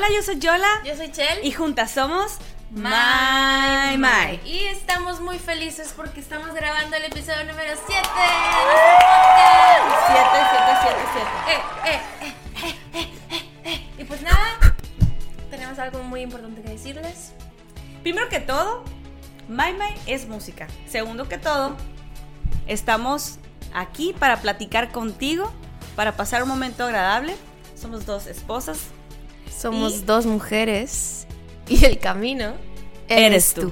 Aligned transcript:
Hola, 0.00 0.14
yo 0.14 0.22
soy 0.22 0.38
Yola. 0.38 0.66
Yo 0.82 0.96
soy 0.96 1.12
Chel. 1.12 1.40
Y 1.42 1.52
juntas 1.52 1.90
somos 1.90 2.38
My 2.70 3.98
My. 3.98 4.40
Y 4.46 4.64
estamos 4.64 5.20
muy 5.20 5.38
felices 5.38 5.92
porque 5.94 6.20
estamos 6.20 6.54
grabando 6.54 6.96
el 6.96 7.04
episodio 7.04 7.44
número 7.44 7.74
7 7.86 8.00
de 8.00 8.02
7, 10.06 10.28
7, 10.48 10.78
7, 11.84 12.00
7. 13.66 13.92
Y 13.98 14.04
pues 14.04 14.22
nada, 14.22 14.74
tenemos 15.50 15.78
algo 15.78 16.02
muy 16.02 16.22
importante 16.22 16.62
que 16.62 16.70
decirles. 16.70 17.34
Primero 18.02 18.30
que 18.30 18.40
todo, 18.40 18.82
My 19.48 19.74
My 19.74 19.94
es 20.06 20.26
música. 20.26 20.66
Segundo 20.88 21.28
que 21.28 21.36
todo, 21.36 21.76
estamos 22.66 23.38
aquí 23.74 24.14
para 24.18 24.40
platicar 24.40 24.92
contigo, 24.92 25.52
para 25.94 26.16
pasar 26.16 26.42
un 26.42 26.48
momento 26.48 26.84
agradable. 26.84 27.36
Somos 27.78 28.06
dos 28.06 28.26
esposas. 28.28 28.78
Somos 29.60 29.92
y 29.92 30.02
dos 30.04 30.24
mujeres 30.24 31.26
y 31.68 31.84
el 31.84 31.98
camino 31.98 32.54
eres, 33.08 33.52
tú. 33.52 33.70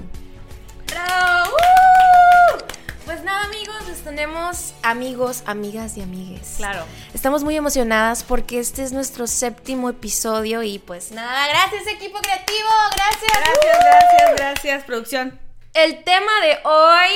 ¡Bravo! 0.87 1.55
¡Uh! 1.55 2.59
Pues 3.07 3.25
nada 3.25 3.45
amigos, 3.45 3.89
les 3.89 4.05
tenemos 4.05 4.75
amigos, 4.83 5.43
amigas 5.47 5.97
y 5.97 6.03
amigues. 6.03 6.57
Claro. 6.59 6.85
Estamos 7.15 7.43
muy 7.43 7.57
emocionadas 7.57 8.23
porque 8.23 8.59
este 8.59 8.83
es 8.83 8.93
nuestro 8.93 9.27
séptimo 9.27 9.89
episodio 9.89 10.63
y 10.63 10.79
pues 10.79 11.11
nada, 11.11 11.49
gracias 11.49 11.87
equipo 11.87 12.19
creativo, 12.19 12.69
gracias. 12.95 13.33
Gracias, 13.33 13.57
¡Uh! 13.57 13.81
gracias, 13.81 14.37
gracias, 14.37 14.85
producción. 14.85 15.41
El 15.73 16.05
tema 16.05 16.33
de 16.43 16.59
hoy 16.69 17.11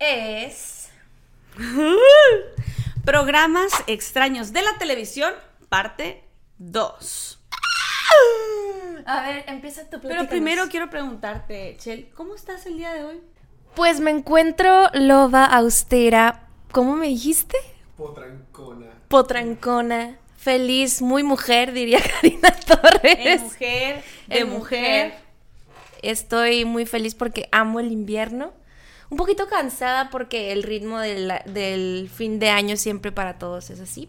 es... 0.00 0.88
Programas 3.04 3.70
extraños 3.86 4.52
de 4.52 4.62
la 4.62 4.76
televisión, 4.76 5.32
parte 5.68 6.24
2. 6.58 7.36
A 9.06 9.22
ver, 9.22 9.44
empieza 9.46 9.88
tu 9.88 10.00
Pero 10.00 10.28
primero 10.28 10.64
quiero 10.68 10.90
preguntarte, 10.90 11.76
Chel, 11.78 12.08
¿cómo 12.14 12.34
estás 12.34 12.66
el 12.66 12.76
día 12.76 12.92
de 12.92 13.04
hoy? 13.04 13.20
Pues 13.74 14.00
me 14.00 14.10
encuentro 14.10 14.88
loba, 14.94 15.44
austera. 15.44 16.48
¿Cómo 16.72 16.96
me 16.96 17.06
dijiste? 17.06 17.56
Potrancona. 17.96 18.86
Potrancona. 19.08 20.18
Feliz, 20.36 21.02
muy 21.02 21.22
mujer, 21.22 21.72
diría 21.72 22.00
Karina 22.20 22.50
Torres. 22.50 23.24
De 23.24 23.38
mujer, 23.38 24.04
de 24.26 24.44
mujer. 24.44 25.14
Estoy 26.02 26.64
muy 26.64 26.86
feliz 26.86 27.14
porque 27.14 27.48
amo 27.52 27.80
el 27.80 27.92
invierno. 27.92 28.52
Un 29.08 29.16
poquito 29.16 29.46
cansada 29.48 30.10
porque 30.10 30.52
el 30.52 30.62
ritmo 30.62 30.98
del, 30.98 31.32
del 31.46 32.10
fin 32.12 32.38
de 32.38 32.50
año 32.50 32.76
siempre 32.76 33.12
para 33.12 33.38
todos 33.38 33.70
es 33.70 33.80
así. 33.80 34.08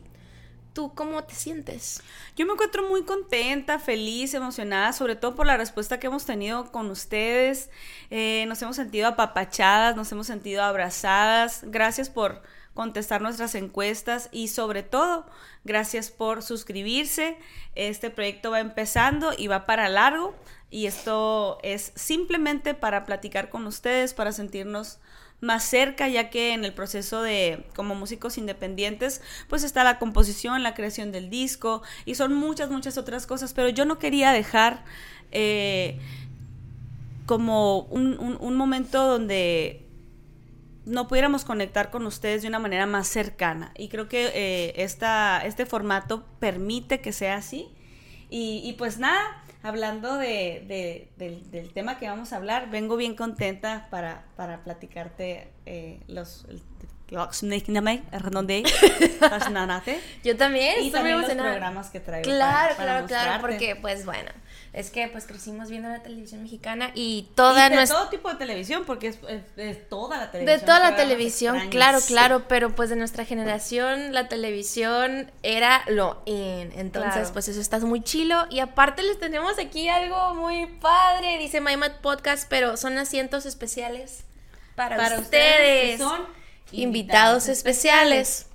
¿Tú 0.78 0.94
cómo 0.94 1.24
te 1.24 1.34
sientes? 1.34 2.04
Yo 2.36 2.46
me 2.46 2.54
encuentro 2.54 2.88
muy 2.88 3.02
contenta, 3.02 3.80
feliz, 3.80 4.36
emocionada, 4.36 4.94
sobre 4.94 5.16
todo 5.16 5.34
por 5.34 5.48
la 5.48 5.58
respuesta 5.58 6.00
que 6.00 6.06
hemos 6.06 6.28
tenido 6.28 6.72
con 6.72 6.92
ustedes. 6.92 7.72
Eh, 8.12 8.46
nos 8.48 8.62
hemos 8.62 8.76
sentido 8.76 9.08
apapachadas, 9.08 9.96
nos 9.96 10.12
hemos 10.12 10.28
sentido 10.28 10.62
abrazadas. 10.62 11.62
Gracias 11.64 12.12
por 12.12 12.44
contestar 12.76 13.24
nuestras 13.24 13.56
encuestas 13.56 14.30
y 14.32 14.50
sobre 14.50 14.84
todo, 14.84 15.26
gracias 15.64 16.12
por 16.12 16.44
suscribirse. 16.44 17.40
Este 17.74 18.12
proyecto 18.12 18.52
va 18.52 18.60
empezando 18.60 19.32
y 19.36 19.48
va 19.48 19.66
para 19.66 19.90
largo 19.90 20.36
y 20.70 20.86
esto 20.86 21.58
es 21.64 21.92
simplemente 21.96 22.76
para 22.76 23.04
platicar 23.04 23.50
con 23.50 23.66
ustedes, 23.66 24.14
para 24.14 24.32
sentirnos 24.32 25.00
más 25.40 25.64
cerca, 25.64 26.08
ya 26.08 26.30
que 26.30 26.54
en 26.54 26.66
el 26.66 26.74
proceso 26.74 27.22
de 27.22 27.66
como 27.76 27.96
músicos 27.96 28.38
independientes, 28.38 29.22
pues 29.48 29.64
está 29.64 29.84
la 29.84 30.00
composición, 30.00 30.64
la 30.64 30.74
creación 30.74 31.12
del 31.12 31.30
disco 31.30 31.84
y 32.06 32.16
son 32.16 32.34
muchas, 32.34 32.70
muchas 32.72 32.98
otras 32.98 33.28
cosas, 33.28 33.54
pero 33.54 33.70
yo 33.70 33.86
no 33.86 34.00
quería 34.00 34.32
dejar 34.32 34.84
eh, 35.32 36.00
como 37.26 37.82
un, 37.82 38.56
momento 38.56 39.06
donde 39.06 39.86
no 40.86 41.08
pudiéramos 41.08 41.44
conectar 41.44 41.92
con 41.92 42.06
ustedes 42.08 42.42
de 42.42 42.48
una 42.48 42.60
manera 42.60 42.86
más 42.86 43.08
cercana. 43.08 43.74
Y 43.78 43.90
creo 43.90 44.08
que 44.08 44.32
eh, 44.34 44.74
este 44.78 45.66
formato 45.66 46.26
permite 46.40 47.02
que 47.02 47.12
sea 47.12 47.36
así. 47.36 47.68
y 48.30 48.74
pues 48.78 48.98
nada, 48.98 49.44
hablando 49.64 50.18
de, 50.18 51.10
del, 51.18 51.74
tema 51.74 51.98
que 51.98 52.08
vamos 52.08 52.34
a 52.34 52.38
hablar, 52.38 52.70
vengo 52.70 52.96
bien 52.98 53.16
contenta 53.16 53.88
para, 53.90 54.26
para 54.36 54.64
platicarte 54.64 55.52
eh, 55.66 56.00
los... 56.08 56.46
Yo 60.24 60.36
también 60.36 60.84
y 60.84 60.92
también 60.92 61.22
los 61.22 61.32
programas 61.32 61.90
que 61.90 62.02
traigo. 62.02 62.30
Claro, 62.30 62.76
claro, 62.76 63.08
claro, 63.08 63.42
porque 63.42 63.78
pues 63.78 64.06
bueno, 64.06 64.30
es 64.74 64.90
que 64.90 65.08
pues 65.08 65.26
crecimos 65.26 65.70
viendo 65.70 65.90
la 65.90 66.04
televisión 66.04 66.44
mexicana 66.44 66.92
y 66.94 67.30
toda 67.36 67.68
y 67.68 67.76
de 67.76 67.88
todo 67.88 68.10
tipo 68.10 68.30
de 68.30 68.36
televisión, 68.36 68.84
porque 68.86 69.08
es, 69.08 69.20
es, 69.56 69.90
toda 69.90 70.18
la 70.18 70.32
televisión. 70.32 70.60
De 70.60 70.66
toda 70.66 70.80
la 70.80 70.96
televisión, 70.96 71.70
claro, 71.70 72.00
claro, 72.06 72.48
pero 72.48 72.76
pues 72.76 72.90
de 72.90 72.96
nuestra 72.96 73.26
generación 73.26 74.14
la 74.14 74.28
televisión 74.28 75.32
era 75.44 75.84
lo 75.88 76.22
in. 76.26 76.72
Entonces, 76.76 77.32
pues 77.32 77.48
eso 77.48 77.62
está 77.62 77.80
muy 77.80 78.02
chilo. 78.02 78.46
Y 78.50 78.60
aparte 78.60 79.04
les 79.04 79.20
tenemos 79.20 79.60
aquí 79.60 79.90
algo 79.90 80.34
muy 80.34 80.66
padre, 80.66 81.38
dice 81.38 81.62
MyMat 81.62 82.02
Podcast, 82.02 82.48
pero 82.50 82.78
son 82.78 82.98
asientos 82.98 83.46
especiales 83.46 84.24
para, 84.76 84.98
para 84.98 85.20
ustedes. 85.20 86.00
son 86.00 86.22
invitados, 86.72 87.48
especiales. 87.48 88.47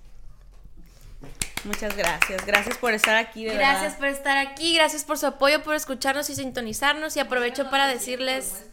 Muchas 1.65 1.97
gracias. 1.97 2.45
Gracias 2.45 2.77
por 2.79 2.93
estar 2.93 3.17
aquí, 3.17 3.45
de 3.45 3.55
Gracias 3.55 3.95
por 3.95 4.09
estar 4.09 4.37
aquí, 4.37 4.75
gracias 4.75 5.05
por 5.05 5.19
su 5.19 5.27
apoyo, 5.27 5.63
por 5.63 5.75
escucharnos 5.75 6.29
y 6.31 6.35
sintonizarnos. 6.35 7.17
Y 7.17 7.21
aprovecho 7.21 7.71
para 7.71 7.87
decirles. 7.87 8.65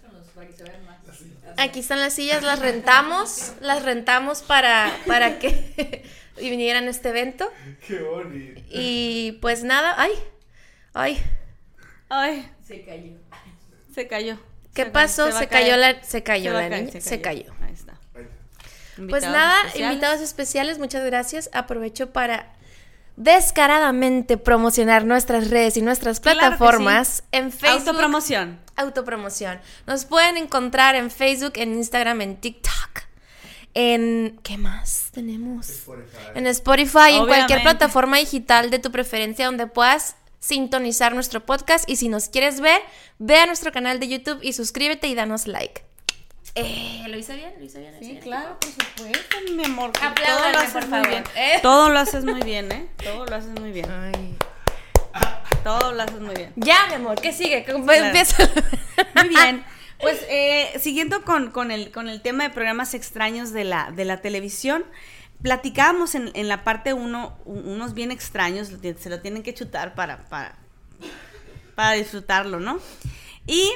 Aquí 1.57 1.79
están 1.79 1.99
las 1.99 2.13
sillas, 2.13 2.41
las 2.41 2.59
rentamos, 2.59 3.53
las 3.59 3.83
rentamos 3.83 4.41
para, 4.41 4.95
para 5.05 5.39
que 5.39 6.03
vinieran 6.37 6.87
a 6.87 6.89
este 6.89 7.09
evento. 7.09 7.51
Qué 7.85 7.99
bonito. 7.99 8.61
Y 8.69 9.33
pues 9.41 9.63
nada, 9.63 9.95
ay, 9.97 10.11
ay. 10.93 11.21
Ay. 12.07 12.49
Se 12.65 12.83
cayó. 12.83 13.11
Se 13.93 14.07
cayó. 14.07 14.39
¿Qué 14.73 14.85
pasó? 14.85 15.31
Se, 15.31 15.47
cayó 15.47 15.75
la, 15.75 16.01
se 16.03 16.23
cayó 16.23 16.53
la 16.53 16.69
niña. 16.69 17.01
Se 17.01 17.19
cayó. 17.19 17.58
Pues 19.07 19.23
nada, 19.23 19.57
invitados 19.75 20.21
especiales, 20.21 20.79
muchas 20.79 21.05
gracias. 21.05 21.49
Aprovecho 21.53 22.11
para 22.11 22.53
descaradamente 23.19 24.37
promocionar 24.37 25.05
nuestras 25.05 25.49
redes 25.49 25.75
y 25.77 25.81
nuestras 25.81 26.21
plataformas 26.21 27.23
en 27.31 27.51
Facebook. 27.51 27.89
Autopromoción. 27.89 28.59
Autopromoción. 28.77 29.59
Nos 29.85 30.05
pueden 30.05 30.37
encontrar 30.37 30.95
en 30.95 31.11
Facebook, 31.11 31.53
en 31.55 31.73
Instagram, 31.73 32.21
en 32.21 32.37
TikTok. 32.37 33.03
En. 33.73 34.39
¿Qué 34.41 34.57
más 34.57 35.09
tenemos? 35.11 35.69
Spotify. 35.69 36.17
En 36.33 36.47
Spotify, 36.47 37.11
en 37.11 37.27
cualquier 37.27 37.61
plataforma 37.61 38.17
digital 38.17 38.69
de 38.69 38.79
tu 38.79 38.89
preferencia 38.89 39.45
donde 39.45 39.67
puedas 39.67 40.15
sintonizar 40.39 41.13
nuestro 41.13 41.45
podcast. 41.45 41.89
Y 41.89 41.97
si 41.97 42.07
nos 42.07 42.29
quieres 42.29 42.61
ver, 42.61 42.81
ve 43.19 43.37
a 43.37 43.45
nuestro 43.45 43.71
canal 43.71 43.99
de 43.99 44.07
YouTube 44.07 44.39
y 44.41 44.53
suscríbete 44.53 45.07
y 45.07 45.15
danos 45.15 45.45
like. 45.45 45.88
Eh, 46.55 47.03
¿Lo 47.07 47.17
hice 47.17 47.35
bien? 47.35 47.53
¿Lo 47.57 47.63
hice 47.63 47.79
bien? 47.79 47.95
Sí, 47.99 48.19
claro, 48.21 48.57
por 48.59 48.71
supuesto, 48.71 49.37
mi 49.55 49.63
amor. 49.65 49.91
Todo 49.91 50.51
lo 50.51 50.59
haces 50.59 50.87
muy 50.87 51.07
bien. 51.07 51.23
¿Eh? 51.35 51.59
Todo 51.61 51.89
lo 51.89 51.99
haces 51.99 52.25
muy 52.25 52.41
bien, 52.41 52.71
¿eh? 52.71 52.87
Todo 53.03 53.25
lo 53.25 53.35
haces 53.35 53.59
muy 53.59 53.71
bien. 53.71 53.89
Ay. 53.89 54.35
Todo 55.63 55.91
lo 55.93 56.01
haces 56.01 56.19
muy 56.19 56.35
bien. 56.35 56.53
Ya, 56.55 56.87
mi 56.87 56.95
amor, 56.95 57.19
¿qué 57.21 57.33
sigue? 57.33 57.65
Empieza. 57.67 58.49
Muy 59.15 59.29
bien. 59.29 59.63
Pues 59.99 60.25
eh, 60.29 60.79
siguiendo 60.79 61.23
con, 61.23 61.51
con, 61.51 61.71
el, 61.71 61.91
con 61.91 62.07
el 62.07 62.21
tema 62.21 62.45
de 62.45 62.51
programas 62.51 62.93
extraños 62.93 63.51
de 63.51 63.65
la, 63.65 63.91
de 63.91 64.05
la 64.05 64.21
televisión, 64.21 64.85
platicábamos 65.41 66.15
en, 66.15 66.31
en 66.35 66.47
la 66.47 66.63
parte 66.63 66.93
1 66.93 67.39
unos 67.43 67.93
bien 67.93 68.09
extraños, 68.11 68.69
se 68.97 69.09
lo 69.09 69.19
tienen 69.19 69.43
que 69.43 69.53
chutar 69.53 69.95
para, 69.95 70.29
para, 70.29 70.55
para 71.75 71.91
disfrutarlo, 71.95 72.61
¿no? 72.61 72.79
Y 73.45 73.69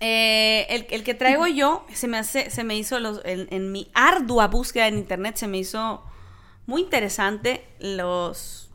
eh, 0.00 0.86
el, 0.90 1.04
que 1.04 1.14
traigo 1.14 1.46
yo 1.46 1.86
se 1.92 2.06
me 2.06 2.18
hace, 2.18 2.50
se 2.50 2.64
me 2.64 2.76
hizo 2.76 2.98
en, 3.24 3.72
mi 3.72 3.90
ardua 3.94 4.48
búsqueda 4.48 4.88
en 4.88 4.98
internet 4.98 5.36
se 5.36 5.48
me 5.48 5.58
hizo 5.58 6.04
muy 6.66 6.82
interesante 6.82 7.66
los, 7.78 8.68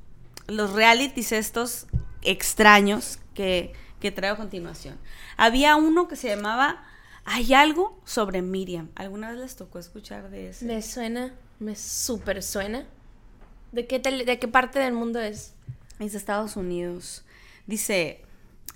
los 0.47 0.73
realities 0.73 1.31
estos 1.31 1.87
extraños 2.23 3.19
que, 3.35 3.73
que 3.99 4.11
traigo 4.11 4.35
a 4.35 4.37
continuación. 4.37 4.97
Había 5.37 5.75
uno 5.75 6.07
que 6.07 6.15
se 6.15 6.29
llamaba 6.29 6.83
Hay 7.25 7.53
algo 7.53 7.99
sobre 8.03 8.41
Miriam. 8.41 8.89
¿Alguna 8.95 9.29
vez 9.29 9.39
les 9.39 9.55
tocó 9.55 9.77
escuchar 9.77 10.29
de 10.31 10.49
eso? 10.49 10.65
Me 10.65 10.81
suena, 10.81 11.33
me 11.59 11.75
súper 11.75 12.41
suena. 12.41 12.87
¿De 13.71 13.85
qué, 13.87 13.99
¿De 13.99 14.39
qué 14.39 14.47
parte 14.47 14.79
del 14.79 14.93
mundo 14.93 15.19
es? 15.19 15.53
Es 15.99 16.13
de 16.13 16.17
Estados 16.17 16.55
Unidos. 16.55 17.23
Dice, 17.67 18.23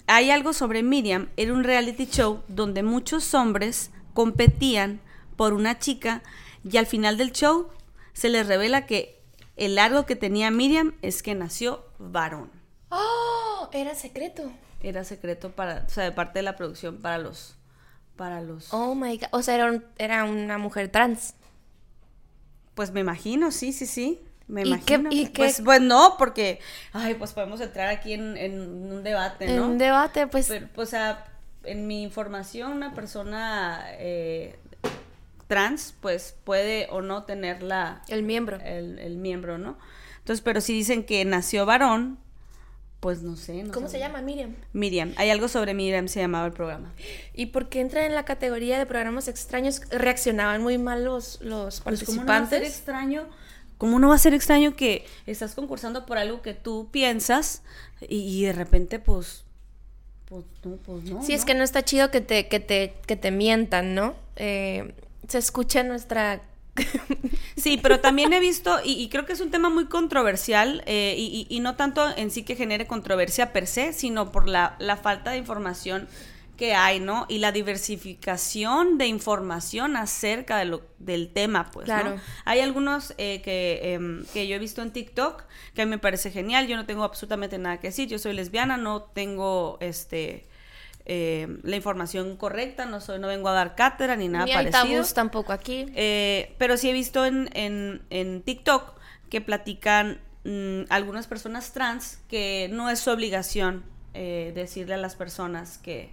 hay 0.08 0.32
algo 0.32 0.54
sobre 0.54 0.84
Miriam, 0.84 1.30
era 1.38 1.54
un 1.54 1.64
reality 1.64 2.06
show 2.06 2.44
donde 2.48 2.84
muchos 2.84 3.34
hombres 3.34 3.92
competían 4.14 5.00
por 5.36 5.54
una 5.54 5.80
chica 5.80 6.22
y 6.64 6.78
al 6.78 6.86
final 6.86 7.18
del 7.18 7.32
show 7.32 7.70
se 8.14 8.30
les 8.30 8.48
revela 8.48 8.86
que 8.86 9.22
el 9.56 9.76
largo 9.76 10.06
que 10.06 10.16
tenía 10.16 10.52
Miriam 10.52 10.94
es 11.02 11.24
que 11.24 11.36
nació 11.36 11.86
varón. 11.98 12.52
¡Oh! 12.90 13.70
era 13.76 13.96
secreto. 13.96 14.52
Era 14.82 15.04
secreto 15.04 15.52
para, 15.52 15.86
o 15.88 15.90
sea, 15.90 16.04
de 16.04 16.12
parte 16.12 16.40
de 16.40 16.44
la 16.44 16.56
producción 16.56 17.02
para 17.02 17.18
los, 17.18 17.56
para 18.16 18.42
los. 18.42 18.74
Oh 18.74 18.96
my 18.96 19.18
god, 19.18 19.28
o 19.32 19.42
sea, 19.42 19.56
era, 19.56 19.84
era 19.98 20.24
una 20.26 20.58
mujer 20.58 20.90
trans. 20.90 21.36
Pues 22.74 22.92
me 22.92 23.00
imagino, 23.00 23.52
sí, 23.52 23.74
sí, 23.74 23.86
sí. 23.86 24.22
Me 24.48 24.62
imagino. 24.64 25.10
¿Y 25.12 25.28
pues, 25.28 25.62
pues, 25.64 25.82
no, 25.82 26.16
porque, 26.18 26.60
ay, 26.94 27.16
pues 27.16 27.34
podemos 27.34 27.62
entrar 27.62 27.88
aquí 27.90 28.14
en, 28.14 28.38
en 28.38 28.60
un 28.62 29.04
debate, 29.04 29.48
¿no? 29.48 29.54
En 29.54 29.62
un 29.62 29.78
debate, 29.78 30.28
pues. 30.28 30.48
Pero, 30.48 30.68
pues, 30.74 30.90
o 30.90 30.92
sea, 30.92 31.26
en 31.64 31.88
mi 31.88 32.04
información, 32.04 32.72
una 32.74 32.94
persona 32.94 33.86
eh, 33.94 34.60
trans, 35.48 35.96
pues 36.00 36.36
puede 36.44 36.88
o 36.92 37.02
no 37.02 37.24
tener 37.24 37.64
la... 37.64 38.04
El 38.08 38.24
miembro. 38.24 38.60
El, 38.64 39.00
el 39.00 39.18
miembro, 39.18 39.58
¿no? 39.58 39.78
Entonces, 40.20 40.42
pero 40.42 40.62
si 40.62 40.74
dicen 40.74 41.04
que 41.04 41.24
nació 41.26 41.66
varón, 41.66 42.20
pues 43.00 43.22
no 43.22 43.36
sé. 43.36 43.64
No 43.64 43.72
¿Cómo 43.72 43.88
se 43.88 44.00
llama? 44.00 44.22
Miriam. 44.22 44.56
Miriam. 44.74 45.14
Hay 45.18 45.30
algo 45.30 45.48
sobre 45.48 45.76
Miriam, 45.76 46.08
se 46.08 46.20
llamaba 46.20 46.48
el 46.48 46.54
programa. 46.54 46.92
¿Y 47.34 47.48
por 47.48 47.70
qué 47.70 47.82
entra 47.82 48.06
en 48.06 48.16
la 48.16 48.26
categoría 48.26 48.80
de 48.80 48.88
programas 48.88 49.28
extraños? 49.28 49.82
¿Reaccionaban 49.92 50.64
muy 50.64 50.80
mal 50.80 51.04
los, 51.04 51.40
los 51.42 51.82
participantes? 51.82 52.08
Pues, 52.08 52.18
¿Cómo 52.18 52.22
no 52.24 52.42
va 52.42 52.48
a 52.48 52.50
ser 52.50 52.64
extraño? 52.64 53.28
¿Cómo 53.78 54.00
no 54.00 54.10
va 54.10 54.16
a 54.16 54.20
ser 54.20 54.34
extraño 54.34 54.76
que 54.76 55.06
estás 55.26 55.56
concursando 55.56 56.06
por 56.06 56.18
algo 56.18 56.42
que 56.42 56.54
tú 56.54 56.90
piensas 56.92 57.62
y, 58.02 58.44
de 58.44 58.54
repente, 58.54 59.00
pues, 59.00 59.44
pues 60.26 60.46
no, 60.64 60.78
pues 60.78 61.04
no. 61.04 61.24
Sí, 61.24 61.34
es 61.34 61.46
que 61.46 61.54
no 61.54 61.64
está 61.64 61.84
chido 61.84 62.12
que 62.12 62.22
te, 62.22 62.48
que 62.48 62.60
te, 62.60 62.94
que 63.06 63.16
te 63.16 63.32
mientan, 63.32 63.96
¿no? 63.96 64.16
Eh, 64.38 64.94
se 65.28 65.38
escucha 65.38 65.84
nuestra 65.84 66.42
Sí, 67.56 67.80
pero 67.82 68.00
también 68.00 68.34
he 68.34 68.40
visto, 68.40 68.80
y, 68.84 69.08
creo 69.10 69.26
que 69.26 69.34
es 69.34 69.40
un 69.40 69.50
tema 69.50 69.70
muy 69.70 69.86
controversial, 69.86 70.84
eh, 70.86 71.16
y, 71.18 71.60
no 71.60 71.76
tanto 71.76 72.06
en 72.16 72.32
sí 72.32 72.44
que 72.44 72.56
genere 72.56 72.86
controversia 72.86 73.54
per 73.54 73.68
se, 73.68 73.94
sino 73.94 74.32
por 74.32 74.48
la, 74.48 74.78
falta 75.02 75.32
de 75.32 75.38
información 75.38 76.08
que 76.56 76.74
hay, 76.74 77.00
¿no? 77.00 77.26
Y 77.30 77.40
la 77.40 77.52
diversificación 77.52 78.98
de 78.98 79.08
información 79.08 79.96
acerca 79.98 80.58
de 80.58 80.66
lo, 80.66 80.82
del 81.00 81.32
tema, 81.32 81.70
pues, 81.72 81.86
claro. 81.86 82.16
Hay 82.46 82.60
algunos 82.60 83.14
eh, 83.18 83.42
que, 83.42 83.94
em, 83.94 84.26
que 84.34 84.48
yo 84.48 84.56
he 84.56 84.60
visto 84.60 84.82
en 84.82 84.92
TikTok 84.92 85.44
que 85.74 85.82
a 85.82 85.86
mí 85.86 85.90
me 85.90 86.00
parece 86.00 86.32
genial, 86.32 86.68
yo 86.68 86.78
no 86.78 86.86
tengo 86.86 87.04
absolutamente 87.04 87.58
nada 87.58 87.80
que 87.80 87.88
decir, 87.88 88.08
yo 88.08 88.20
soy 88.20 88.34
lesbiana, 88.34 88.78
no 88.78 89.04
tengo, 89.04 89.78
este 89.82 90.48
eh, 91.08 91.60
la 91.62 91.76
información 91.76 92.36
correcta, 92.36 92.86
no 92.86 93.00
soy, 93.00 93.20
no 93.20 93.28
vengo 93.28 93.48
a 93.50 93.54
dar 93.54 93.76
cátedra 93.76 94.16
ni 94.16 94.28
nada 94.28 94.46
ni 94.46 94.54
parecido. 94.54 94.82
tabús 94.82 95.14
tampoco 95.14 95.54
aquí. 95.54 95.86
Eh, 95.94 96.56
pero 96.58 96.78
sí 96.78 96.90
he 96.90 96.94
visto 96.94 97.26
en, 97.26 97.50
en, 97.54 98.42
TikTok 98.42 98.96
que 99.30 99.40
platican 99.40 100.20
mm, 100.46 100.86
algunas 100.90 101.28
personas 101.28 101.74
trans 101.74 102.20
que 102.28 102.70
no 102.72 102.90
es 102.90 103.00
su 103.00 103.12
obligación 103.12 103.84
eh, 104.16 104.52
decirle 104.56 104.96
a 104.96 104.98
las 104.98 105.16
personas 105.16 105.78
que, 105.78 106.10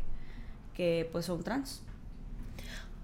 que 0.74 1.08
pues 1.12 1.26
son 1.26 1.42
trans. 1.42 1.82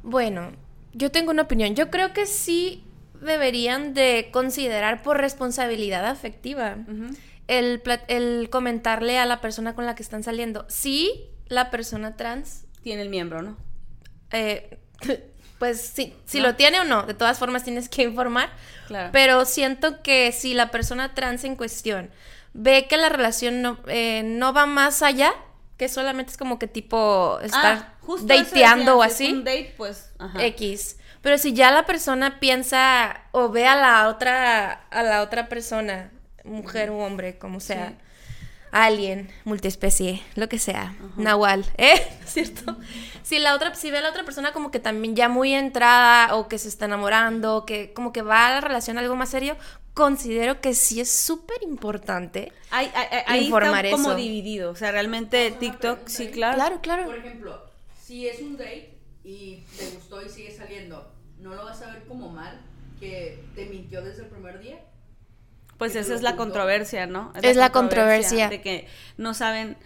Bueno, 0.02 0.52
yo 0.92 1.10
tengo 1.10 1.30
una 1.30 1.42
opinión. 1.42 1.74
Yo 1.74 1.90
creo 1.90 2.12
que 2.12 2.26
sí 2.26 2.84
deberían 3.20 3.94
de 3.94 4.30
considerar 4.32 5.02
por 5.02 5.18
responsabilidad 5.18 6.06
afectiva 6.06 6.76
el, 7.48 7.82
el 8.08 8.48
comentarle 8.50 9.18
a 9.18 9.26
la 9.26 9.40
persona 9.40 9.74
con 9.74 9.86
la 9.86 9.94
que 9.94 10.02
están 10.02 10.22
saliendo. 10.22 10.64
Sí, 10.68 11.30
la 11.48 11.70
persona 11.70 12.16
trans 12.16 12.64
tiene 12.82 13.02
el 13.02 13.08
miembro, 13.08 13.42
¿no? 13.42 13.56
Eh, 14.30 14.78
pues 15.58 15.80
sí, 15.80 16.14
si 16.26 16.40
lo 16.40 16.54
tiene 16.54 16.80
o 16.80 16.84
no, 16.84 17.02
de 17.04 17.14
todas 17.14 17.38
formas 17.38 17.64
tienes 17.64 17.88
que 17.88 18.04
informar. 18.04 18.50
Claro. 18.86 19.10
Pero 19.12 19.44
siento 19.44 20.02
que 20.02 20.32
si 20.32 20.54
la 20.54 20.70
persona 20.70 21.14
trans 21.14 21.44
en 21.44 21.56
cuestión 21.56 22.10
ve 22.52 22.86
que 22.88 22.96
la 22.96 23.08
relación 23.08 23.62
no, 23.62 23.78
eh, 23.86 24.22
no 24.24 24.52
va 24.52 24.66
más 24.66 25.02
allá, 25.02 25.32
que 25.78 25.88
solamente 25.88 26.32
es 26.32 26.36
como 26.36 26.58
que 26.58 26.66
tipo 26.66 27.38
estar 27.40 27.94
ah, 28.02 28.16
dateando 28.22 28.98
o 28.98 29.02
así. 29.02 29.32
Un 29.32 29.44
date, 29.44 29.74
pues. 29.76 30.10
X. 30.38 30.96
Pero 31.22 31.38
si 31.38 31.52
ya 31.52 31.70
la 31.70 31.86
persona 31.86 32.40
piensa 32.40 33.22
o 33.30 33.48
ve 33.48 33.66
a 33.66 33.76
la 33.76 34.08
otra, 34.08 34.72
a 34.90 35.02
la 35.02 35.22
otra 35.22 35.48
persona, 35.48 36.10
mujer 36.44 36.90
u 36.90 36.98
hombre, 36.98 37.38
como 37.38 37.60
sea, 37.60 37.94
alien, 38.72 39.30
multiespecie, 39.44 40.22
lo 40.34 40.48
que 40.48 40.58
sea, 40.58 40.94
nahual, 41.16 41.64
¿eh? 41.76 42.06
¿Cierto? 42.26 42.76
Si 43.22 43.38
la 43.38 43.54
otra, 43.54 43.74
si 43.74 43.90
ve 43.90 43.98
a 43.98 44.00
la 44.00 44.10
otra 44.10 44.24
persona 44.24 44.52
como 44.52 44.70
que 44.70 44.80
también 44.80 45.14
ya 45.14 45.28
muy 45.28 45.54
entrada 45.54 46.34
o 46.34 46.48
que 46.48 46.58
se 46.58 46.68
está 46.68 46.86
enamorando, 46.86 47.64
que 47.66 47.92
como 47.92 48.12
que 48.12 48.22
va 48.22 48.46
a 48.46 48.50
la 48.54 48.60
relación 48.60 48.98
algo 48.98 49.16
más 49.16 49.28
serio, 49.28 49.56
considero 49.98 50.60
que 50.60 50.74
sí 50.74 51.00
es 51.00 51.10
súper 51.10 51.60
importante 51.64 52.52
hay, 52.70 52.88
hay, 53.26 53.46
informar 53.46 53.84
está 53.84 53.96
como 53.96 54.14
dividido, 54.14 54.70
o 54.70 54.76
sea, 54.76 54.92
realmente 54.92 55.50
TikTok, 55.50 56.06
sí, 56.06 56.28
claro. 56.28 56.54
Claro, 56.54 56.80
claro. 56.80 57.04
Por 57.06 57.18
ejemplo, 57.18 57.64
si 58.00 58.28
es 58.28 58.40
un 58.40 58.56
date 58.56 58.94
y 59.24 59.64
te 59.76 59.90
gustó 59.96 60.24
y 60.24 60.28
sigue 60.28 60.56
saliendo, 60.56 61.12
¿no 61.40 61.52
lo 61.52 61.64
vas 61.64 61.82
a 61.82 61.90
ver 61.90 62.04
como 62.04 62.28
mal 62.28 62.60
que 63.00 63.42
te 63.56 63.66
mintió 63.66 64.00
desde 64.00 64.22
el 64.22 64.28
primer 64.28 64.60
día? 64.60 64.78
Pues 65.78 65.96
esa 65.96 66.14
es 66.14 66.22
la 66.22 66.36
controversia, 66.36 67.08
¿no? 67.08 67.32
Es, 67.42 67.56
la, 67.56 67.72
controversia, 67.72 68.48
De 68.48 68.60
que 68.60 68.86
no 69.16 69.34
saben 69.34 69.76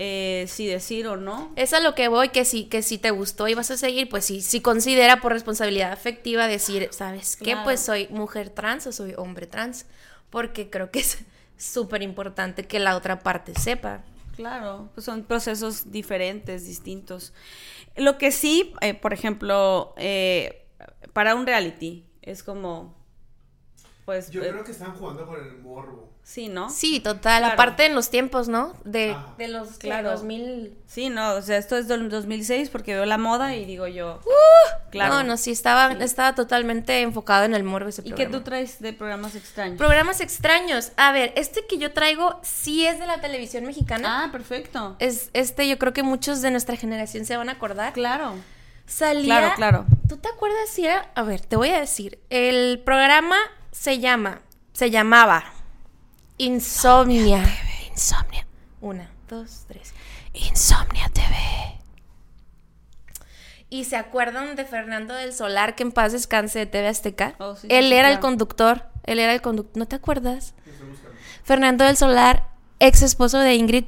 eh, 0.00 0.46
si 0.46 0.68
decir 0.68 1.08
o 1.08 1.16
no. 1.16 1.52
Es 1.56 1.72
a 1.72 1.80
lo 1.80 1.96
que 1.96 2.06
voy, 2.06 2.28
que 2.28 2.44
si, 2.44 2.66
que 2.66 2.82
si 2.82 2.98
te 2.98 3.10
gustó 3.10 3.48
y 3.48 3.54
vas 3.54 3.72
a 3.72 3.76
seguir, 3.76 4.08
pues 4.08 4.24
sí, 4.24 4.42
si 4.42 4.60
considera 4.60 5.20
por 5.20 5.32
responsabilidad 5.32 5.90
afectiva 5.90 6.46
decir, 6.46 6.88
¿sabes 6.92 7.36
qué? 7.36 7.56
Pues 7.64 7.80
soy 7.80 8.06
mujer 8.08 8.50
trans 8.50 8.86
o 8.86 8.92
soy 8.92 9.14
hombre 9.16 9.48
trans. 9.48 9.86
Porque 10.30 10.70
creo 10.70 10.92
que 10.92 11.00
es 11.00 11.18
súper 11.56 12.02
importante 12.02 12.64
que 12.64 12.78
la 12.78 12.96
otra 12.96 13.18
parte 13.18 13.54
sepa. 13.56 14.04
Claro, 14.36 14.88
pues 14.94 15.04
son 15.04 15.24
procesos 15.24 15.90
diferentes, 15.90 16.64
distintos. 16.64 17.32
Lo 17.96 18.18
que 18.18 18.30
sí, 18.30 18.74
eh, 18.80 18.94
por 18.94 19.12
ejemplo, 19.12 19.94
eh, 19.96 20.64
para 21.12 21.34
un 21.34 21.44
reality, 21.44 22.06
es 22.22 22.44
como 22.44 22.96
pues... 24.04 24.30
Yo 24.30 24.40
creo 24.42 24.62
que 24.62 24.70
están 24.70 24.94
jugando 24.94 25.26
con 25.26 25.44
el 25.44 25.58
morbo. 25.58 26.14
Sí, 26.28 26.48
¿no? 26.48 26.68
Sí, 26.68 27.00
total. 27.00 27.42
Aparte 27.42 27.86
en 27.86 27.94
los 27.94 28.10
tiempos, 28.10 28.48
¿no? 28.48 28.74
De, 28.84 29.16
de 29.38 29.48
los 29.48 29.78
claro. 29.78 30.10
2000. 30.10 30.76
Sí, 30.86 31.08
no, 31.08 31.32
o 31.32 31.40
sea, 31.40 31.56
esto 31.56 31.74
es 31.78 31.88
del 31.88 32.10
2006 32.10 32.68
porque 32.68 32.92
veo 32.92 33.06
la 33.06 33.16
moda 33.16 33.56
y 33.56 33.64
digo 33.64 33.86
yo. 33.86 34.20
Uh, 34.26 34.90
claro. 34.90 35.14
No, 35.14 35.24
no, 35.24 35.36
sí, 35.38 35.52
estaba, 35.52 35.90
estaba 35.92 36.34
totalmente 36.34 37.00
enfocado 37.00 37.46
en 37.46 37.54
el 37.54 37.64
morbo 37.64 37.88
ese 37.88 38.02
programa. 38.02 38.22
¿Y 38.22 38.26
qué 38.26 38.30
tú 38.30 38.44
traes 38.44 38.78
de 38.78 38.92
programas 38.92 39.36
extraños? 39.36 39.78
Programas 39.78 40.20
extraños. 40.20 40.92
A 40.98 41.12
ver, 41.12 41.32
este 41.34 41.66
que 41.66 41.78
yo 41.78 41.94
traigo 41.94 42.38
sí 42.42 42.84
es 42.84 43.00
de 43.00 43.06
la 43.06 43.22
televisión 43.22 43.64
mexicana. 43.64 44.24
Ah, 44.24 44.30
perfecto. 44.30 44.96
Es 44.98 45.30
este, 45.32 45.66
yo 45.66 45.78
creo 45.78 45.94
que 45.94 46.02
muchos 46.02 46.42
de 46.42 46.50
nuestra 46.50 46.76
generación 46.76 47.24
se 47.24 47.38
van 47.38 47.48
a 47.48 47.52
acordar. 47.52 47.94
Claro. 47.94 48.34
Salía. 48.84 49.38
Claro, 49.38 49.54
claro. 49.56 49.86
¿Tú 50.06 50.18
te 50.18 50.28
acuerdas 50.28 50.68
si 50.68 50.84
era? 50.84 51.10
A 51.14 51.22
ver, 51.22 51.40
te 51.40 51.56
voy 51.56 51.70
a 51.70 51.80
decir. 51.80 52.18
El 52.28 52.82
programa 52.84 53.38
se 53.72 53.98
llama, 53.98 54.42
se 54.74 54.90
llamaba 54.90 55.54
Insomnia. 56.38 57.44
Insomnia. 57.90 58.46
Una, 58.80 59.10
dos, 59.28 59.64
tres. 59.66 59.92
Insomnia 60.32 61.08
TV. 61.12 61.34
¿Y 63.70 63.84
se 63.84 63.96
acuerdan 63.96 64.54
de 64.54 64.64
Fernando 64.64 65.14
del 65.14 65.32
Solar, 65.34 65.74
que 65.74 65.82
en 65.82 65.92
paz 65.92 66.12
descanse 66.12 66.60
de 66.60 66.66
TV 66.66 66.86
Azteca? 66.86 67.34
Oh, 67.38 67.56
él 67.68 67.92
era 67.92 68.10
el 68.10 68.20
conductor. 68.20 68.84
Él 69.04 69.18
era 69.18 69.34
el 69.34 69.42
conductor. 69.42 69.76
¿No 69.76 69.86
te 69.86 69.96
acuerdas? 69.96 70.54
Fernando 71.42 71.84
del 71.84 71.96
Solar, 71.96 72.48
ex 72.78 73.02
esposo 73.02 73.40
de 73.40 73.56
Ingrid 73.56 73.86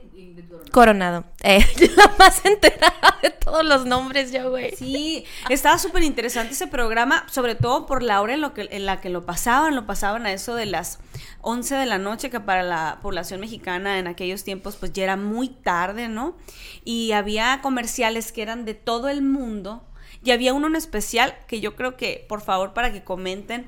Coronado. 0.70 1.24
Eh, 1.42 1.64
la 1.96 2.14
más 2.18 2.44
enterada 2.44 3.18
de 3.22 3.30
todos 3.30 3.64
los 3.64 3.86
nombres 3.86 4.32
yo, 4.32 4.50
güey. 4.50 4.74
Sí, 4.76 5.24
estaba 5.48 5.78
súper 5.78 6.02
interesante 6.02 6.54
ese 6.54 6.66
programa, 6.66 7.26
sobre 7.30 7.54
todo 7.54 7.86
por 7.86 8.02
la 8.02 8.20
hora 8.20 8.34
en, 8.34 8.40
lo 8.40 8.54
que, 8.54 8.68
en 8.70 8.86
la 8.86 9.00
que 9.00 9.10
lo 9.10 9.24
pasaban. 9.26 9.74
Lo 9.74 9.86
pasaban 9.86 10.26
a 10.26 10.32
eso 10.32 10.54
de 10.54 10.66
las 10.66 11.00
11 11.42 11.74
de 11.74 11.86
la 11.86 11.98
noche, 11.98 12.30
que 12.30 12.40
para 12.40 12.62
la 12.62 12.98
población 13.02 13.40
mexicana 13.40 13.98
en 13.98 14.06
aquellos 14.06 14.44
tiempos 14.44 14.76
pues 14.76 14.92
ya 14.92 15.04
era 15.04 15.16
muy 15.16 15.48
tarde, 15.48 16.08
¿no? 16.08 16.36
Y 16.84 17.12
había 17.12 17.60
comerciales 17.62 18.32
que 18.32 18.42
eran 18.42 18.64
de 18.64 18.74
todo 18.74 19.08
el 19.08 19.22
mundo. 19.22 19.82
Y 20.22 20.32
había 20.32 20.52
uno 20.52 20.66
en 20.66 20.76
especial 20.76 21.34
que 21.46 21.60
yo 21.60 21.76
creo 21.76 21.96
que, 21.96 22.26
por 22.28 22.42
favor, 22.42 22.74
para 22.74 22.92
que 22.92 23.02
comenten, 23.02 23.66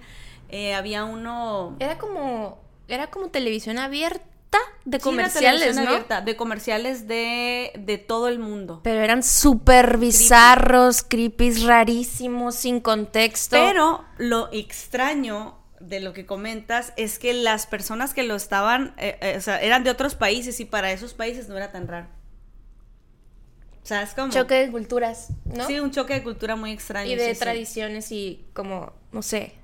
eh, 0.50 0.74
había 0.74 1.04
uno... 1.04 1.76
Era 1.80 1.98
como... 1.98 2.60
Era 2.88 3.06
como 3.06 3.28
televisión 3.28 3.78
abierta 3.78 4.31
de 4.84 4.98
comerciales, 4.98 5.76
¿no? 5.76 6.22
de 6.24 6.36
comerciales 6.36 7.06
de, 7.06 7.72
de, 7.78 7.98
todo 7.98 8.28
el 8.28 8.38
mundo. 8.38 8.80
Pero 8.82 9.00
eran 9.00 9.22
súper 9.22 9.98
bizarros, 9.98 11.02
creepy. 11.02 11.52
rarísimos, 11.64 12.56
sin 12.56 12.80
contexto. 12.80 13.56
Pero 13.56 14.04
lo 14.18 14.48
extraño 14.52 15.58
de 15.80 16.00
lo 16.00 16.12
que 16.12 16.26
comentas 16.26 16.92
es 16.96 17.18
que 17.18 17.32
las 17.32 17.66
personas 17.66 18.14
que 18.14 18.22
lo 18.22 18.34
estaban, 18.34 18.94
eh, 18.98 19.18
eh, 19.20 19.34
o 19.36 19.40
sea, 19.40 19.60
eran 19.60 19.84
de 19.84 19.90
otros 19.90 20.14
países 20.14 20.60
y 20.60 20.64
para 20.64 20.92
esos 20.92 21.14
países 21.14 21.48
no 21.48 21.56
era 21.56 21.70
tan 21.72 21.88
raro. 21.88 22.08
O 23.82 23.86
sea, 23.86 24.02
es 24.02 24.14
como... 24.14 24.32
Choque 24.32 24.54
de 24.54 24.70
culturas, 24.70 25.30
¿no? 25.44 25.66
Sí, 25.66 25.80
un 25.80 25.90
choque 25.90 26.14
de 26.14 26.22
cultura 26.22 26.54
muy 26.54 26.70
extraño. 26.70 27.10
Y 27.10 27.16
de 27.16 27.34
tradiciones 27.34 28.12
y 28.12 28.46
como 28.52 28.92
no 29.12 29.22
sé. 29.22 29.54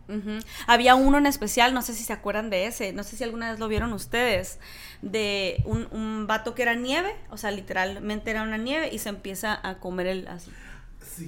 Había 0.66 0.94
uno 0.94 1.18
en 1.18 1.26
especial, 1.26 1.74
no 1.74 1.82
sé 1.82 1.94
si 1.94 2.04
se 2.04 2.12
acuerdan 2.12 2.48
de 2.48 2.66
ese, 2.66 2.92
no 2.92 3.02
sé 3.02 3.16
si 3.16 3.24
alguna 3.24 3.50
vez 3.50 3.58
lo 3.58 3.68
vieron 3.68 3.92
ustedes, 3.92 4.58
de 5.02 5.62
un, 5.66 5.86
un 5.90 6.26
vato 6.26 6.54
que 6.54 6.62
era 6.62 6.74
nieve, 6.74 7.14
o 7.30 7.36
sea, 7.36 7.50
literalmente 7.50 8.30
era 8.30 8.42
una 8.42 8.56
nieve 8.56 8.88
y 8.92 8.98
se 8.98 9.10
empieza 9.10 9.58
a 9.62 9.78
comer 9.78 10.06
el 10.06 10.28
así. 10.28 10.50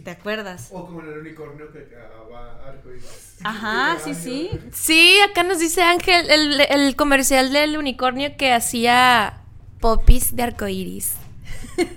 ¿Te 0.04 0.10
acuerdas? 0.10 0.68
O 0.72 0.86
como 0.86 1.00
el 1.00 1.18
unicornio 1.18 1.72
que 1.72 1.88
va 2.32 2.68
arcoíris. 2.68 3.38
Ajá, 3.42 3.98
sí, 4.04 4.14
sí. 4.14 4.50
Sí, 4.72 5.18
acá 5.28 5.42
nos 5.42 5.58
dice 5.58 5.82
Ángel 5.82 6.30
el, 6.30 6.60
el 6.60 6.96
comercial 6.96 7.52
del 7.52 7.76
unicornio 7.76 8.36
que 8.36 8.52
hacía 8.52 9.42
popis 9.80 10.36
de 10.36 10.42
arcoíris. 10.44 11.14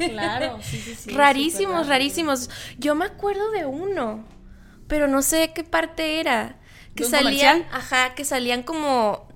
Claro, 0.09 0.59
sí, 0.61 0.77
sí, 0.79 0.95
sí. 0.95 1.11
rarísimos, 1.15 1.87
rarísimos. 1.87 2.49
Yo 2.79 2.95
me 2.95 3.05
acuerdo 3.05 3.51
de 3.51 3.65
uno, 3.65 4.23
pero 4.87 5.07
no 5.07 5.21
sé 5.21 5.51
qué 5.53 5.63
parte 5.63 6.19
era. 6.19 6.59
Que 6.95 7.05
salían, 7.05 7.65
ajá, 7.71 8.13
que 8.13 8.23
salían 8.23 8.61
como 8.61 9.27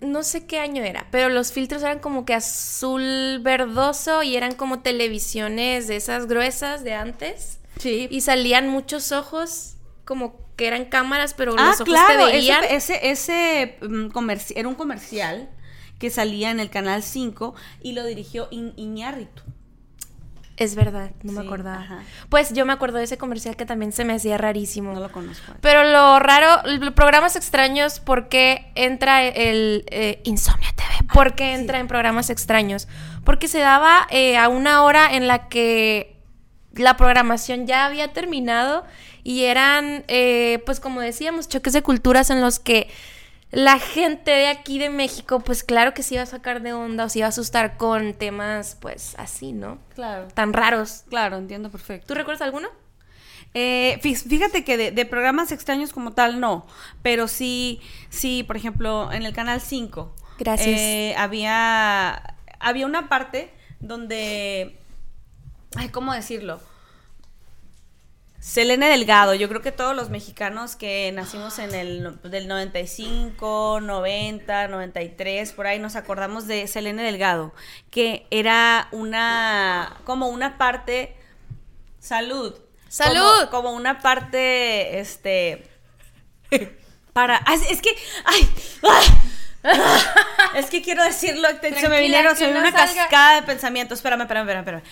no 0.00 0.22
sé 0.22 0.46
qué 0.46 0.58
año 0.58 0.82
era, 0.82 1.06
pero 1.10 1.28
los 1.28 1.52
filtros 1.52 1.82
eran 1.82 1.98
como 1.98 2.24
que 2.24 2.34
azul 2.34 3.40
verdoso 3.42 4.22
y 4.22 4.36
eran 4.36 4.54
como 4.54 4.80
televisiones 4.80 5.88
de 5.88 5.96
esas 5.96 6.26
gruesas 6.26 6.84
de 6.84 6.94
antes. 6.94 7.58
Sí. 7.78 8.08
Y 8.10 8.20
salían 8.20 8.68
muchos 8.68 9.12
ojos 9.12 9.76
como 10.04 10.48
que 10.56 10.66
eran 10.66 10.86
cámaras, 10.86 11.34
pero 11.34 11.54
los 11.54 11.80
ojos 11.80 11.94
te 12.08 12.16
veían. 12.16 12.64
Ese, 12.64 13.10
ese, 13.10 13.78
mm, 13.80 14.08
era 14.54 14.68
un 14.68 14.74
comercial 14.74 15.48
que 15.98 16.10
salía 16.10 16.50
en 16.50 16.60
el 16.60 16.70
canal 16.70 17.02
5 17.02 17.54
y 17.82 17.92
lo 17.92 18.04
dirigió 18.04 18.48
Iñárritu. 18.50 19.42
Es 20.58 20.74
verdad, 20.74 21.12
no 21.22 21.32
me 21.32 21.40
acordaba. 21.40 21.86
Pues 22.28 22.52
yo 22.52 22.66
me 22.66 22.72
acuerdo 22.72 22.98
de 22.98 23.04
ese 23.04 23.16
comercial 23.16 23.56
que 23.56 23.64
también 23.64 23.92
se 23.92 24.04
me 24.04 24.14
hacía 24.14 24.36
rarísimo. 24.38 24.92
No 24.92 24.98
lo 24.98 25.12
conozco. 25.12 25.52
Pero 25.60 25.84
lo 25.84 26.18
raro, 26.18 26.62
programas 26.96 27.36
extraños, 27.36 28.00
¿por 28.00 28.28
qué 28.28 28.72
entra 28.74 29.24
el 29.24 29.84
eh, 29.86 30.20
Insomnia 30.24 30.70
TV? 30.74 30.88
Ah, 31.08 31.14
¿Por 31.14 31.36
qué 31.36 31.54
entra 31.54 31.78
en 31.78 31.86
programas 31.86 32.28
extraños? 32.28 32.88
Porque 33.24 33.46
se 33.46 33.60
daba 33.60 34.08
eh, 34.10 34.36
a 34.36 34.48
una 34.48 34.82
hora 34.82 35.14
en 35.14 35.28
la 35.28 35.48
que 35.48 36.16
la 36.72 36.96
programación 36.96 37.68
ya 37.68 37.86
había 37.86 38.12
terminado 38.12 38.84
y 39.22 39.44
eran, 39.44 40.04
eh, 40.08 40.60
pues 40.66 40.80
como 40.80 41.00
decíamos, 41.00 41.48
choques 41.48 41.72
de 41.72 41.82
culturas 41.82 42.30
en 42.30 42.40
los 42.40 42.58
que 42.58 42.88
la 43.50 43.78
gente 43.78 44.30
de 44.30 44.46
aquí 44.46 44.78
de 44.78 44.90
México, 44.90 45.40
pues 45.40 45.64
claro 45.64 45.94
que 45.94 46.02
se 46.02 46.14
iba 46.14 46.22
a 46.22 46.26
sacar 46.26 46.62
de 46.62 46.74
onda 46.74 47.04
o 47.04 47.08
se 47.08 47.20
iba 47.20 47.26
a 47.26 47.30
asustar 47.30 47.76
con 47.78 48.12
temas, 48.12 48.76
pues 48.80 49.14
así, 49.18 49.52
¿no? 49.52 49.78
Claro. 49.94 50.28
Tan 50.34 50.52
raros. 50.52 51.04
Claro, 51.08 51.38
entiendo 51.38 51.70
perfecto. 51.70 52.08
¿Tú 52.08 52.14
recuerdas 52.14 52.42
alguno? 52.42 52.68
Eh, 53.54 53.98
fíjate 54.02 54.64
que 54.64 54.90
de, 54.90 55.04
programas 55.06 55.50
extraños 55.50 55.92
como 55.92 56.12
tal, 56.12 56.40
no. 56.40 56.66
Pero 57.02 57.26
sí, 57.26 57.80
sí, 58.10 58.42
por 58.42 58.56
ejemplo, 58.56 59.10
en 59.12 59.24
el 59.24 59.32
canal 59.32 59.60
5. 59.62 60.14
Gracias. 60.38 60.78
Eh, 60.78 61.14
había, 61.16 62.34
había 62.60 62.86
una 62.86 63.08
parte 63.08 63.50
donde. 63.80 64.78
Ay, 65.74 65.88
¿cómo 65.88 66.12
decirlo? 66.12 66.60
Selene 68.48 68.88
Delgado, 68.88 69.34
yo 69.34 69.46
creo 69.50 69.60
que 69.60 69.72
todos 69.72 69.94
los 69.94 70.08
mexicanos 70.08 70.74
que 70.74 71.12
nacimos 71.12 71.58
en 71.58 71.74
el 71.74 72.18
del 72.22 72.48
95, 72.48 73.80
90, 73.82 74.68
93, 74.68 75.52
por 75.52 75.66
ahí 75.66 75.78
nos 75.78 75.96
acordamos 75.96 76.46
de 76.46 76.66
Selene 76.66 77.02
Delgado, 77.02 77.52
que 77.90 78.26
era 78.30 78.88
una 78.90 79.98
como 80.04 80.28
una 80.28 80.56
parte 80.56 81.14
salud. 82.00 82.54
Salud. 82.88 83.50
Como, 83.50 83.72
una 83.72 84.00
parte 84.00 84.98
este 84.98 85.68
para 87.12 87.42
ah, 87.44 87.54
es, 87.54 87.82
que 87.82 87.94
ay, 88.24 88.48
ah, 89.62 90.54
es 90.54 90.70
que 90.70 90.80
quiero 90.80 91.04
decirlo, 91.04 91.48
se 91.60 91.88
me 91.90 92.00
vinieron, 92.00 92.34
se 92.34 92.50
me 92.50 92.58
una 92.58 92.72
cascada 92.72 93.42
de 93.42 93.42
pensamientos. 93.42 93.98
Espérame, 93.98 94.22
espérame, 94.22 94.48
espérame, 94.48 94.78
espérame. 94.78 94.82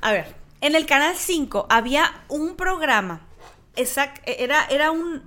A 0.00 0.10
ver, 0.10 0.47
en 0.60 0.74
el 0.74 0.86
canal 0.86 1.14
5 1.16 1.66
había 1.68 2.22
un 2.28 2.56
programa, 2.56 3.20
era, 3.76 4.64
era 4.66 4.90
un... 4.90 5.22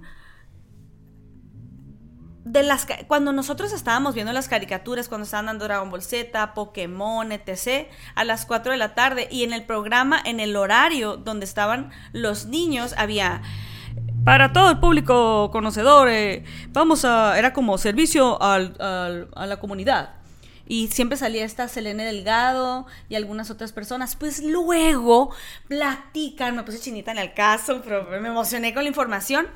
De 2.44 2.64
las, 2.64 2.88
cuando 3.08 3.32
nosotros 3.32 3.72
estábamos 3.72 4.16
viendo 4.16 4.34
las 4.34 4.50
caricaturas, 4.50 5.08
cuando 5.08 5.26
estaban 5.26 5.46
dando 5.46 5.66
Dragon 5.66 5.92
Ball 5.92 6.02
Z, 6.02 6.54
Pokémon, 6.54 7.32
etc., 7.32 7.88
a 8.16 8.24
las 8.24 8.46
4 8.46 8.72
de 8.72 8.78
la 8.78 8.96
tarde, 8.96 9.28
y 9.32 9.44
en 9.44 9.54
el 9.54 9.64
programa, 9.64 10.20
en 10.26 10.40
el 10.40 10.56
horario 10.56 11.18
donde 11.18 11.46
estaban 11.46 11.92
los 12.14 12.48
niños, 12.48 12.94
había 12.98 13.42
para 14.26 14.54
todo 14.54 14.70
el 14.70 14.80
público 14.80 15.50
conocedor, 15.52 16.10
eh, 16.10 16.44
vamos 16.70 17.06
a, 17.06 17.38
era 17.38 17.54
como 17.54 17.78
servicio 17.78 18.38
a 18.42 18.60
la 18.60 19.60
comunidad 19.60 20.21
y 20.68 20.88
siempre 20.90 21.18
salía 21.18 21.46
esta 21.46 21.68
Selene 21.68 22.06
Delgado 22.06 22.86
y 23.10 23.16
algunas 23.16 23.50
otras 23.50 23.72
personas. 23.72 24.16
Pues 24.16 24.44
luego 24.44 25.34
platican, 25.68 26.56
me 26.56 26.64
puse 26.64 26.80
chinita 26.80 27.12
en 27.12 27.18
el 27.18 27.34
caso, 27.34 27.82
pero 27.84 28.08
me 28.22 28.28
emocioné 28.28 28.74
con 28.74 28.84
la 28.84 28.90
información 28.90 29.48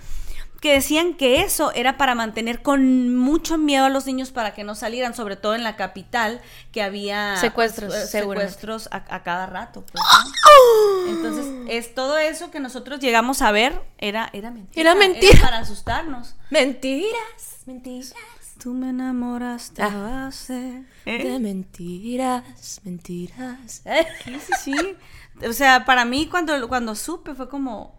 que 0.66 0.74
decían 0.74 1.14
que 1.14 1.42
eso 1.42 1.72
era 1.74 1.96
para 1.96 2.16
mantener 2.16 2.64
con 2.64 3.16
mucho 3.16 3.58
miedo 3.58 3.86
a 3.86 3.90
los 3.90 4.08
niños 4.08 4.32
para 4.32 4.56
que 4.56 4.64
no 4.64 4.74
salieran, 4.74 5.14
sobre 5.14 5.36
todo 5.36 5.54
en 5.54 5.64
la 5.64 5.76
capital, 5.76 6.42
que 6.72 6.82
había 6.82 7.38
secuestros, 7.38 7.94
pues, 7.94 8.10
secuestros 8.10 8.90
a, 8.92 9.22
cada 9.22 9.46
rato. 9.46 9.84
Pues, 9.92 10.04
Entonces, 11.08 11.46
es 11.70 11.94
todo 11.94 12.18
eso 12.18 12.50
que 12.50 12.60
nosotros 12.60 13.00
llegamos 13.00 13.44
a 13.44 13.52
ver 13.52 13.80
era, 14.00 14.30
era 14.34 14.50
mentira. 14.50 14.82
Era 14.82 14.96
mentira. 14.96 15.40
para 15.40 15.60
asustarnos. 15.60 16.36
Mentiras, 16.50 17.62
mentiras. 17.68 18.16
Tú 18.66 18.74
me 18.74 18.90
enamoraste 18.90 19.84
ah. 19.84 20.32
de 20.48 20.86
¿Eh? 21.06 21.38
mentiras, 21.40 22.82
mentiras. 22.84 23.84
Sí, 24.24 24.40
sí, 24.40 24.54
sí. 24.60 24.98
O 25.48 25.54
sea, 25.54 25.86
para 25.86 26.04
mí 26.04 26.26
cuando, 26.26 26.68
cuando 26.68 26.96
supe 26.96 27.36
fue 27.36 27.48
como... 27.48 27.94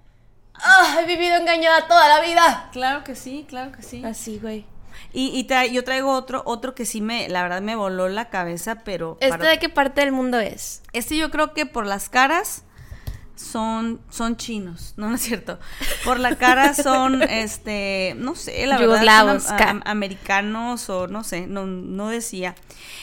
¡Ah! 0.54 0.96
he 1.00 1.06
vivido 1.06 1.36
engañada 1.36 1.86
toda 1.86 2.08
la 2.08 2.20
vida! 2.20 2.68
Claro 2.72 3.04
que 3.04 3.14
sí, 3.14 3.46
claro 3.48 3.70
que 3.70 3.82
sí. 3.84 4.04
Así, 4.04 4.40
güey. 4.40 4.66
Y, 5.12 5.46
y 5.48 5.72
yo 5.72 5.84
traigo 5.84 6.10
otro, 6.10 6.42
otro 6.44 6.74
que 6.74 6.84
sí 6.84 7.00
me, 7.00 7.28
la 7.28 7.44
verdad 7.44 7.62
me 7.62 7.76
voló 7.76 8.08
la 8.08 8.28
cabeza, 8.28 8.82
pero... 8.82 9.18
¿Este 9.20 9.46
de 9.46 9.60
qué 9.60 9.68
parte 9.68 10.00
del 10.00 10.10
mundo 10.10 10.40
es? 10.40 10.82
Este 10.92 11.16
yo 11.16 11.30
creo 11.30 11.54
que 11.54 11.66
por 11.66 11.86
las 11.86 12.08
caras 12.08 12.64
son, 13.36 14.00
son 14.10 14.36
chinos, 14.36 14.94
no, 14.96 15.08
no 15.08 15.14
es 15.14 15.22
cierto. 15.22 15.58
Por 16.04 16.18
la 16.18 16.36
cara 16.36 16.74
son, 16.74 17.22
este, 17.30 18.14
no 18.18 18.34
sé, 18.34 18.66
la 18.66 18.78
verdad, 18.78 19.40
son 19.40 19.82
americanos 19.84 20.90
o 20.90 21.06
no 21.06 21.22
sé, 21.22 21.46
no, 21.46 21.66
no 21.66 22.08
decía. 22.08 22.54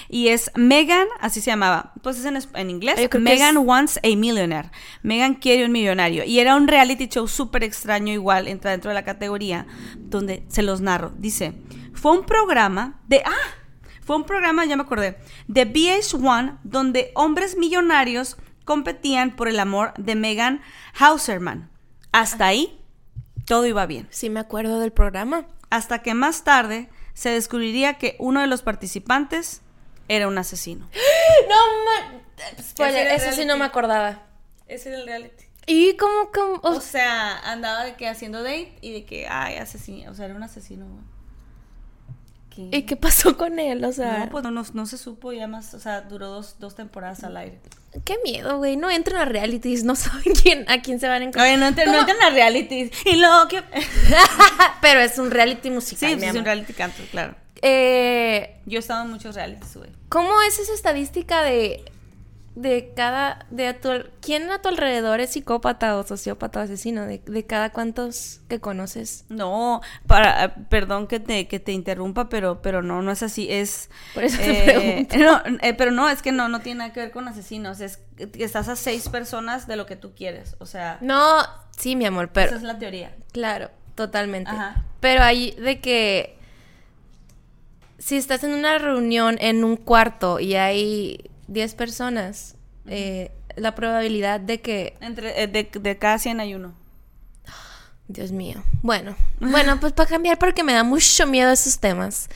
Y 0.09 0.27
es 0.27 0.51
Megan, 0.55 1.07
así 1.21 1.41
se 1.41 1.51
llamaba, 1.51 1.93
pues 2.01 2.19
es 2.23 2.47
en, 2.53 2.69
inglés, 2.69 2.99
Megan 3.19 3.57
wants 3.57 3.99
a 4.03 4.15
millionaire. 4.15 4.69
Megan 5.01 5.35
quiere 5.35 5.65
un 5.65 5.71
millonario. 5.71 6.23
Y 6.23 6.39
era 6.39 6.55
un 6.55 6.67
reality 6.67 7.07
show 7.07 7.27
súper 7.27 7.63
extraño 7.63 8.11
igual, 8.11 8.47
entra 8.47 8.71
dentro 8.71 8.89
de 8.89 8.95
la 8.95 9.03
categoría, 9.03 9.65
donde 9.97 10.43
se 10.49 10.61
los 10.61 10.81
narro. 10.81 11.13
Dice, 11.17 11.53
fue 11.93 12.11
un 12.11 12.25
programa 12.25 12.99
de, 13.07 13.23
ah, 13.25 13.63
fue 14.01 14.15
un 14.15 14.23
programa, 14.23 14.65
ya 14.65 14.75
me 14.75 14.83
acordé, 14.83 15.17
de 15.47 15.65
VH1, 15.65 16.59
donde 16.63 17.11
hombres 17.15 17.57
millonarios 17.57 18.37
competían 18.65 19.35
por 19.35 19.47
el 19.47 19.59
amor 19.59 19.93
de 19.97 20.15
Megan 20.15 20.61
Hauserman. 20.97 21.69
Hasta 22.11 22.47
ahí, 22.47 22.79
todo 23.45 23.65
iba 23.65 23.85
bien. 23.85 24.07
Sí, 24.11 24.29
me 24.29 24.39
acuerdo 24.39 24.79
del 24.79 24.91
programa. 24.91 25.47
Hasta 25.69 26.03
que 26.03 26.13
más 26.13 26.43
tarde 26.43 26.89
se 27.13 27.29
descubriría 27.29 27.95
que 27.95 28.15
uno 28.19 28.41
de 28.41 28.47
los 28.47 28.61
participantes 28.61 29.61
era 30.07 30.27
un 30.27 30.37
asesino. 30.37 30.89
No, 31.49 32.85
eso 32.85 33.31
sí 33.31 33.45
no 33.45 33.57
me 33.57 33.65
acordaba. 33.65 34.23
Ese 34.67 34.89
era 34.89 34.99
el 34.99 35.05
reality. 35.05 35.45
¿Y 35.65 35.95
cómo, 35.97 36.31
cómo? 36.33 36.59
O 36.63 36.81
sea, 36.81 37.37
andaba 37.39 37.85
de 37.85 37.95
que 37.95 38.07
haciendo 38.07 38.43
date 38.43 38.77
y 38.81 38.91
de 38.91 39.05
que, 39.05 39.27
ay, 39.27 39.55
asesino. 39.57 40.11
O 40.11 40.13
sea, 40.13 40.25
era 40.25 40.35
un 40.35 40.43
asesino, 40.43 40.85
¿Y 42.57 42.83
qué 42.83 42.95
pasó 42.95 43.37
con 43.37 43.59
él? 43.59 43.83
O 43.83 43.91
sea. 43.91 44.25
No, 44.25 44.29
pues 44.29 44.73
no, 44.73 44.85
se 44.85 44.97
supo 44.97 45.31
ya 45.33 45.47
más. 45.47 45.73
O 45.73 45.79
sea, 45.79 46.01
duró 46.01 46.27
dos, 46.27 46.55
dos 46.59 46.75
temporadas 46.75 47.23
al 47.23 47.37
aire. 47.37 47.59
Qué 48.05 48.17
miedo, 48.23 48.57
güey. 48.57 48.75
No 48.77 48.89
entren 48.89 49.17
a 49.17 49.25
realities, 49.25 49.83
no 49.83 49.95
saben 49.95 50.33
quién, 50.41 50.69
a 50.69 50.81
quién 50.81 50.99
se 50.99 51.07
van 51.07 51.21
a 51.21 51.25
encontrar. 51.25 51.47
Oye, 51.47 51.57
no 51.57 51.67
entren, 51.67 51.91
no 51.91 51.99
entren 51.99 52.21
a 52.21 52.29
realities. 52.29 52.91
Y 53.05 53.15
luego 53.17 53.47
que. 53.47 53.63
Pero 54.81 54.99
es 54.99 55.17
un 55.17 55.31
reality 55.31 55.69
musical. 55.69 56.19
Sí, 56.19 56.25
es 56.25 56.35
un 56.35 56.45
reality 56.45 56.73
canto, 56.73 57.03
claro. 57.11 57.35
Eh, 57.61 58.59
Yo 58.65 58.77
he 58.77 58.79
estado 58.79 59.03
en 59.05 59.11
muchos 59.11 59.35
realities, 59.35 59.77
güey. 59.77 59.89
¿Cómo 60.09 60.41
es 60.41 60.59
esa 60.59 60.73
estadística 60.73 61.43
de 61.43 61.83
de 62.55 62.93
cada, 62.95 63.45
de 63.49 63.67
a 63.67 63.81
tu, 63.81 63.89
¿quién 64.21 64.51
a 64.51 64.61
tu 64.61 64.69
alrededor 64.69 65.19
es 65.19 65.31
psicópata 65.31 65.97
o 65.97 66.03
sociópata 66.03 66.59
o 66.59 66.63
asesino? 66.63 67.05
De, 67.05 67.21
de 67.25 67.45
cada 67.45 67.71
cuántos 67.71 68.41
que 68.47 68.59
conoces. 68.59 69.25
No, 69.29 69.81
para, 70.07 70.55
perdón 70.69 71.07
que 71.07 71.19
te, 71.19 71.47
que 71.47 71.59
te 71.59 71.71
interrumpa, 71.71 72.29
pero, 72.29 72.61
pero 72.61 72.81
no, 72.81 73.01
no 73.01 73.11
es 73.11 73.23
así, 73.23 73.47
es... 73.49 73.89
Por 74.13 74.23
eso 74.23 74.37
te 74.37 74.99
eh, 74.99 75.07
No, 75.17 75.41
eh, 75.61 75.73
pero 75.73 75.91
no, 75.91 76.09
es 76.09 76.21
que 76.21 76.31
no, 76.31 76.49
no 76.49 76.61
tiene 76.61 76.79
nada 76.79 76.93
que 76.93 76.99
ver 76.99 77.11
con 77.11 77.27
asesinos, 77.27 77.81
es 77.81 77.97
que 78.17 78.43
estás 78.43 78.69
a 78.69 78.75
seis 78.75 79.09
personas 79.09 79.67
de 79.67 79.75
lo 79.75 79.85
que 79.85 79.95
tú 79.95 80.13
quieres, 80.15 80.55
o 80.59 80.65
sea... 80.65 80.97
No, 81.01 81.41
Sí, 81.77 81.95
mi 81.95 82.05
amor, 82.05 82.29
pero... 82.31 82.47
Esa 82.47 82.57
es 82.57 82.63
la 82.63 82.77
teoría. 82.77 83.15
Claro, 83.31 83.71
totalmente. 83.95 84.51
Ajá. 84.51 84.85
Pero 84.99 85.23
hay 85.23 85.51
de 85.51 85.79
que 85.79 86.37
si 87.97 88.17
estás 88.17 88.43
en 88.43 88.53
una 88.53 88.77
reunión 88.77 89.37
en 89.39 89.63
un 89.63 89.77
cuarto 89.77 90.39
y 90.39 90.55
hay 90.55 91.29
10 91.47 91.75
personas, 91.75 92.55
eh, 92.87 93.31
la 93.55 93.75
probabilidad 93.75 94.39
de 94.39 94.61
que... 94.61 94.95
Entre, 95.01 95.43
eh, 95.43 95.47
de, 95.47 95.69
de 95.79 95.97
cada 95.97 96.17
100 96.19 96.39
hay 96.39 96.55
uno. 96.55 96.73
Dios 98.07 98.31
mío. 98.31 98.63
Bueno, 98.81 99.15
bueno, 99.39 99.79
pues 99.79 99.93
para 99.93 100.09
cambiar 100.09 100.37
porque 100.37 100.63
me 100.63 100.73
da 100.73 100.83
mucho 100.83 101.25
miedo 101.25 101.51
esos 101.51 101.79
temas. 101.79 102.29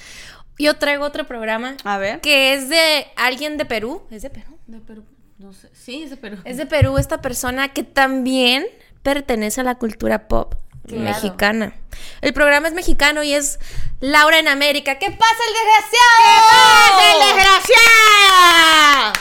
Yo 0.57 0.75
traigo 0.77 1.05
otro 1.05 1.27
programa 1.27 1.75
A 1.83 1.97
ver. 1.97 2.21
que 2.21 2.53
es 2.53 2.69
de 2.69 3.07
alguien 3.15 3.57
de 3.57 3.65
Perú. 3.65 4.01
¿Es 4.09 4.21
de 4.23 4.29
Perú? 4.29 4.57
De 4.65 4.79
Perú. 4.79 5.03
No 5.37 5.53
sé. 5.53 5.69
Sí, 5.73 6.03
es 6.03 6.09
de 6.09 6.17
Perú. 6.17 6.37
Es 6.45 6.57
de 6.57 6.65
Perú 6.65 6.97
esta 6.97 7.21
persona 7.21 7.69
que 7.73 7.83
también 7.83 8.65
pertenece 9.03 9.61
a 9.61 9.63
la 9.63 9.75
cultura 9.75 10.27
pop 10.27 10.55
Claro. 10.87 11.03
mexicana. 11.03 11.73
El 12.21 12.33
programa 12.33 12.67
es 12.67 12.73
mexicano 12.73 13.21
y 13.23 13.33
es 13.33 13.59
Laura 13.99 14.39
en 14.39 14.47
América. 14.47 14.97
¿Qué 14.99 15.11
pasa, 15.11 15.33
el 15.47 15.53
desgraciado? 15.53 17.35
desgraciado! 17.35 19.13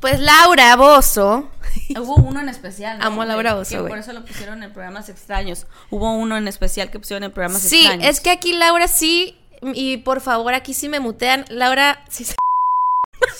Pues 0.00 0.20
Laura 0.20 0.76
Bozo. 0.76 1.50
Hubo 1.96 2.14
uno 2.16 2.40
en 2.40 2.48
especial. 2.48 2.98
¿no? 2.98 3.04
Amo 3.06 3.22
a 3.22 3.26
Laura 3.26 3.50
que 3.68 3.76
güey. 3.78 3.90
Por 3.90 3.98
eso 3.98 4.12
lo 4.12 4.24
pusieron 4.24 4.62
en 4.62 4.72
programas 4.72 5.08
extraños. 5.08 5.66
Hubo 5.90 6.12
uno 6.14 6.36
en 6.36 6.48
especial 6.48 6.90
que 6.90 6.98
pusieron 6.98 7.24
en 7.24 7.32
programas 7.32 7.62
Sí, 7.62 7.80
extraños. 7.80 8.08
es 8.08 8.20
que 8.20 8.30
aquí 8.30 8.52
Laura 8.54 8.88
sí. 8.88 9.36
Y 9.62 9.98
por 9.98 10.20
favor, 10.22 10.54
aquí 10.54 10.72
sí 10.72 10.88
me 10.88 11.00
mutean. 11.00 11.44
Laura, 11.50 12.02
sí 12.08 12.24
se- 12.24 12.34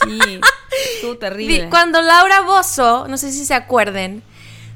Sí. 0.04 0.40
Estuvo 0.96 1.16
terrible. 1.18 1.68
Cuando 1.70 2.02
Laura 2.02 2.42
Bozo, 2.42 3.08
no 3.08 3.16
sé 3.16 3.32
si 3.32 3.46
se 3.46 3.54
acuerden, 3.54 4.22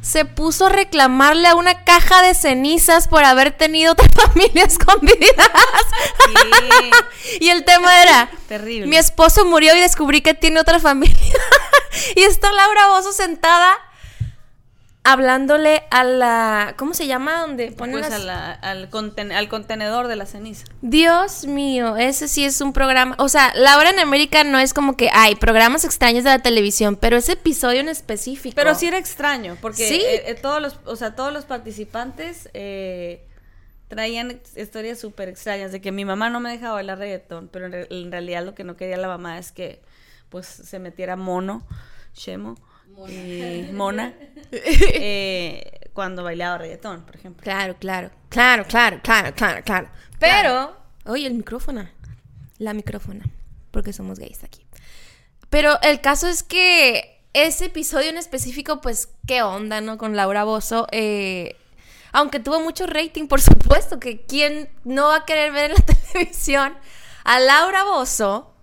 se 0.05 0.27
puso 0.27 0.67
a 0.67 0.69
reclamarle 0.69 1.49
a 1.49 1.55
una 1.55 1.83
caja 1.83 2.21
de 2.21 2.35
cenizas 2.35 3.09
por 3.09 3.25
haber 3.25 3.53
tenido 3.53 3.93
otra 3.93 4.07
familia 4.29 4.65
escondida. 4.65 5.51
Sí. 6.27 6.91
Y 7.41 7.49
el 7.49 7.65
tema 7.65 8.03
era, 8.03 8.31
Terrible. 8.47 8.87
mi 8.87 8.97
esposo 8.97 9.47
murió 9.47 9.75
y 9.75 9.81
descubrí 9.81 10.21
que 10.21 10.35
tiene 10.35 10.61
otra 10.61 10.79
familia. 10.79 11.17
y 12.17 12.23
está 12.23 12.53
Laura 12.53 12.89
Bozo 12.89 13.13
sentada 13.13 13.79
hablándole 15.07 15.83
a 15.91 16.03
la, 16.03 16.75
¿cómo 16.79 16.95
se 16.95 17.07
llama? 17.07 17.41
Donde 17.43 17.71
ponen 17.73 17.99
Pues 18.01 18.11
las- 18.11 18.21
a 18.21 18.25
la- 18.25 18.53
al, 18.53 18.91
conten- 18.91 19.33
al 19.33 19.49
contenedor 19.49 20.09
de 20.09 20.17
la 20.17 20.25
ceniza. 20.25 20.65
Dios 20.81 21.45
mío, 21.47 21.97
ese 21.99 22.27
sí 22.27 22.45
es 22.45 22.61
un 22.63 22.73
programa. 22.73 23.15
O 23.19 23.29
sea, 23.29 23.53
Laura 23.55 23.91
en 23.91 23.99
América 24.01 24.45
no 24.45 24.59
es 24.59 24.73
como 24.73 24.97
que 24.97 25.11
hay 25.13 25.35
programas 25.37 25.85
extraños 25.85 26.25
de 26.25 26.31
la 26.31 26.39
televisión, 26.39 26.97
pero 26.97 27.19
ese 27.19 27.33
episodio 27.33 27.81
en 27.81 27.91
específico. 27.91 28.55
Pero 28.57 28.75
sí 28.75 28.87
era 28.87 28.97
extraño, 28.99 29.59
porque 29.61 29.87
Sí. 29.87 30.01
eh, 30.01 30.25
eh, 30.31 30.35
todos 30.35 30.63
los, 30.63 30.79
o 30.87 30.97
sea, 30.97 31.15
todos 31.15 31.33
los 31.35 31.45
participantes 31.45 32.49
eh, 32.55 33.27
traían 33.89 34.41
historias 34.57 34.99
súper 34.99 35.29
extrañas 35.29 35.71
de 35.71 35.83
que 35.83 35.93
mi 35.93 36.07
mamá 36.07 36.31
no 36.31 36.41
me 36.41 36.51
dejaba 36.51 36.75
bailar 36.77 36.99
reggaetón, 36.99 37.49
pero 37.53 37.67
en, 37.67 37.73
re- 37.73 37.87
en 37.91 38.11
realidad 38.11 38.43
lo 38.43 38.55
que 38.55 38.65
no 38.65 38.77
quería 38.77 38.97
la 38.97 39.09
mamá 39.09 39.39
es 39.39 39.53
que 39.53 39.83
pues 40.31 40.47
se 40.47 40.79
metiera 40.79 41.15
mono, 41.15 41.63
shemo, 43.07 43.09
y 43.09 43.73
mona, 43.73 44.15
eh, 44.53 45.81
cuando 45.93 46.23
bailaba 46.25 46.59
reggaetón, 46.59 47.05
por 47.05 47.17
ejemplo. 47.17 47.43
Claro, 47.43 47.77
claro. 47.79 48.11
Claro, 48.29 48.65
claro, 48.67 49.01
claro, 49.03 49.35
claro, 49.35 49.63
claro. 49.65 49.89
Pero. 50.19 50.77
Oye, 51.07 51.27
el 51.27 51.35
micrófono. 51.35 51.89
La 52.59 52.73
micrófona. 52.73 53.25
Porque 53.71 53.93
somos 53.93 54.19
gays 54.19 54.45
aquí. 54.45 54.67
Pero 55.51 55.81
el 55.83 56.01
caso 56.01 56.27
es 56.29 56.43
que 56.43 57.23
ese 57.33 57.67
episodio 57.67 58.11
en 58.11 58.17
específico, 58.17 58.81
pues, 58.81 59.09
qué 59.27 59.43
onda, 59.43 59.81
¿no? 59.81 59.99
Con 59.99 60.17
Laura 60.17 60.45
Bozo. 60.45 60.87
eh, 60.93 61.57
aunque 62.13 62.39
tuvo 62.39 62.61
mucho 62.61 62.87
rating, 62.87 63.27
por 63.27 63.41
supuesto, 63.41 63.99
que 63.99 64.25
quién 64.25 64.71
no 64.85 65.09
va 65.09 65.17
a 65.17 65.25
querer 65.25 65.51
ver 65.53 65.73
en 65.73 65.77
la 65.77 65.95
televisión 66.13 66.75
a 67.25 67.41
Laura 67.41 67.83
Bozo 67.83 68.54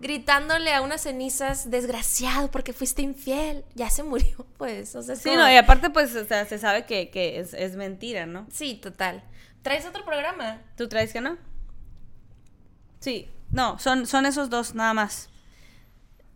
gritándole 0.00 0.72
a 0.74 0.82
unas 0.82 1.02
cenizas, 1.02 1.70
desgraciado, 1.70 2.50
porque 2.50 2.72
fuiste 2.72 3.02
infiel. 3.02 3.64
Ya 3.74 3.90
se 3.90 4.02
murió, 4.02 4.46
pues. 4.58 4.94
O 4.94 5.02
sea, 5.02 5.14
es 5.14 5.20
Sí, 5.22 5.30
como- 5.30 5.42
no, 5.42 5.52
y 5.52 5.56
aparte 5.56 5.90
pues 5.90 6.14
o 6.16 6.24
sea, 6.26 6.44
se 6.46 6.58
sabe 6.58 6.84
que, 6.86 7.10
que 7.10 7.38
es, 7.40 7.54
es 7.54 7.76
mentira, 7.76 8.26
¿no? 8.26 8.46
Sí, 8.52 8.74
total. 8.74 9.22
¿Traes 9.62 9.84
otro 9.86 10.04
programa? 10.04 10.62
¿Tú 10.76 10.88
traes 10.88 11.12
que 11.12 11.20
no? 11.20 11.36
Sí, 13.00 13.28
no, 13.50 13.78
son, 13.78 14.06
son 14.06 14.26
esos 14.26 14.50
dos 14.50 14.74
nada 14.74 14.94
más. 14.94 15.28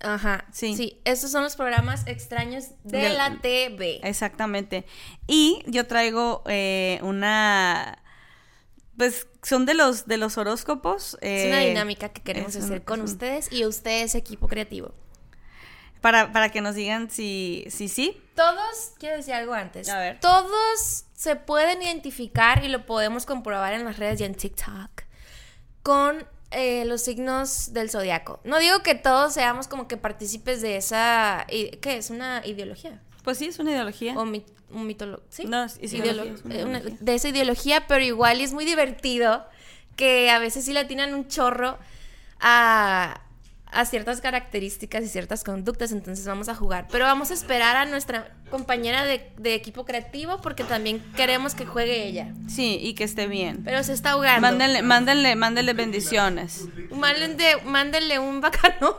Ajá, 0.02 0.46
Sí. 0.50 0.74
sí. 0.76 1.00
esos 1.04 1.30
son 1.30 1.42
los 1.42 1.56
programas 1.56 2.06
extraños 2.06 2.68
de 2.84 3.10
la 3.10 3.38
TV. 3.42 4.00
Exactamente. 4.02 4.86
Y 5.26 5.62
yo 5.66 5.86
traigo 5.86 6.42
eh, 6.46 6.98
una. 7.02 7.98
Pues 9.00 9.28
son 9.42 9.64
de 9.64 9.72
los 9.72 10.06
de 10.06 10.18
los 10.18 10.36
horóscopos. 10.36 11.16
es 11.22 11.46
una 11.46 11.64
eh, 11.64 11.68
dinámica 11.68 12.10
que 12.10 12.20
queremos 12.20 12.54
hacer 12.54 12.84
con 12.84 13.00
ustedes 13.00 13.50
y 13.50 13.64
ustedes, 13.64 14.14
equipo 14.14 14.46
creativo. 14.46 14.92
Para, 16.02 16.32
para 16.32 16.50
que 16.50 16.60
nos 16.60 16.74
digan 16.74 17.08
si 17.08 17.64
si 17.70 17.88
sí. 17.88 18.22
Todos, 18.34 18.92
quiero 18.98 19.16
decir 19.16 19.32
algo 19.32 19.54
antes. 19.54 19.88
A 19.88 19.98
ver. 19.98 20.20
Todos 20.20 21.06
se 21.14 21.34
pueden 21.34 21.80
identificar 21.80 22.62
y 22.62 22.68
lo 22.68 22.84
podemos 22.84 23.24
comprobar 23.24 23.72
en 23.72 23.86
las 23.86 23.96
redes 23.96 24.20
y 24.20 24.24
en 24.24 24.34
TikTok 24.34 24.90
con 25.82 26.28
eh, 26.50 26.84
los 26.84 27.00
signos 27.00 27.72
del 27.72 27.88
zodiaco. 27.88 28.40
No 28.44 28.58
digo 28.58 28.82
que 28.82 28.94
todos 28.94 29.32
seamos 29.32 29.66
como 29.66 29.88
que 29.88 29.96
partícipes 29.96 30.60
de 30.60 30.76
esa. 30.76 31.46
¿Qué 31.48 31.80
es? 31.96 32.10
¿Una 32.10 32.42
ideología? 32.44 33.00
Pues 33.24 33.38
sí, 33.38 33.46
es 33.46 33.58
una 33.58 33.70
ideología. 33.72 34.14
O 34.18 34.24
mi- 34.24 34.44
un 34.70 34.86
mitolo- 34.86 35.22
¿sí? 35.28 35.44
No, 35.46 35.64
es- 35.64 35.78
Ideolo- 35.80 36.24
ideología, 36.24 36.34
es 36.34 36.44
una 36.44 36.54
eh, 36.54 36.64
una- 36.64 36.78
ideología. 36.78 36.98
de 37.04 37.14
esa 37.14 37.28
ideología, 37.28 37.86
pero 37.86 38.04
igual 38.04 38.40
y 38.40 38.44
es 38.44 38.52
muy 38.52 38.64
divertido 38.64 39.46
que 39.96 40.30
a 40.30 40.38
veces 40.38 40.64
sí 40.64 40.72
le 40.72 40.80
atinan 40.80 41.12
un 41.14 41.28
chorro 41.28 41.78
a, 42.40 43.20
a 43.66 43.84
ciertas 43.84 44.20
características 44.20 45.04
y 45.04 45.08
ciertas 45.08 45.44
conductas, 45.44 45.92
entonces 45.92 46.24
vamos 46.26 46.48
a 46.48 46.54
jugar. 46.54 46.88
Pero 46.90 47.04
vamos 47.04 47.30
a 47.30 47.34
esperar 47.34 47.76
a 47.76 47.84
nuestra 47.84 48.32
compañera 48.50 49.04
de, 49.04 49.30
de 49.36 49.54
equipo 49.54 49.84
creativo 49.84 50.40
porque 50.40 50.64
también 50.64 51.00
queremos 51.16 51.54
que 51.54 51.66
juegue 51.66 52.06
ella. 52.06 52.32
Sí, 52.48 52.78
y 52.80 52.94
que 52.94 53.04
esté 53.04 53.26
bien. 53.26 53.62
Pero 53.64 53.82
se 53.84 53.92
está 53.92 54.12
ahogando. 54.12 54.40
Mándenle, 54.40 54.82
mándenle, 54.82 55.36
mándenle 55.36 55.72
bendiciones. 55.74 56.64
Mándenle, 56.90 57.56
mándenle 57.64 58.18
un 58.18 58.40
bacanora. 58.40 58.96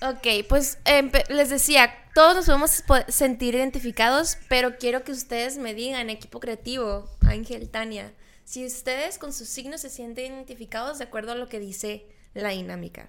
ok, 0.02 0.46
pues 0.48 0.78
empe- 0.84 1.28
les 1.28 1.48
decía, 1.50 1.92
todos 2.14 2.34
nos 2.36 2.46
podemos 2.46 2.82
po- 2.82 3.12
sentir 3.12 3.54
identificados, 3.54 4.38
pero 4.48 4.76
quiero 4.78 5.04
que 5.04 5.12
ustedes 5.12 5.58
me 5.58 5.74
digan, 5.74 6.10
equipo 6.10 6.40
creativo, 6.40 7.08
Ángel, 7.26 7.68
Tania, 7.68 8.12
si 8.44 8.66
ustedes 8.66 9.18
con 9.18 9.32
sus 9.32 9.48
signos 9.48 9.80
se 9.82 9.90
sienten 9.90 10.32
identificados 10.34 10.98
de 10.98 11.04
acuerdo 11.04 11.32
a 11.32 11.34
lo 11.36 11.48
que 11.48 11.60
dice 11.60 12.06
la 12.34 12.50
dinámica. 12.50 13.08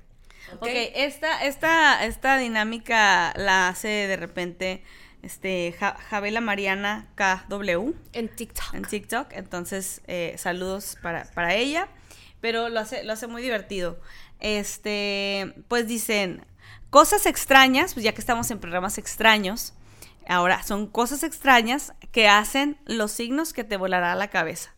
Ok, 0.60 0.68
esta, 0.96 1.44
esta, 1.46 2.06
esta 2.06 2.38
dinámica 2.38 3.34
la 3.36 3.68
hace 3.70 3.88
de 3.88 4.18
repente 4.18 4.84
este 5.22 5.76
Ja- 5.80 5.96
Javela 6.10 6.42
Mariana 6.42 7.08
KW. 7.16 7.94
En 8.14 8.28
TikTok. 8.36 8.74
en 8.74 8.84
TikTok. 8.84 9.34
Entonces, 9.34 10.02
eh, 10.08 10.34
saludos 10.38 10.98
para, 11.04 11.26
para 11.34 11.54
ella. 11.56 11.88
Pero 12.40 12.70
lo 12.70 12.80
hace, 12.80 13.04
lo 13.04 13.14
hace 13.14 13.28
muy 13.28 13.44
divertido. 13.44 14.00
Este, 14.40 15.54
pues 15.68 15.88
dicen, 15.88 16.44
cosas 16.92 17.26
extrañas, 17.26 17.96
pues 17.96 18.04
ya 18.04 18.14
que 18.14 18.22
estamos 18.22 18.52
en 18.52 18.60
programas 18.60 19.00
extraños, 19.00 19.74
ahora 20.28 20.62
son 20.62 20.86
cosas 20.86 21.24
extrañas 21.24 21.94
que 22.12 22.28
hacen 22.28 22.78
los 22.86 23.12
signos 23.12 23.54
que 23.54 23.64
te 23.64 23.78
volará 23.78 24.14
la 24.14 24.30
cabeza. 24.30 24.76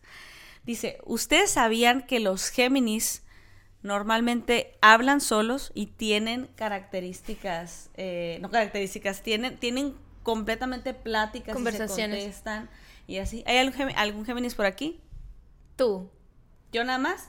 Dice, 0.64 0.98
¿ustedes 1.04 1.50
sabían 1.50 2.06
que 2.06 2.20
los 2.20 2.48
Géminis 2.48 3.22
normalmente 3.82 4.78
hablan 4.80 5.20
solos 5.20 5.72
y 5.74 5.88
tienen 5.88 6.46
características, 6.54 7.90
eh, 7.94 8.38
no 8.40 8.50
características, 8.50 9.22
tienen, 9.22 9.58
tienen 9.58 9.94
completamente 10.22 10.94
pláticas, 10.94 11.48
y 11.48 11.50
se 11.50 11.54
Conversaciones. 11.54 12.22
contestan 12.22 12.70
y 13.06 13.18
así. 13.18 13.44
¿Hay 13.46 13.58
algún, 13.58 13.90
algún 13.96 14.24
Géminis 14.24 14.54
por 14.54 14.64
aquí? 14.64 15.00
Tú. 15.76 16.08
¿Yo 16.72 16.84
nada 16.84 16.98
más? 16.98 17.28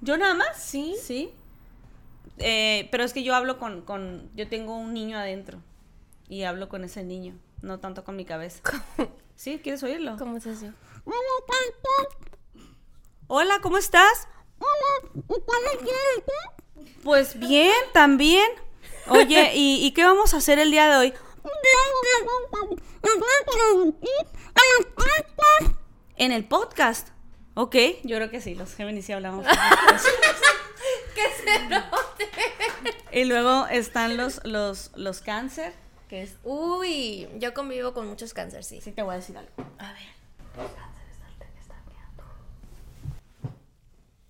¿Yo 0.00 0.16
nada 0.16 0.34
más? 0.34 0.62
Sí. 0.62 0.94
Sí. 1.02 1.34
Eh, 2.38 2.88
pero 2.90 3.04
es 3.04 3.12
que 3.12 3.22
yo 3.22 3.34
hablo 3.34 3.58
con, 3.58 3.82
con, 3.82 4.30
yo 4.34 4.48
tengo 4.48 4.76
un 4.76 4.94
niño 4.94 5.18
adentro 5.18 5.58
y 6.28 6.44
hablo 6.44 6.68
con 6.68 6.84
ese 6.84 7.02
niño, 7.04 7.34
no 7.60 7.80
tanto 7.80 8.04
con 8.04 8.16
mi 8.16 8.24
cabeza. 8.24 8.60
¿Sí? 9.36 9.60
¿Quieres 9.62 9.82
oírlo? 9.82 10.16
¿Cómo 10.18 10.36
es 10.36 10.46
eso? 10.46 10.72
Hola, 13.26 13.60
¿cómo 13.62 13.78
estás? 13.78 14.28
Pues 17.02 17.38
bien, 17.38 17.72
también. 17.92 18.48
Oye, 19.08 19.52
¿y, 19.54 19.84
y 19.84 19.92
qué 19.92 20.04
vamos 20.04 20.34
a 20.34 20.38
hacer 20.38 20.58
el 20.58 20.70
día 20.70 20.88
de 20.88 20.96
hoy? 20.96 21.14
En 26.16 26.32
el 26.32 26.44
podcast. 26.44 27.08
Ok, 27.54 27.76
yo 28.04 28.16
creo 28.16 28.30
que 28.30 28.40
sí, 28.40 28.54
los 28.54 28.74
Géminis 28.74 29.06
sí 29.06 29.12
hablamos. 29.12 29.46
Que 31.14 31.22
se 31.42 31.68
note. 31.68 32.28
y 33.12 33.24
luego 33.24 33.66
están 33.66 34.16
los, 34.16 34.40
los, 34.44 34.90
los 34.94 35.20
cáncer, 35.20 35.72
que 36.08 36.22
es... 36.22 36.36
Uy, 36.44 37.28
yo 37.38 37.54
convivo 37.54 37.92
con 37.94 38.08
muchos 38.08 38.34
cánceres, 38.34 38.66
sí. 38.66 38.80
Sí, 38.80 38.92
te 38.92 39.02
voy 39.02 39.14
a 39.14 39.16
decir 39.18 39.36
algo. 39.36 39.50
A 39.78 39.92
ver. 39.92 40.20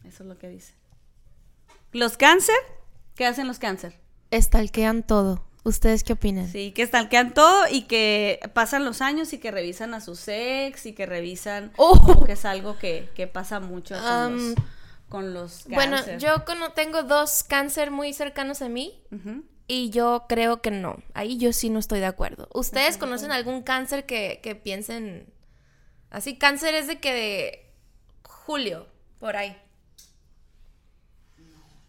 Eso 0.05 0.23
es 0.25 0.29
lo 0.29 0.39
que 0.39 0.49
dice. 0.49 0.75
¿Los 1.93 2.17
cáncer? 2.17 2.57
¿Qué 3.15 3.27
hacen 3.27 3.47
los 3.47 3.59
cáncer? 3.59 3.95
Estalquean 4.31 5.03
todo. 5.03 5.45
¿Ustedes 5.63 6.05
qué 6.05 6.15
opinan? 6.15 6.49
Sí, 6.49 6.73
que 6.73 6.87
stalkean 6.87 7.35
todo 7.35 7.67
y 7.71 7.83
que 7.83 8.41
pasan 8.55 8.85
los 8.85 9.03
años 9.03 9.33
y 9.35 9.39
que 9.39 9.51
revisan 9.51 9.93
a 9.93 10.01
sus 10.01 10.27
ex 10.27 10.87
y 10.87 10.95
que 10.95 11.05
revisan 11.05 11.71
Oh. 11.77 12.01
como 12.01 12.25
que 12.25 12.33
es 12.33 12.45
algo 12.47 12.79
que, 12.79 13.11
que 13.15 13.27
pasa 13.27 13.61
mucho 13.61 13.95
con, 13.95 14.05
Am, 14.05 14.37
los, 14.37 14.55
con 15.11 15.35
los 15.35 15.65
Bueno, 15.67 15.97
cáncer. 15.97 16.19
yo 16.19 16.45
cono- 16.47 16.73
tengo 16.73 17.03
dos 17.03 17.43
cáncer 17.43 17.91
muy 17.91 18.15
cercanos 18.15 18.63
a 18.63 18.69
mí 18.71 19.03
y 19.67 19.91
yo 19.91 20.25
creo 20.29 20.63
que 20.63 20.71
no. 20.71 21.03
Ahí 21.13 21.37
yo 21.37 21.53
sí 21.53 21.69
no 21.69 21.79
estoy 21.79 22.01
de 22.01 22.07
acuerdo. 22.07 22.49
¿Ustedes 22.55 22.97
conocen 22.97 23.31
algún 23.33 23.63
cáncer 23.63 24.07
que, 24.07 24.41
que 24.43 24.55
piensen 24.55 25.31
así? 26.11 26.39
Cáncer 26.39 26.75
es 26.75 26.87
de 26.87 26.99
que 27.01 27.13
de 27.13 27.73
julio, 28.25 28.87
por 29.19 29.37
ahí. 29.37 29.55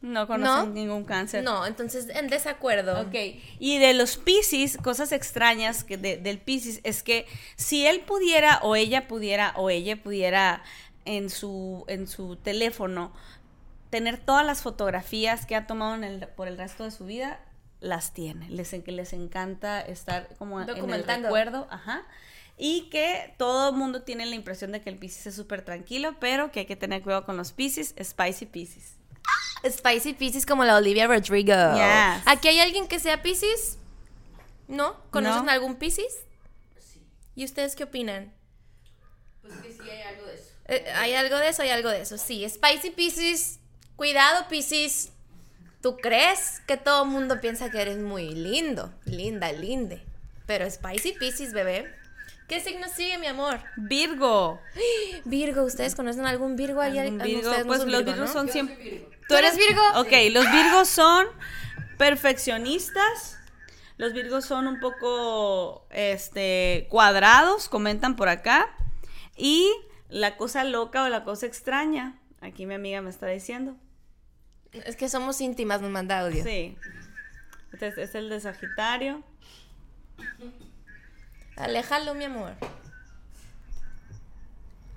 No 0.02 0.26
conocen 0.26 0.70
¿No? 0.70 0.74
ningún 0.74 1.04
cáncer. 1.04 1.44
No, 1.44 1.64
entonces 1.68 2.08
en 2.10 2.28
desacuerdo. 2.28 3.00
Ok, 3.02 3.14
y 3.60 3.78
de 3.78 3.94
los 3.94 4.18
Pisces, 4.18 4.78
cosas 4.78 5.12
extrañas 5.12 5.84
que 5.84 5.96
de- 5.98 6.18
del 6.18 6.40
Pisces 6.40 6.80
es 6.84 7.04
que 7.04 7.28
si 7.56 7.86
él 7.86 8.00
pudiera 8.02 8.60
o 8.64 8.76
ella 8.76 9.08
pudiera 9.08 9.54
o 9.58 9.70
ella 9.70 10.02
pudiera 10.02 10.64
en 11.06 11.30
su, 11.30 11.84
en 11.88 12.08
su 12.08 12.36
teléfono 12.36 13.14
tener 13.90 14.18
todas 14.18 14.46
las 14.46 14.62
fotografías 14.62 15.46
que 15.46 15.56
ha 15.56 15.68
tomado 15.68 15.96
en 15.96 16.04
el- 16.04 16.28
por 16.30 16.48
el 16.48 16.58
resto 16.58 16.84
de 16.84 16.92
su 16.92 17.06
vida, 17.06 17.40
las 17.80 18.14
tiene. 18.14 18.50
Les, 18.50 18.72
en- 18.74 18.84
que 18.84 18.92
les 18.92 19.12
encanta 19.14 19.82
estar 19.82 20.30
como 20.38 20.62
en 20.62 20.70
el 20.70 20.76
Documentando. 20.76 21.28
recuerdo, 21.28 21.68
ajá. 21.72 22.04
Y 22.58 22.90
que 22.90 23.34
todo 23.38 23.70
el 23.70 23.76
mundo 23.76 24.04
tiene 24.04 24.26
la 24.28 24.36
impresión 24.36 24.72
de 24.72 24.82
que 24.82 24.90
el 24.92 24.98
Pisces 25.00 25.28
es 25.28 25.36
súper 25.36 25.64
tranquilo, 25.66 26.16
pero 26.20 26.52
que 26.52 26.60
hay 26.62 26.66
que 26.68 26.76
tener 26.76 27.02
cuidado 27.02 27.26
con 27.26 27.36
los 27.38 27.54
Pisces, 27.54 27.96
Spicy 28.02 28.46
Pisces. 28.46 28.98
Spicy 29.68 30.14
Pisces 30.14 30.46
como 30.46 30.64
la 30.64 30.76
Olivia 30.78 31.08
Rodrigo. 31.08 31.54
Yes. 31.54 32.24
¿Aquí 32.26 32.48
hay 32.50 32.60
alguien 32.60 32.88
que 32.88 33.00
sea 33.00 33.22
Pisces? 33.24 33.78
¿No? 34.68 34.96
¿Conocen 35.12 35.46
No. 35.46 35.52
algún 35.52 35.76
Pisces? 35.76 36.24
Sí. 36.80 37.02
¿Y 37.36 37.46
ustedes 37.46 37.76
qué 37.76 37.84
opinan? 37.86 38.32
Pues 39.42 39.54
que 39.56 39.72
sí 39.72 39.90
hay 39.90 40.02
algo 40.02 40.26
de 40.28 40.36
eso. 40.36 40.52
Eh, 40.72 40.86
¿Hay 40.96 41.14
algo 41.14 41.38
de 41.38 41.50
eso? 41.50 41.62
Hay 41.62 41.70
algo 41.70 41.90
de 41.90 42.02
eso. 42.02 42.18
Sí, 42.18 42.48
Spicy 42.50 42.90
Pisces. 42.92 43.60
Cuidado, 43.96 44.48
Pisces. 44.50 45.12
¿Tú 45.82 45.98
crees 45.98 46.62
que 46.68 46.78
todo 46.78 47.04
el 47.04 47.10
mundo 47.10 47.40
piensa 47.42 47.70
que 47.70 47.82
eres 47.82 47.98
muy 47.98 48.34
lindo? 48.34 48.94
Linda, 49.06 49.52
linde. 49.52 50.04
Pero 50.46 50.70
Spicy 50.70 51.14
Pisces, 51.14 51.54
bebé. 51.54 51.94
¿Qué 52.48 52.60
signo 52.60 52.88
sigue, 52.90 53.18
mi 53.18 53.28
amor? 53.28 53.60
Virgo. 53.78 54.60
Virgo, 55.26 55.64
¿ustedes 55.64 55.96
conocen 55.96 56.26
algún 56.26 56.56
Virgo? 56.56 56.82
¿Hay 56.82 56.98
¿Algún 57.00 57.22
al- 57.22 57.28
Virgo? 57.28 57.52
no 57.58 57.66
Pues 57.66 57.80
son 57.80 57.92
los 57.92 58.00
Virgo, 58.04 58.12
Virgos 58.14 58.30
¿no? 58.30 58.34
son 58.34 58.50
siempre... 58.50 58.76
Virgo. 58.78 59.10
¿Tú 59.28 59.36
eres 59.36 59.56
Virgo? 59.58 59.82
Ok, 59.96 60.12
los 60.32 60.52
Virgos 60.52 60.90
son 60.90 61.28
perfeccionistas. 61.98 63.38
Los 63.98 64.14
Virgos 64.14 64.46
son 64.46 64.68
un 64.68 64.80
poco 64.80 65.86
este, 65.92 66.88
cuadrados, 66.90 67.70
comentan 67.70 68.16
por 68.16 68.30
acá. 68.30 68.68
Y 69.38 69.72
la 70.12 70.38
cosa 70.38 70.64
loca 70.64 71.04
o 71.04 71.10
la 71.10 71.24
cosa 71.24 71.48
extraña, 71.48 72.20
aquí 72.42 72.66
mi 72.68 72.76
amiga 72.76 73.02
me 73.02 73.10
está 73.10 73.26
diciendo. 73.28 73.76
Es 74.74 74.96
que 74.96 75.10
somos 75.10 75.42
íntimas, 75.42 75.82
me 75.82 75.90
manda 75.90 76.20
audio. 76.20 76.44
Sí. 76.44 76.78
Este 77.74 77.88
es, 77.88 77.98
es 77.98 78.16
el 78.16 78.30
de 78.30 78.40
Sagitario. 78.40 79.24
Aléjalo, 81.58 82.14
mi 82.14 82.26
amor. 82.26 82.54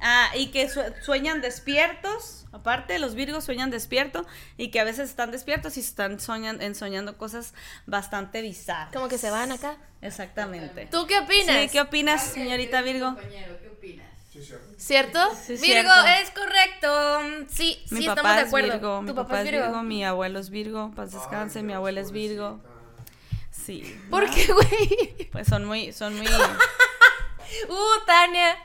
Ah, 0.00 0.30
y 0.36 0.48
que 0.50 0.68
sue- 0.68 0.92
sueñan 1.02 1.40
despiertos. 1.40 2.44
Aparte, 2.52 2.98
los 2.98 3.14
Virgos 3.14 3.44
sueñan 3.44 3.70
despiertos 3.70 4.26
y 4.56 4.70
que 4.70 4.78
a 4.78 4.84
veces 4.84 5.08
están 5.10 5.30
despiertos 5.30 5.76
y 5.76 5.80
están 5.80 6.20
soñan, 6.20 6.60
ensoñando 6.62 7.16
cosas 7.16 7.54
bastante 7.86 8.42
bizarras. 8.42 8.92
Como 8.92 9.08
que 9.08 9.18
se 9.18 9.30
van 9.30 9.50
acá. 9.50 9.76
Exactamente. 10.02 10.86
¿Tú 10.90 11.06
qué 11.06 11.18
opinas? 11.18 11.56
Sí, 11.62 11.68
¿qué 11.70 11.80
opinas, 11.80 12.22
señorita 12.22 12.82
¿qué- 12.84 12.92
Virgo? 12.92 13.06
Compañero, 13.14 13.56
¿qué 13.60 13.68
opinas? 13.68 13.73
Sí, 14.34 14.42
cierto. 14.42 14.66
¿Cierto? 14.76 15.18
Sí, 15.46 15.52
Virgo, 15.52 15.62
cierto. 15.92 16.06
es 16.22 16.30
correcto. 16.30 17.20
Sí, 17.50 17.78
Mi 17.90 18.00
sí, 18.00 18.06
papá 18.08 18.20
estamos 18.20 18.36
de 18.36 18.42
es 18.42 18.48
acuerdo. 18.48 18.72
Virgo, 18.72 18.96
¿Tu 18.96 19.02
mi 19.02 19.08
papá, 19.12 19.22
papá 19.28 19.42
es 19.42 19.50
Virgo? 19.50 19.82
mi 19.84 20.04
abuelo 20.04 20.38
es 20.40 20.50
Virgo, 20.50 20.90
paz 20.96 21.12
descanse, 21.12 21.60
Ay, 21.60 21.64
mi 21.64 21.72
abuela 21.72 22.00
es 22.00 22.10
Virgo. 22.10 22.60
Sí. 23.52 23.96
¿Por 24.10 24.28
qué, 24.28 24.52
güey? 24.52 25.28
Pues 25.30 25.46
son 25.46 25.64
muy, 25.64 25.92
son 25.92 26.16
muy. 26.16 26.26
Uh, 27.68 28.04
Tania. 28.06 28.56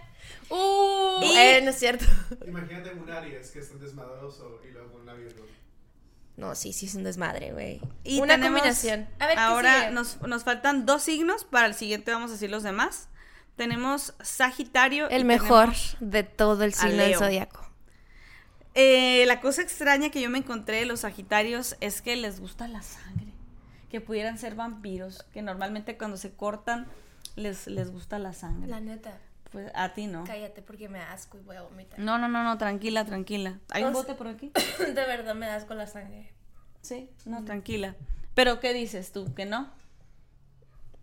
Uh, 0.50 1.22
Y- 1.22 1.38
eh, 1.38 1.62
no 1.64 1.70
es 1.70 1.78
cierto. 1.78 2.06
Imagínate 2.48 2.92
un 2.94 3.10
Aries 3.12 3.52
que 3.52 3.60
es 3.60 3.70
tan 3.70 3.80
desmadroso 3.80 4.60
y 4.68 4.72
luego 4.72 4.96
un 4.96 5.06
Virgo. 5.06 5.46
No, 6.38 6.56
sí, 6.56 6.74
sí 6.74 6.88
es 6.88 6.96
un 6.96 7.04
desmadre, 7.04 7.52
güey. 7.52 7.80
Y 8.04 8.20
Una 8.22 8.42
combinación. 8.42 9.08
A 9.20 9.28
ver, 9.28 9.36
¿qué 9.36 9.42
ahora 9.42 9.80
sigue? 9.82 9.92
nos, 9.92 10.22
nos 10.22 10.44
faltan 10.44 10.86
dos 10.88 11.04
signos, 11.04 11.44
para 11.44 11.68
el 11.68 11.76
siguiente 11.76 12.12
vamos 12.12 12.32
a 12.32 12.34
decir 12.34 12.50
los 12.50 12.64
demás. 12.64 13.10
Tenemos 13.60 14.14
Sagitario. 14.22 15.10
y 15.12 15.14
El 15.14 15.26
mejor 15.26 15.74
de 16.00 16.24
todo 16.24 16.64
el 16.64 16.74
signo 16.74 17.04
del 17.04 17.16
zodiaco. 17.18 17.70
eh, 18.74 19.26
la 19.26 19.42
cosa 19.42 19.62
extraña 19.62 20.10
que 20.12 20.22
yo 20.22 20.30
me 20.30 20.38
encontré 20.38 20.78
de 20.78 20.86
los 20.86 21.02
Sagitarios 21.02 21.76
es 21.82 22.02
que 22.02 22.16
les 22.16 22.40
gusta 22.40 22.70
la 22.70 22.82
sangre. 22.82 23.34
Que 23.90 24.00
pudieran 24.00 24.38
ser 24.38 24.56
vampiros, 24.56 25.24
que 25.34 25.42
normalmente 25.42 25.98
cuando 25.98 26.16
se 26.16 26.32
cortan 26.32 26.88
les, 27.36 27.68
les 27.68 27.92
gusta 27.92 28.18
la 28.18 28.32
sangre. 28.32 28.70
La 28.70 28.80
neta. 28.80 29.18
Pues 29.52 29.70
a 29.76 29.94
ti 29.94 30.08
no. 30.08 30.24
Cállate 30.24 30.62
porque 30.62 30.88
me 30.88 31.02
asco 31.02 31.38
y 31.38 31.42
voy 31.42 31.58
a 31.58 31.64
vomitar. 31.64 32.00
No, 32.00 32.18
no, 32.18 32.30
no, 32.30 32.46
no, 32.46 32.58
tranquila, 32.58 33.04
tranquila. 33.04 33.60
¿Hay 33.72 33.84
un 33.84 33.90
O 33.90 33.92
bote 33.92 34.14
por 34.14 34.28
aquí? 34.30 34.54
De 34.80 34.94
verdad 34.94 35.36
me 35.36 35.48
asco 35.48 35.74
la 35.74 35.86
sangre. 35.86 36.32
Sí, 36.82 37.10
no, 37.26 37.44
tranquila. 37.44 37.98
Pero 38.36 38.62
¿qué 38.62 38.74
dices 38.74 39.12
tú? 39.12 39.34
¿Que 39.36 39.46
no? 39.46 39.70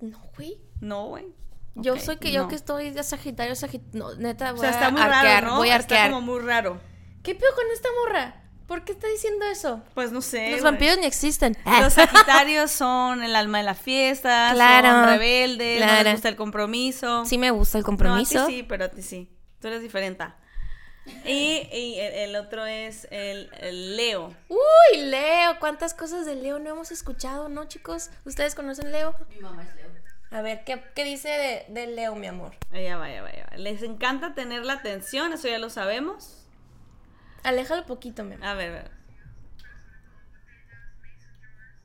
No, 0.01 0.19
güey. 0.39 0.57
No, 0.81 1.09
güey. 1.09 1.27
Yo 1.77 1.99
soy 1.99 2.17
que 2.17 2.33
yo 2.33 2.43
no. 2.45 2.49
que 2.49 2.55
estoy 2.55 2.91
de 2.91 3.03
Sagitario, 3.03 3.55
Sagitario. 3.55 3.99
No, 3.99 4.15
neta, 4.17 4.51
voy 4.53 4.59
O 4.61 4.63
sea, 4.63 4.71
está 4.71 4.87
a 4.87 4.91
muy 4.91 5.01
arquear, 5.01 5.43
raro, 5.45 5.47
¿no? 5.49 5.57
voy 5.59 5.69
a 5.71 5.77
Está 5.77 5.95
arquear. 5.97 6.11
como 6.11 6.21
muy 6.23 6.41
raro. 6.41 6.81
¿Qué 7.23 7.35
pedo 7.35 7.55
con 7.55 7.65
esta 7.73 7.89
morra? 8.05 8.43
¿Por 8.67 8.85
qué 8.85 8.93
está 8.93 9.07
diciendo 9.09 9.45
eso? 9.47 9.83
Pues 9.95 10.11
no 10.11 10.21
sé. 10.23 10.51
Los 10.51 10.61
güey. 10.63 10.73
vampiros 10.73 10.99
ni 10.99 11.07
existen. 11.07 11.57
Los 11.81 11.93
Sagitarios 11.93 12.71
son 12.73 13.23
el 13.23 13.37
alma 13.37 13.59
de 13.59 13.65
la 13.65 13.75
fiesta, 13.75 14.51
Claro, 14.55 14.89
son 14.89 15.05
rebeldes, 15.07 15.79
no 15.81 15.87
claro. 15.87 16.03
les 16.05 16.13
gusta 16.15 16.29
el 16.31 16.37
compromiso. 16.37 17.25
Sí 17.27 17.39
me 17.39 17.51
gusta 17.53 17.79
el 17.79 17.85
compromiso. 17.85 18.39
No, 18.39 18.45
a 18.45 18.47
ti 18.49 18.55
sí, 18.57 18.63
pero 18.65 18.85
a 18.87 18.89
ti 18.89 19.03
sí. 19.03 19.31
Tú 19.61 19.69
eres 19.69 19.83
diferente. 19.83 20.25
Y, 21.25 21.69
y 21.73 22.01
el, 22.01 22.13
el 22.31 22.37
otro 22.37 22.67
es 22.67 23.07
el, 23.13 23.49
el 23.61 23.97
Leo. 23.97 24.35
Uy, 24.49 25.03
Leo, 25.03 25.61
cuántas 25.61 25.95
cosas 25.95 26.27
de 26.27 26.35
Leo 26.35 26.59
no 26.59 26.71
hemos 26.71 26.91
escuchado, 26.91 27.49
¿no, 27.49 27.67
chicos? 27.69 28.11
¿Ustedes 28.25 28.57
conocen 28.57 28.91
Leo? 28.91 29.15
Mi 29.29 29.37
mamá 29.39 29.63
es 29.63 29.75
Leo. 29.77 29.87
A 30.31 30.43
ver, 30.43 30.65
¿qué, 30.65 30.83
qué 30.95 31.05
dice 31.05 31.29
de, 31.29 31.65
de 31.69 31.87
Leo, 31.87 32.15
mi 32.17 32.27
amor? 32.27 32.55
Vaya, 32.71 32.97
vaya, 32.97 33.23
vaya. 33.23 33.47
Les 33.57 33.83
encanta 33.83 34.35
tener 34.35 34.65
la 34.65 34.75
atención, 34.75 35.33
eso 35.33 35.49
ya 35.49 35.59
lo 35.59 35.71
sabemos. 35.71 36.47
Aléjalo 37.43 37.87
poquito, 37.87 38.25
mi 38.25 38.35
amor. 38.35 38.47
A 38.47 38.55
ver, 38.55 38.71
a 38.71 38.75
ver. 38.83 38.91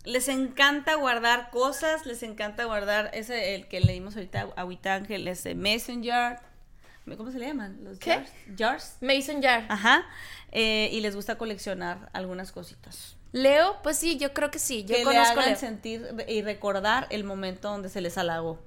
Les 0.03 0.27
encanta 0.29 0.95
guardar 0.95 1.51
cosas, 1.51 2.07
les 2.07 2.23
encanta 2.23 2.65
guardar 2.65 3.11
ese, 3.13 3.53
el 3.53 3.67
que 3.67 3.79
leímos 3.81 4.15
ahorita, 4.15 4.47
Agüita 4.55 4.95
Ángel, 4.95 5.27
ese 5.27 5.53
Messenger. 5.53 6.39
¿Cómo 7.17 7.31
se 7.31 7.37
le 7.39 7.47
llaman? 7.47 7.83
Los 7.83 7.99
¿Qué? 7.99 8.13
jars. 8.15 8.31
Jars. 8.57 8.97
Mason 9.01 9.41
Jar. 9.41 9.65
Ajá. 9.69 10.03
Eh, 10.51 10.89
y 10.91 11.01
les 11.01 11.15
gusta 11.15 11.37
coleccionar 11.37 12.09
algunas 12.13 12.51
cositas. 12.51 13.15
Leo, 13.33 13.77
pues 13.83 13.97
sí, 13.97 14.17
yo 14.17 14.33
creo 14.33 14.51
que 14.51 14.59
sí. 14.59 14.83
Yo 14.83 14.95
que 14.95 14.99
le 14.99 15.03
conozco 15.03 15.29
a 15.29 15.31
hagan 15.43 15.45
Leo. 15.45 15.57
sentir 15.57 16.07
y 16.27 16.41
recordar 16.41 17.07
el 17.09 17.23
momento 17.23 17.69
donde 17.69 17.89
se 17.89 18.01
les 18.01 18.17
halagó. 18.17 18.59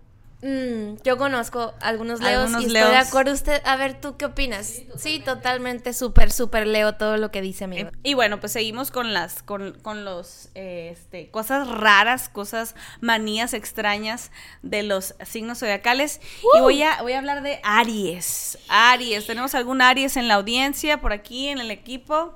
Mm, 0.42 0.96
yo 1.02 1.16
conozco 1.16 1.72
algunos 1.80 2.20
Leos 2.20 2.44
Algunos 2.46 2.64
y 2.64 2.68
Leos. 2.68 2.88
estoy 2.88 3.00
de 3.02 3.08
acuerdo. 3.08 3.32
Usted, 3.32 3.62
a 3.64 3.76
ver, 3.76 3.98
¿tú 3.98 4.18
qué 4.18 4.26
opinas? 4.26 4.82
Sí, 4.98 5.20
totalmente, 5.20 5.94
súper, 5.94 6.30
súper 6.30 6.66
Leo 6.66 6.96
todo 6.96 7.16
lo 7.16 7.30
que 7.30 7.40
dice, 7.40 7.64
amigo. 7.64 7.90
Y 8.02 8.12
bueno, 8.12 8.40
pues 8.40 8.52
seguimos 8.52 8.90
con 8.90 9.14
las, 9.14 9.42
con, 9.42 9.72
con 9.80 10.04
los, 10.04 10.50
eh, 10.54 10.90
este, 10.92 11.30
cosas 11.30 11.66
raras, 11.66 12.28
cosas, 12.28 12.74
manías 13.00 13.54
extrañas 13.54 14.30
de 14.62 14.82
los 14.82 15.14
signos 15.24 15.60
zodiacales. 15.60 16.20
Y 16.56 16.60
voy 16.60 16.82
a, 16.82 17.00
voy 17.00 17.12
a 17.14 17.18
hablar 17.18 17.42
de 17.42 17.60
Aries. 17.62 18.58
Aries, 18.68 19.26
¿tenemos 19.26 19.54
algún 19.54 19.80
Aries 19.80 20.18
en 20.18 20.28
la 20.28 20.34
audiencia, 20.34 21.00
por 21.00 21.12
aquí, 21.14 21.48
en 21.48 21.58
el 21.58 21.70
equipo? 21.70 22.34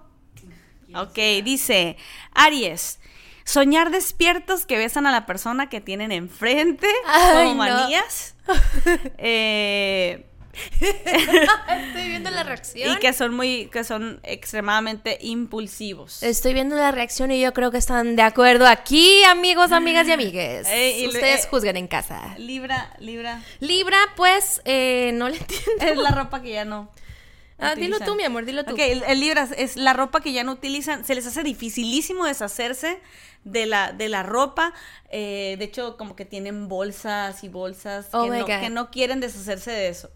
Ok, 0.94 1.14
dice, 1.44 1.96
Aries, 2.32 2.98
soñar 3.44 3.90
despiertos 3.90 4.66
que 4.66 4.78
besan 4.78 5.06
a 5.06 5.12
la 5.12 5.26
persona 5.26 5.68
que 5.68 5.80
tienen 5.80 6.12
enfrente, 6.12 6.88
Ay, 7.06 7.48
como 7.48 7.64
no. 7.64 7.74
manías. 7.74 8.34
Eh, 9.18 10.24
Estoy 10.80 12.08
viendo 12.08 12.30
la 12.30 12.42
reacción. 12.42 12.92
Y 12.92 12.96
que 12.96 13.12
son 13.12 13.34
muy, 13.34 13.66
que 13.66 13.84
son 13.84 14.20
extremadamente 14.22 15.18
impulsivos. 15.20 16.22
Estoy 16.22 16.54
viendo 16.54 16.76
la 16.76 16.90
reacción 16.90 17.30
y 17.30 17.40
yo 17.40 17.52
creo 17.52 17.70
que 17.70 17.78
están 17.78 18.16
de 18.16 18.22
acuerdo 18.22 18.66
aquí, 18.66 19.22
amigos, 19.24 19.72
amigas 19.72 20.06
y 20.08 20.12
amigues. 20.12 20.66
Eh, 20.78 21.00
y 21.00 21.06
Ustedes 21.08 21.44
eh, 21.44 21.48
juzguen 21.50 21.76
en 21.76 21.88
casa. 21.88 22.34
Libra, 22.38 22.92
Libra. 22.98 23.42
Libra, 23.60 23.98
pues, 24.16 24.60
eh, 24.64 25.12
no 25.14 25.28
le 25.28 25.38
entiendo. 25.38 25.84
Es 25.84 25.96
la 25.96 26.10
ropa 26.10 26.42
que 26.42 26.52
ya 26.52 26.64
no. 26.64 26.90
Ah, 27.58 27.74
dilo 27.74 27.98
tú, 28.00 28.14
mi 28.14 28.22
amor, 28.24 28.44
dilo 28.44 28.64
tú. 28.64 28.72
Ok, 28.72 28.78
el, 28.80 29.02
el 29.02 29.20
Libra 29.20 29.48
es 29.56 29.76
la 29.76 29.92
ropa 29.92 30.20
que 30.20 30.32
ya 30.32 30.44
no 30.44 30.52
utilizan. 30.52 31.04
Se 31.04 31.14
les 31.14 31.26
hace 31.26 31.42
dificilísimo 31.42 32.24
deshacerse 32.24 33.00
de 33.44 33.66
la, 33.66 33.92
de 33.92 34.08
la 34.08 34.22
ropa. 34.22 34.72
eh, 35.10 35.56
de 35.58 35.64
hecho, 35.64 35.96
como 35.96 36.14
que 36.14 36.24
tienen 36.24 36.68
bolsas 36.68 37.42
y 37.42 37.48
bolsas 37.48 38.08
Oh 38.12 38.26
no, 38.26 38.44
que 38.44 38.70
no 38.70 38.90
quieren 38.90 39.20
deshacerse 39.20 39.70
de 39.70 39.88
eso. 39.88 40.10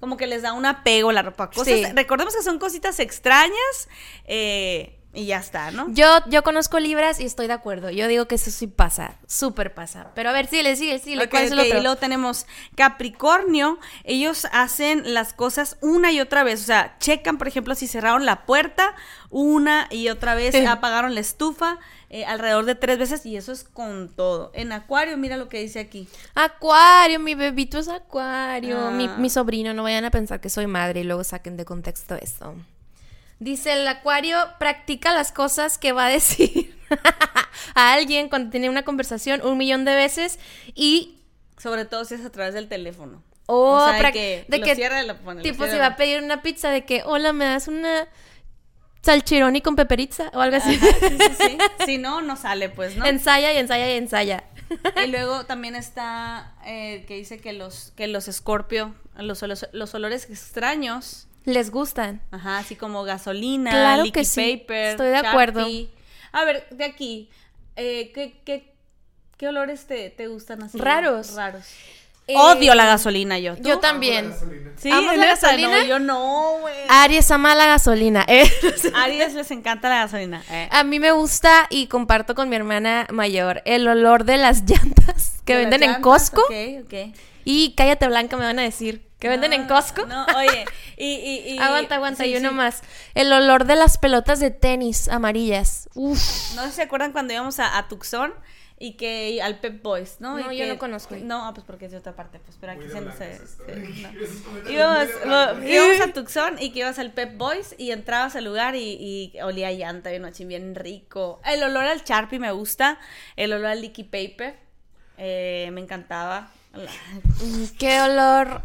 Como 0.00 0.16
que 0.16 0.26
les 0.26 0.42
da 0.42 0.52
un 0.52 0.66
apego 0.66 1.10
la 1.12 1.22
ropa. 1.22 1.50
Cosas, 1.50 1.66
Sí. 1.74 1.84
Recordemos 1.94 2.34
que 2.34 2.42
son 2.42 2.58
cositas 2.58 2.98
extrañas 3.00 3.88
eh, 4.26 4.95
y 5.16 5.26
ya 5.26 5.38
está, 5.38 5.70
¿no? 5.70 5.86
Yo, 5.90 6.06
yo 6.28 6.42
conozco 6.42 6.78
libras 6.78 7.18
y 7.20 7.24
estoy 7.24 7.46
de 7.46 7.54
acuerdo. 7.54 7.90
Yo 7.90 8.06
digo 8.06 8.26
que 8.26 8.34
eso 8.34 8.50
sí 8.50 8.66
pasa, 8.66 9.16
súper 9.26 9.72
pasa. 9.72 10.12
Pero 10.14 10.28
a 10.28 10.32
ver, 10.32 10.46
sigue, 10.46 10.76
sigue, 10.76 10.98
sigue. 10.98 11.24
Ok, 11.24 11.30
¿Cuál 11.30 11.44
es 11.44 11.52
el 11.52 11.58
otro? 11.58 11.78
Y 11.78 11.80
luego 11.80 11.96
tenemos 11.96 12.46
Capricornio. 12.76 13.78
Ellos 14.04 14.46
hacen 14.52 15.14
las 15.14 15.32
cosas 15.32 15.78
una 15.80 16.12
y 16.12 16.20
otra 16.20 16.44
vez. 16.44 16.60
O 16.62 16.66
sea, 16.66 16.96
checan, 16.98 17.38
por 17.38 17.48
ejemplo, 17.48 17.74
si 17.74 17.86
cerraron 17.86 18.26
la 18.26 18.44
puerta 18.44 18.94
una 19.30 19.88
y 19.90 20.08
otra 20.10 20.34
vez, 20.34 20.54
apagaron 20.66 21.14
la 21.14 21.20
estufa 21.20 21.78
eh, 22.10 22.24
alrededor 22.26 22.66
de 22.66 22.74
tres 22.74 22.98
veces 22.98 23.24
y 23.24 23.36
eso 23.36 23.52
es 23.52 23.64
con 23.64 24.10
todo. 24.14 24.50
En 24.54 24.70
Acuario, 24.72 25.16
mira 25.16 25.38
lo 25.38 25.48
que 25.48 25.60
dice 25.60 25.80
aquí. 25.80 26.08
Acuario, 26.34 27.20
mi 27.20 27.34
bebito 27.34 27.78
es 27.78 27.88
acuario. 27.88 28.88
Ah. 28.88 28.90
Mi, 28.90 29.08
mi 29.08 29.30
sobrino, 29.30 29.72
no 29.72 29.82
vayan 29.82 30.04
a 30.04 30.10
pensar 30.10 30.40
que 30.40 30.50
soy 30.50 30.66
madre 30.66 31.00
y 31.00 31.04
luego 31.04 31.24
saquen 31.24 31.56
de 31.56 31.64
contexto 31.64 32.16
eso. 32.16 32.54
Dice 33.38 33.74
el 33.74 33.86
acuario, 33.86 34.38
practica 34.58 35.12
las 35.12 35.30
cosas 35.32 35.76
que 35.78 35.92
va 35.92 36.06
a 36.06 36.08
decir 36.08 36.74
a 37.74 37.92
alguien 37.92 38.28
cuando 38.28 38.50
tiene 38.50 38.70
una 38.70 38.82
conversación 38.84 39.44
un 39.46 39.58
millón 39.58 39.84
de 39.84 39.94
veces 39.94 40.38
y 40.74 41.18
Sobre 41.58 41.84
todo 41.84 42.04
si 42.04 42.14
es 42.14 42.24
a 42.24 42.30
través 42.30 42.54
del 42.54 42.68
teléfono. 42.68 43.22
o 43.46 43.74
O 43.76 43.88
sea, 43.88 44.02
de 44.02 44.12
que 44.12 44.44
de 44.48 44.58
lo 44.58 44.64
que 44.64 44.74
cierra 44.74 45.02
y 45.02 45.06
lo 45.06 45.18
pone, 45.18 45.36
lo 45.36 45.42
tipo 45.42 45.66
si 45.66 45.76
va 45.76 45.86
a 45.86 45.96
pedir 45.96 46.22
una 46.22 46.40
pizza 46.42 46.70
de 46.70 46.84
que 46.84 47.02
hola 47.04 47.32
me 47.32 47.44
das 47.44 47.68
una 47.68 48.08
salchironi 49.02 49.60
con 49.60 49.76
peperizza 49.76 50.30
o 50.34 50.40
algo 50.40 50.56
así. 50.56 50.74
Ajá, 50.74 50.86
sí, 51.00 51.18
sí, 51.18 51.34
sí. 51.38 51.58
Si 51.86 51.98
no, 51.98 52.22
no 52.22 52.36
sale, 52.36 52.70
pues, 52.70 52.96
¿no? 52.96 53.06
ensaya 53.06 53.52
y 53.52 53.58
ensaya 53.58 53.92
y 53.92 53.96
ensaya. 53.98 54.44
Y 55.04 55.06
luego 55.08 55.46
también 55.46 55.76
está 55.76 56.54
eh, 56.64 57.04
que 57.06 57.14
dice 57.14 57.38
que 57.38 57.52
los 57.52 57.92
que 57.96 58.08
los 58.08 58.24
Scorpio, 58.24 58.94
los, 59.16 59.42
los, 59.42 59.68
los 59.72 59.94
olores 59.94 60.28
extraños, 60.28 61.28
Les 61.46 61.70
gustan. 61.70 62.20
ajá, 62.30 62.58
así 62.58 62.76
como 62.76 63.02
gasolina, 63.04 63.70
Claro 63.70 64.02
liquid 64.02 64.20
que 64.20 64.24
sí, 64.26 64.56
paper, 64.58 64.86
estoy 64.90 65.08
de 65.08 65.16
acuerdo. 65.16 65.66
A 66.32 66.44
ver, 66.44 66.66
de 66.70 66.84
aquí, 66.84 67.30
eh, 67.76 68.12
¿qué, 68.14 68.38
qué, 68.44 68.74
qué 69.38 69.48
olores 69.48 69.86
te, 69.86 70.10
te 70.10 70.26
gustan 70.28 70.62
así? 70.64 70.76
Raros. 70.76 71.34
Raros. 71.34 71.64
Eh, 72.28 72.34
Odio 72.36 72.74
la 72.74 72.84
gasolina 72.86 73.38
yo. 73.38 73.54
¿tú? 73.56 73.62
Yo 73.62 73.78
también. 73.78 74.34
Sí, 74.76 74.90
¿Amas 74.90 75.16
la 75.16 75.26
gasolina? 75.26 75.78
No, 75.78 75.84
yo 75.86 75.98
no, 76.00 76.56
güey. 76.60 76.74
Aries 76.88 77.30
ama 77.30 77.54
la 77.54 77.66
gasolina. 77.66 78.24
eh. 78.26 78.50
Aries 78.94 79.34
les 79.34 79.48
encanta 79.52 79.88
la 79.88 79.98
gasolina. 79.98 80.42
eh. 80.50 80.68
A 80.72 80.82
mí 80.82 80.98
me 80.98 81.12
gusta 81.12 81.68
y 81.70 81.86
comparto 81.86 82.34
con 82.34 82.48
mi 82.48 82.56
hermana 82.56 83.06
mayor 83.12 83.62
el 83.64 83.86
olor 83.86 84.24
de 84.24 84.38
las 84.38 84.62
llantas 84.68 85.40
que 85.44 85.54
¿De 85.54 85.60
venden 85.60 85.84
en? 85.84 86.02
Costco. 86.02 86.40
Ok, 86.42 86.84
ok. 86.86 87.14
Y 87.44 87.74
cállate 87.76 88.08
blanca 88.08 88.36
me 88.36 88.44
van 88.44 88.58
a 88.58 88.62
decir. 88.62 89.05
¿Que 89.18 89.28
venden 89.30 89.52
en 89.54 89.66
Costco? 89.66 90.04
No, 90.06 90.26
oye, 90.36 90.66
y... 90.98 91.06
y, 91.06 91.54
y- 91.54 91.58
aguanta, 91.58 91.94
aguanta, 91.94 92.24
sí, 92.24 92.30
y 92.30 92.36
uno 92.36 92.50
sí. 92.50 92.54
más. 92.54 92.82
El 93.14 93.32
olor 93.32 93.64
de 93.64 93.74
las 93.76 93.96
pelotas 93.98 94.40
de 94.40 94.50
tenis 94.50 95.08
amarillas. 95.08 95.88
Uf. 95.94 96.54
No 96.54 96.62
sé 96.64 96.68
si 96.70 96.74
se 96.76 96.82
acuerdan 96.82 97.12
cuando 97.12 97.32
íbamos 97.32 97.58
a, 97.58 97.78
a 97.78 97.88
Tucson 97.88 98.34
y 98.78 98.92
que 98.98 99.40
al 99.42 99.58
Pep 99.60 99.82
Boys, 99.82 100.16
¿no? 100.20 100.36
No, 100.38 100.52
Y 100.52 100.58
yo 100.58 100.64
que- 100.64 100.72
no 100.74 100.78
conozco. 100.78 101.16
No, 101.16 101.46
ah, 101.46 101.54
pues 101.54 101.64
porque 101.66 101.86
es 101.86 101.92
de 101.92 101.96
otra 101.98 102.14
parte, 102.14 102.40
pues 102.40 102.58
pero 102.60 102.72
aquí 102.72 102.82
Muy 102.84 102.90
se 102.92 103.00
no 103.00 103.12
sé. 103.16 103.40
Íbamos, 104.68 106.00
a 106.02 106.12
Tucson 106.12 106.56
y 106.60 106.72
que 106.72 106.80
ibas 106.80 106.98
al 106.98 107.12
Pep 107.12 107.38
Boys 107.38 107.74
y 107.78 107.92
entrabas 107.92 108.36
al 108.36 108.44
lugar 108.44 108.74
y, 108.74 109.32
y 109.34 109.40
olía 109.40 109.72
llanta 109.72 110.10
bien 110.10 110.30
bien 110.46 110.74
rico. 110.74 111.40
El 111.46 111.62
olor 111.62 111.84
al 111.84 112.02
Sharpie 112.04 112.38
me 112.38 112.52
gusta, 112.52 112.98
el 113.36 113.54
olor 113.54 113.66
al 113.68 113.80
Licky 113.80 114.04
Paper 114.04 114.58
eh, 115.16 115.70
me 115.72 115.80
encantaba. 115.80 116.50
Qué 117.78 118.00
olor. 118.02 118.60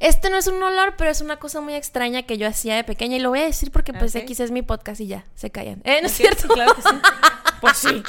Este 0.00 0.30
no 0.30 0.36
es 0.36 0.46
un 0.46 0.62
olor, 0.62 0.94
pero 0.96 1.10
es 1.10 1.20
una 1.20 1.38
cosa 1.38 1.60
muy 1.60 1.74
extraña 1.74 2.22
que 2.22 2.38
yo 2.38 2.46
hacía 2.46 2.76
de 2.76 2.84
pequeña 2.84 3.16
y 3.16 3.20
lo 3.20 3.30
voy 3.30 3.40
a 3.40 3.44
decir 3.44 3.70
porque 3.70 3.92
pues. 3.92 4.14
X 4.14 4.40
es 4.40 4.50
mi 4.50 4.62
podcast 4.62 5.00
y 5.00 5.06
ya, 5.06 5.24
se 5.34 5.50
callan. 5.50 5.80
Eh, 5.84 6.00
no 6.00 6.06
es 6.06 6.12
cierto. 6.12 6.42
sí, 6.42 6.48
claro 6.48 6.74
que 6.74 6.82
sí. 6.82 6.88
Pues 7.60 7.78
sí. 7.78 8.02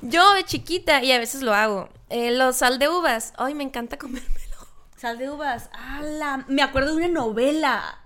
Yo 0.00 0.32
de 0.32 0.44
chiquita, 0.44 1.02
y 1.02 1.12
a 1.12 1.18
veces 1.18 1.42
lo 1.42 1.52
hago, 1.52 1.90
eh, 2.08 2.30
los 2.30 2.56
sal 2.56 2.78
de 2.78 2.88
uvas, 2.88 3.34
ay, 3.36 3.54
me 3.54 3.64
encanta 3.64 3.98
comérmelo. 3.98 4.56
Sal 4.96 5.18
de 5.18 5.30
uvas. 5.30 5.68
¡Hala! 5.72 6.44
Me 6.48 6.62
acuerdo 6.62 6.90
de 6.90 6.96
una 6.96 7.08
novela. 7.08 8.01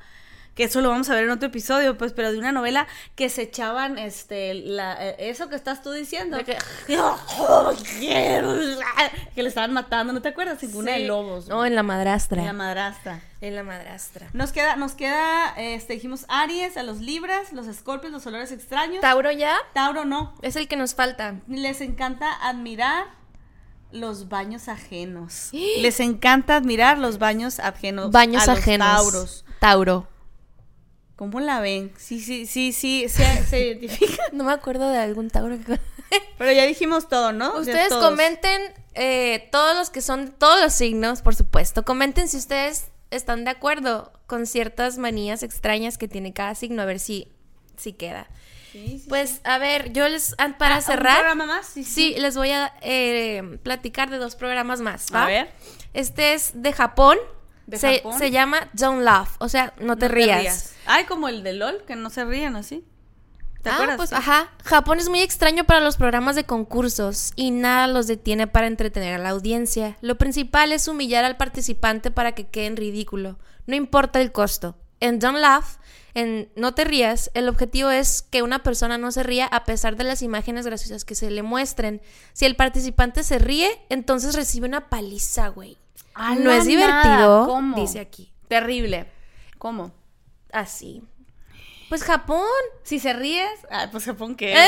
Que 0.57 0.65
eso 0.65 0.81
lo 0.81 0.89
vamos 0.89 1.09
a 1.11 1.15
ver 1.15 1.25
en 1.25 1.31
otro 1.31 1.49
episodio, 1.49 1.97
pues, 1.99 2.13
pero 2.15 2.33
de 2.33 2.39
una 2.39 2.51
novela 2.51 2.87
que 3.15 3.29
se 3.29 3.43
echaban, 3.43 3.99
este, 3.99 4.55
la, 4.55 4.97
eh, 5.07 5.17
eso 5.19 5.49
que 5.51 5.55
estás 5.55 5.83
tú 5.83 5.93
diciendo. 5.93 6.39
Que- 6.45 6.57
que 9.35 9.43
le 9.43 9.49
estaban 9.49 9.73
matando, 9.73 10.13
¿no 10.13 10.23
te 10.23 10.29
acuerdas? 10.31 10.63
En 10.63 10.75
una 10.75 10.93
de 10.93 11.01
lobos. 11.01 11.47
No, 11.49 11.65
en 11.67 11.75
la 11.75 11.83
madrastra. 11.83 12.41
En 12.41 12.47
la 12.47 12.53
madrastra. 12.55 13.21
En 13.43 13.55
la 13.55 13.63
madrastra. 13.63 14.29
Nos 14.33 14.53
queda, 14.53 14.77
nos 14.77 14.93
queda, 14.93 15.55
este, 15.59 15.93
dijimos 15.93 16.25
Aries, 16.29 16.77
a 16.79 16.83
los 16.83 17.01
Libras, 17.01 17.53
los 17.53 17.67
Escorpios, 17.67 18.11
los 18.13 18.27
olores 18.27 18.51
extraños. 18.51 19.03
Tauro 19.03 19.31
ya 19.31 19.57
Tauro 19.75 20.05
no. 20.07 20.35
es 20.43 20.57
el 20.57 20.69
que 20.69 20.77
nos 20.77 20.95
falta. 20.95 21.35
Les 21.49 21.83
encanta 21.83 22.33
admirar 22.33 23.09
los 23.93 24.29
baños 24.31 24.69
ajenos. 24.69 25.51
Les 25.53 26.01
encanta 26.01 26.57
admirar 26.57 26.99
los 26.99 27.19
baños 27.19 27.61
ajenos. 27.61 28.11
Baños 28.11 28.43
a 28.49 28.53
los 28.53 28.59
ajenos. 28.61 28.89
Tauros. 28.89 29.45
Tauro. 29.61 30.09
¿Cómo 31.17 31.41
la 31.41 31.61
ven? 31.61 31.93
Sí, 31.97 32.21
sí, 32.21 32.47
sí, 32.47 32.73
sí, 32.73 33.09
se, 33.09 33.25
se 33.47 33.61
identifica. 33.67 34.23
No 34.33 34.45
me 34.45 34.53
acuerdo 34.53 34.89
de 34.91 34.99
algún 34.99 35.31
Tauro 35.31 35.59
que... 35.59 35.81
Pero 36.39 36.53
ya 36.53 36.65
dijimos 36.67 37.09
todo, 37.09 37.33
¿no? 37.33 37.55
De 37.55 37.61
Ustedes 37.61 37.93
comenten 37.95 38.63
eh, 38.95 39.49
todos 39.51 39.75
los 39.77 39.91
que 39.91 40.03
son 40.03 40.31
todos 40.39 40.61
los 40.61 40.73
signos, 40.73 41.23
por 41.23 41.35
supuesto. 41.35 41.85
Comenten 41.85 42.29
si 42.29 42.37
ustedes 42.37 42.87
están 43.11 43.45
de 43.45 43.51
acuerdo 43.51 44.13
con 44.27 44.47
ciertas 44.47 44.99
manías 44.99 45.43
extrañas 45.43 45.97
que 45.99 46.07
tiene 46.07 46.33
cada 46.33 46.55
signo, 46.55 46.83
a 46.83 46.85
ver 46.85 47.01
si, 47.01 47.29
si 47.77 47.93
queda. 47.93 48.29
Sí, 48.73 48.99
sí. 49.03 49.07
Pues 49.09 49.41
a 49.45 49.57
ver, 49.59 49.93
yo 49.93 50.07
les 50.09 50.35
para 50.59 50.75
Ah, 50.75 50.79
¿un 50.79 50.83
cerrar. 50.85 51.17
programa 51.21 51.47
más? 51.47 51.67
Sí, 51.67 51.83
Sí, 51.83 52.15
les 52.19 52.37
voy 52.37 52.51
a 52.51 52.73
eh, 52.83 53.59
platicar 53.63 54.11
de 54.11 54.19
dos 54.19 54.37
programas 54.37 54.81
más. 54.81 55.07
¿va? 55.15 55.25
A 55.25 55.27
ver. 55.27 55.51
Este 55.95 56.35
es 56.35 56.51
de 56.55 56.73
Japón. 56.73 57.17
¿De 57.67 57.79
se, 57.79 57.97
Japón? 57.99 58.19
se 58.19 58.31
llama 58.31 58.69
Don't 58.73 59.03
Laugh, 59.03 59.29
o 59.39 59.49
sea, 59.49 59.75
no 59.81 59.97
te 59.97 60.09
No 60.09 60.15
rías. 60.15 60.75
Ay, 60.87 61.05
como 61.05 61.29
el 61.29 61.43
de 61.43 61.53
LOL, 61.53 61.83
que 61.85 61.97
no 61.97 62.11
se 62.11 62.25
ríen 62.25 62.57
así. 62.57 62.85
¿Te 63.63 63.71
ah, 63.71 63.75
acuerdas? 63.75 63.97
pues 63.97 64.13
ajá. 64.13 64.53
Japón 64.65 65.01
es 65.01 65.09
muy 65.09 65.21
extraño 65.21 65.65
para 65.65 65.81
los 65.81 65.97
programas 65.97 66.37
de 66.37 66.45
concursos 66.45 67.33
y 67.35 67.51
nada 67.51 67.89
los 67.89 68.07
detiene 68.07 68.47
para 68.47 68.69
entretener 68.69 69.15
a 69.15 69.19
la 69.19 69.31
audiencia. 69.31 69.97
Lo 70.01 70.17
principal 70.17 70.71
es 70.71 70.87
humillar 70.87 71.25
al 71.25 71.37
participante 71.37 72.13
para 72.13 72.33
que 72.33 72.47
quede 72.47 72.67
en 72.67 72.77
ridículo. 72.77 73.39
No 73.67 73.75
importa 73.75 74.21
el 74.21 74.31
costo. 74.31 74.77
En 75.01 75.19
Don't 75.19 75.39
Laugh, 75.39 75.81
en 76.15 76.49
No 76.55 76.75
te 76.75 76.85
rías, 76.85 77.31
el 77.35 77.49
objetivo 77.49 77.91
es 77.91 78.23
que 78.23 78.43
una 78.43 78.63
persona 78.63 78.99
no 78.99 79.11
se 79.11 79.25
ría 79.25 79.47
a 79.47 79.65
pesar 79.65 79.97
de 79.97 80.05
las 80.05 80.23
imágenes 80.23 80.65
graciosas 80.65 81.05
que 81.05 81.17
se 81.17 81.31
le 81.31 81.43
muestren. 81.43 82.01
Si 82.33 82.47
el 82.47 82.55
participante 82.55 83.25
se 83.25 83.41
ríe, 83.41 83.69
entonces 83.89 84.37
recibe 84.37 84.69
una 84.69 84.89
paliza, 84.89 85.49
güey. 85.49 85.77
A 86.19 86.35
no 86.35 86.51
la 86.51 86.57
es 86.57 86.65
divertido, 86.65 86.93
nada, 87.03 87.47
¿cómo? 87.47 87.77
dice 87.77 88.01
aquí. 88.01 88.33
Terrible. 88.49 89.07
¿Cómo? 89.59 89.93
Así. 90.53 91.03
Pues 91.89 92.03
Japón. 92.03 92.47
Si 92.83 92.99
se 92.99 93.13
ríes, 93.13 93.49
ah, 93.71 93.89
pues 93.93 94.05
Japón 94.05 94.35
qué. 94.35 94.55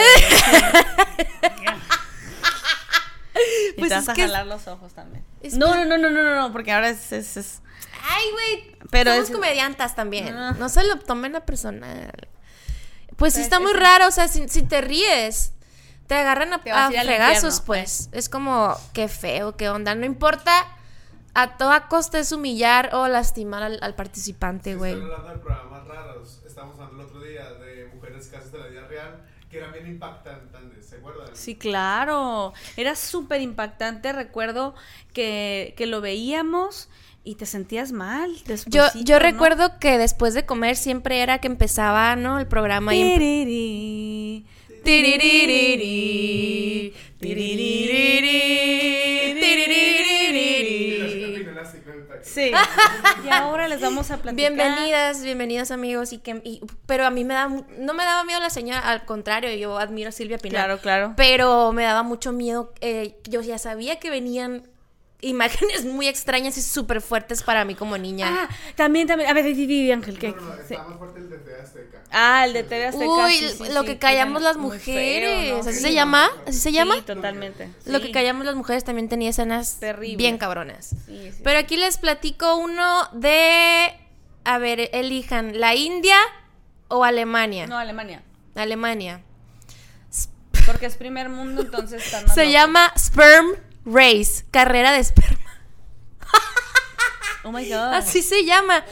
Eh. 3.40 3.72
y 3.76 3.78
Pues 3.80 3.88
te 3.90 3.94
vas 3.94 4.02
es 4.04 4.08
a 4.08 4.12
es- 4.12 4.18
jalar 4.18 4.46
los 4.46 4.66
ojos 4.66 4.92
también. 4.94 5.24
Es 5.42 5.54
No, 5.56 5.74
no, 5.74 5.84
no, 5.84 5.96
no, 5.98 6.10
no, 6.10 6.22
no, 6.22 6.34
no, 6.34 6.52
porque 6.52 6.72
ahora 6.72 6.88
es, 6.90 7.12
es, 7.12 7.36
es- 7.36 7.62
Ay, 8.10 8.24
güey. 8.32 8.76
Pero 8.90 9.12
Somos 9.12 9.28
es- 9.30 9.34
comediantas 9.34 9.94
también. 9.94 10.34
Ah. 10.36 10.56
No 10.58 10.68
se 10.68 10.82
lo 10.84 10.98
tomen 10.98 11.36
a 11.36 11.40
personal. 11.40 12.10
Pues 13.16 13.34
sí 13.34 13.38
Pues, 13.40 13.44
está 13.44 13.60
muy 13.60 13.72
es- 13.72 13.78
raro. 13.80 14.08
O 14.08 14.10
sea, 14.10 14.28
si, 14.28 14.48
si 14.48 14.62
te 14.62 14.80
ríes, 14.80 15.52
te 16.06 16.14
agarran 16.16 16.52
a, 16.52 16.62
Te 16.62 16.70
a 16.72 16.88
fregazos, 16.88 17.36
infierno, 17.58 17.62
pues. 17.66 18.08
Es 18.12 18.28
como, 18.28 18.76
qué 18.92 19.08
feo, 19.08 19.56
qué 19.56 19.68
onda. 19.68 19.94
No 19.94 20.04
importa. 20.06 20.66
A 21.40 21.56
toda 21.56 21.86
costa 21.86 22.18
es 22.18 22.32
humillar 22.32 22.90
o 22.94 23.06
lastimar 23.06 23.62
al, 23.62 23.78
al 23.80 23.94
participante, 23.94 24.74
güey. 24.74 24.94
Están 24.94 25.12
hablando 25.12 25.34
de 25.34 25.38
programas 25.38 25.86
raros. 25.86 26.42
Estamos 26.44 26.80
hablando 26.80 27.04
el 27.04 27.08
otro 27.08 27.20
día 27.20 27.48
de 27.64 27.92
mujeres 27.94 28.26
casos 28.26 28.50
de 28.50 28.58
la 28.58 28.66
vida 28.66 28.88
real 28.88 29.24
que 29.48 29.58
eran 29.58 29.72
bien 29.72 29.86
impactantes, 29.86 30.84
¿se 30.84 30.96
acuerdan? 30.96 31.28
Sí, 31.34 31.54
claro. 31.54 32.54
Era 32.76 32.96
súper 32.96 33.40
impactante. 33.40 34.12
Recuerdo 34.12 34.74
que, 35.12 35.74
que 35.76 35.86
lo 35.86 36.00
veíamos 36.00 36.88
y 37.22 37.36
te 37.36 37.46
sentías 37.46 37.92
mal. 37.92 38.34
Yo, 38.66 38.86
yo 39.04 39.20
recuerdo 39.20 39.78
que 39.78 39.96
después 39.96 40.34
de 40.34 40.44
comer 40.44 40.74
siempre 40.74 41.22
era 41.22 41.38
que 41.38 41.46
empezaba, 41.46 42.16
¿no? 42.16 42.40
El 42.40 42.48
programa 42.48 42.96
y... 42.96 44.44
Sí. 52.28 52.52
y 53.24 53.28
ahora 53.30 53.68
les 53.68 53.80
vamos 53.80 54.10
a 54.10 54.18
platicar. 54.18 54.52
Bienvenidas, 54.52 55.22
bienvenidos 55.22 55.70
amigos. 55.70 56.12
Y 56.12 56.18
que, 56.18 56.60
pero 56.86 57.06
a 57.06 57.10
mí 57.10 57.24
me 57.24 57.34
da, 57.34 57.48
no 57.48 57.94
me 57.94 58.04
daba 58.04 58.24
miedo 58.24 58.40
la 58.40 58.50
señora, 58.50 58.80
al 58.80 59.04
contrario, 59.04 59.52
yo 59.54 59.78
admiro 59.78 60.10
a 60.10 60.12
Silvia 60.12 60.38
Pinal. 60.38 60.64
Claro, 60.64 60.80
claro. 60.80 61.14
Pero 61.16 61.72
me 61.72 61.84
daba 61.84 62.02
mucho 62.02 62.32
miedo. 62.32 62.72
Eh, 62.80 63.18
yo 63.24 63.40
ya 63.40 63.58
sabía 63.58 63.98
que 63.98 64.10
venían 64.10 64.68
imágenes 65.20 65.84
muy 65.84 66.06
extrañas 66.06 66.56
y 66.58 66.62
súper 66.62 67.00
fuertes 67.00 67.42
para 67.42 67.64
mí 67.64 67.74
como 67.74 67.98
niña. 67.98 68.26
Ah, 68.28 68.48
también, 68.76 69.06
también. 69.06 69.30
A 69.30 69.32
ver, 69.32 69.44
Vivi 69.44 69.90
Ángel, 69.90 70.18
¿qué? 70.18 70.30
No, 70.30 70.40
no, 70.40 70.54
está 70.54 70.82
más 70.82 70.98
fuerte 70.98 71.20
el 71.20 71.30
de 71.30 71.60
Azteca. 71.60 71.97
Ah, 72.10 72.44
el 72.46 72.52
de 72.54 72.62
TV 72.62 72.86
Azteca. 72.86 73.06
Uy, 73.06 73.68
lo 73.72 73.84
que 73.84 73.98
callamos 73.98 74.42
las 74.42 74.56
mujeres. 74.56 75.66
¿Así 75.66 75.80
se 75.80 75.92
llama? 75.92 76.30
¿Así 76.46 76.58
se 76.58 76.72
llama? 76.72 76.96
Sí, 76.96 77.02
totalmente. 77.02 77.70
Lo 77.84 78.00
que 78.00 78.10
callamos 78.10 78.46
las 78.46 78.54
mujeres 78.54 78.84
también 78.84 79.08
tenía 79.08 79.30
escenas 79.30 79.78
bien 80.16 80.38
cabronas. 80.38 80.94
Pero 81.44 81.58
aquí 81.58 81.76
les 81.76 81.98
platico 81.98 82.56
uno 82.56 83.08
de. 83.12 83.92
A 84.44 84.58
ver, 84.58 84.88
elijan, 84.92 85.60
¿la 85.60 85.74
India 85.74 86.16
o 86.88 87.04
Alemania? 87.04 87.66
No, 87.66 87.76
Alemania. 87.76 88.22
Alemania. 88.54 89.20
Porque 90.66 90.86
es 90.86 90.96
primer 90.96 91.28
mundo, 91.28 91.62
entonces 91.62 92.02
Se 92.34 92.50
llama 92.50 92.92
Sperm 92.96 93.56
Race, 93.84 94.44
carrera 94.50 94.92
de 94.92 95.00
esperma. 95.00 95.38
Oh 97.44 97.52
my 97.52 97.64
God. 97.66 97.94
Así 97.94 98.22
se 98.22 98.44
llama. 98.44 98.84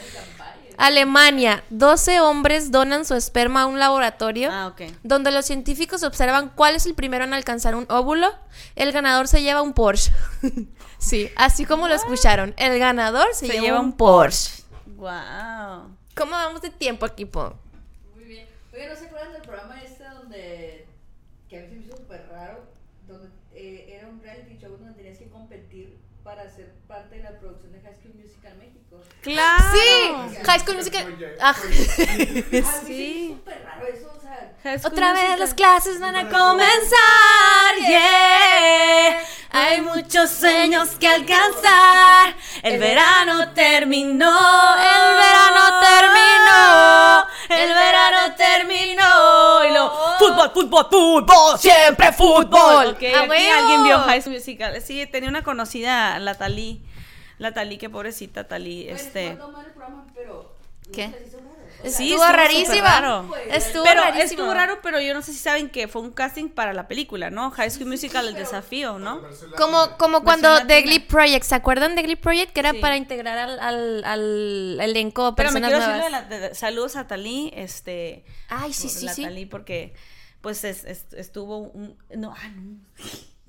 Alemania, 0.77 1.63
12 1.71 2.21
hombres 2.21 2.71
donan 2.71 3.03
su 3.03 3.15
esperma 3.15 3.63
a 3.63 3.65
un 3.65 3.79
laboratorio 3.79 4.51
ah, 4.51 4.67
okay. 4.67 4.95
donde 5.01 5.31
los 5.31 5.45
científicos 5.45 6.03
observan 6.03 6.49
cuál 6.49 6.75
es 6.75 6.85
el 6.85 6.93
primero 6.93 7.23
en 7.23 7.33
alcanzar 7.33 7.75
un 7.75 7.87
óvulo. 7.89 8.29
El 8.75 8.91
ganador 8.91 9.27
se 9.27 9.41
lleva 9.41 9.63
un 9.63 9.73
Porsche. 9.73 10.11
sí, 10.99 11.31
así 11.35 11.65
como 11.65 11.87
lo 11.87 11.95
escucharon. 11.95 12.53
El 12.57 12.77
ganador 12.77 13.27
se, 13.33 13.47
lleva, 13.47 13.79
un 13.79 13.93
Porsche. 13.93 14.63
Wow. 14.85 15.95
¿Cómo 16.15 16.31
vamos 16.31 16.61
de 16.61 16.69
tiempo, 16.69 17.07
equipo? 17.07 17.55
Muy 18.13 18.25
bien. 18.25 18.47
Oye, 18.71 18.87
¿no 18.87 18.95
se 18.95 19.07
acuerdan 19.07 19.33
del 19.33 19.41
programa 19.41 19.81
este 19.81 20.03
donde 20.03 20.87
que 21.49 21.57
a 21.57 21.61
mí 21.61 21.67
se 21.69 21.75
me 21.75 21.85
hizo 21.85 21.97
súper 21.97 22.27
raro? 22.31 22.59
Donde 23.07 23.29
eh, 23.55 23.95
era 23.97 24.07
un 24.07 24.21
reality 24.21 24.57
show 24.59 24.77
donde 24.77 24.93
tenías 24.93 25.17
que 25.17 25.27
competir 25.27 25.97
para 26.27 26.49
ser 26.49 26.73
parte 26.89 27.15
de 27.15 27.23
la 27.23 27.39
producción 27.39 27.71
de 27.71 27.79
High 27.79 27.95
School 28.01 28.15
Musical 28.21 28.57
México. 28.57 28.99
¡Claro! 29.21 29.63
Sí, 29.71 30.43
High 30.43 30.59
School 30.59 30.75
Musical. 30.75 31.35
Ah. 31.39 31.53
sí. 32.85 33.29
súper 33.29 33.63
raro 33.63 33.87
eso. 33.87 34.16
Otra 34.75 35.13
vez 35.13 35.39
las 35.39 35.53
clases 35.53 35.99
van 36.01 36.15
a 36.15 36.27
comenzar, 36.27 37.75
yeah. 37.87 39.17
Hay 39.51 39.79
muchos 39.79 40.29
sueños 40.29 40.89
que 40.99 41.07
alcanzar. 41.07 42.35
El 42.61 42.77
verano 42.77 43.53
terminó, 43.53 44.29
el 44.29 45.15
verano 45.15 45.79
terminó, 45.79 47.25
el 47.49 47.73
verano 47.73 48.35
terminó. 48.35 49.65
Y 49.69 49.73
lo 49.73 49.89
fútbol, 50.19 50.51
fútbol, 50.53 50.87
fútbol, 50.91 51.59
siempre 51.59 52.11
fútbol. 52.11 52.87
Okay, 52.87 53.13
aquí 53.13 53.47
alguien 53.49 53.83
vio 53.85 53.99
High 53.99 54.21
School 54.21 54.35
Musical. 54.35 54.81
Sí, 54.81 55.07
tenía 55.07 55.29
una 55.29 55.43
conocida, 55.43 56.19
la 56.19 56.35
Talí. 56.35 56.81
La 57.37 57.53
Talí, 57.53 57.77
qué 57.77 57.89
pobrecita 57.89 58.49
Talí. 58.49 58.89
Este. 58.89 59.35
No 59.35 59.47
mal 59.47 59.65
el 59.65 59.71
programa, 59.71 60.05
pero. 60.13 60.51
¿Qué? 60.93 61.13
No 61.83 61.89
sé 61.89 61.97
si 61.97 62.09
se 62.09 62.15
muere. 62.15 62.23
O 62.23 62.35
sea, 62.37 62.49
Sí, 62.49 62.57
estuvo 62.63 62.77
rarísima. 62.77 62.99
raro. 62.99 63.35
Estuvo 63.51 63.83
pero 63.83 64.01
rarísimo. 64.01 64.23
estuvo 64.23 64.53
raro, 64.53 64.79
pero 64.81 64.99
yo 64.99 65.13
no 65.13 65.21
sé 65.21 65.31
si 65.33 65.39
saben 65.39 65.69
que 65.69 65.87
fue 65.87 66.01
un 66.01 66.11
casting 66.11 66.49
para 66.49 66.73
la 66.73 66.87
película, 66.87 67.29
¿no? 67.29 67.51
High 67.51 67.69
School 67.71 67.87
Musical, 67.87 68.27
el 68.27 68.33
desafío, 68.33 68.99
¿no? 68.99 69.21
Como, 69.57 69.97
como 69.97 70.23
cuando 70.23 70.65
The. 70.65 70.81
Glee 70.81 70.99
Project, 70.99 71.43
¿se 71.43 71.55
acuerdan 71.55 71.95
de 71.95 72.03
Glee 72.03 72.15
Project? 72.15 72.51
Que 72.53 72.59
era 72.61 72.71
Sí. 72.71 72.79
para 72.79 72.97
integrar 72.97 73.37
al, 73.37 73.59
al, 73.59 74.03
al 74.05 74.79
elenco 74.81 75.35
Pero 75.35 75.51
me 75.51 75.59
personas 75.61 75.69
quiero 75.85 75.97
nuevas. 75.97 76.29
de 76.29 76.37
la- 76.37 76.47
de- 76.49 76.55
saludos 76.55 76.95
a 76.95 77.07
Talí, 77.07 77.51
este. 77.55 78.25
Ay, 78.49 78.73
sí, 78.73 78.89
sí, 78.89 79.05
la 79.05 79.13
sí. 79.13 79.23
Talí, 79.23 79.45
porque 79.45 79.93
pues 80.41 80.63
es- 80.63 80.83
es- 80.85 81.13
estuvo 81.13 81.57
un. 81.59 81.97
No, 82.15 82.33
ah, 82.37 82.49
no. 82.49 82.77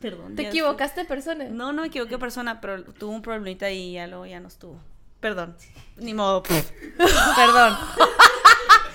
Perdón. 0.01 0.37
Te 0.37 0.47
equivocaste 0.49 1.05
persona. 1.07 1.45
No, 1.47 1.73
no 1.73 1.83
me 1.83 1.89
equivoqué 1.89 2.19
persona, 2.19 2.61
pero 2.61 2.85
tuvo 2.85 3.11
un 3.13 3.23
problemita 3.23 3.69
y 3.71 3.95
ya 3.95 4.07
luego 4.07 4.27
ya 4.27 4.39
no 4.39 4.47
estuvo. 4.49 4.81
Perdón. 5.21 5.57
Ni 5.97 6.15
modo. 6.15 6.43
perdón. 6.43 7.79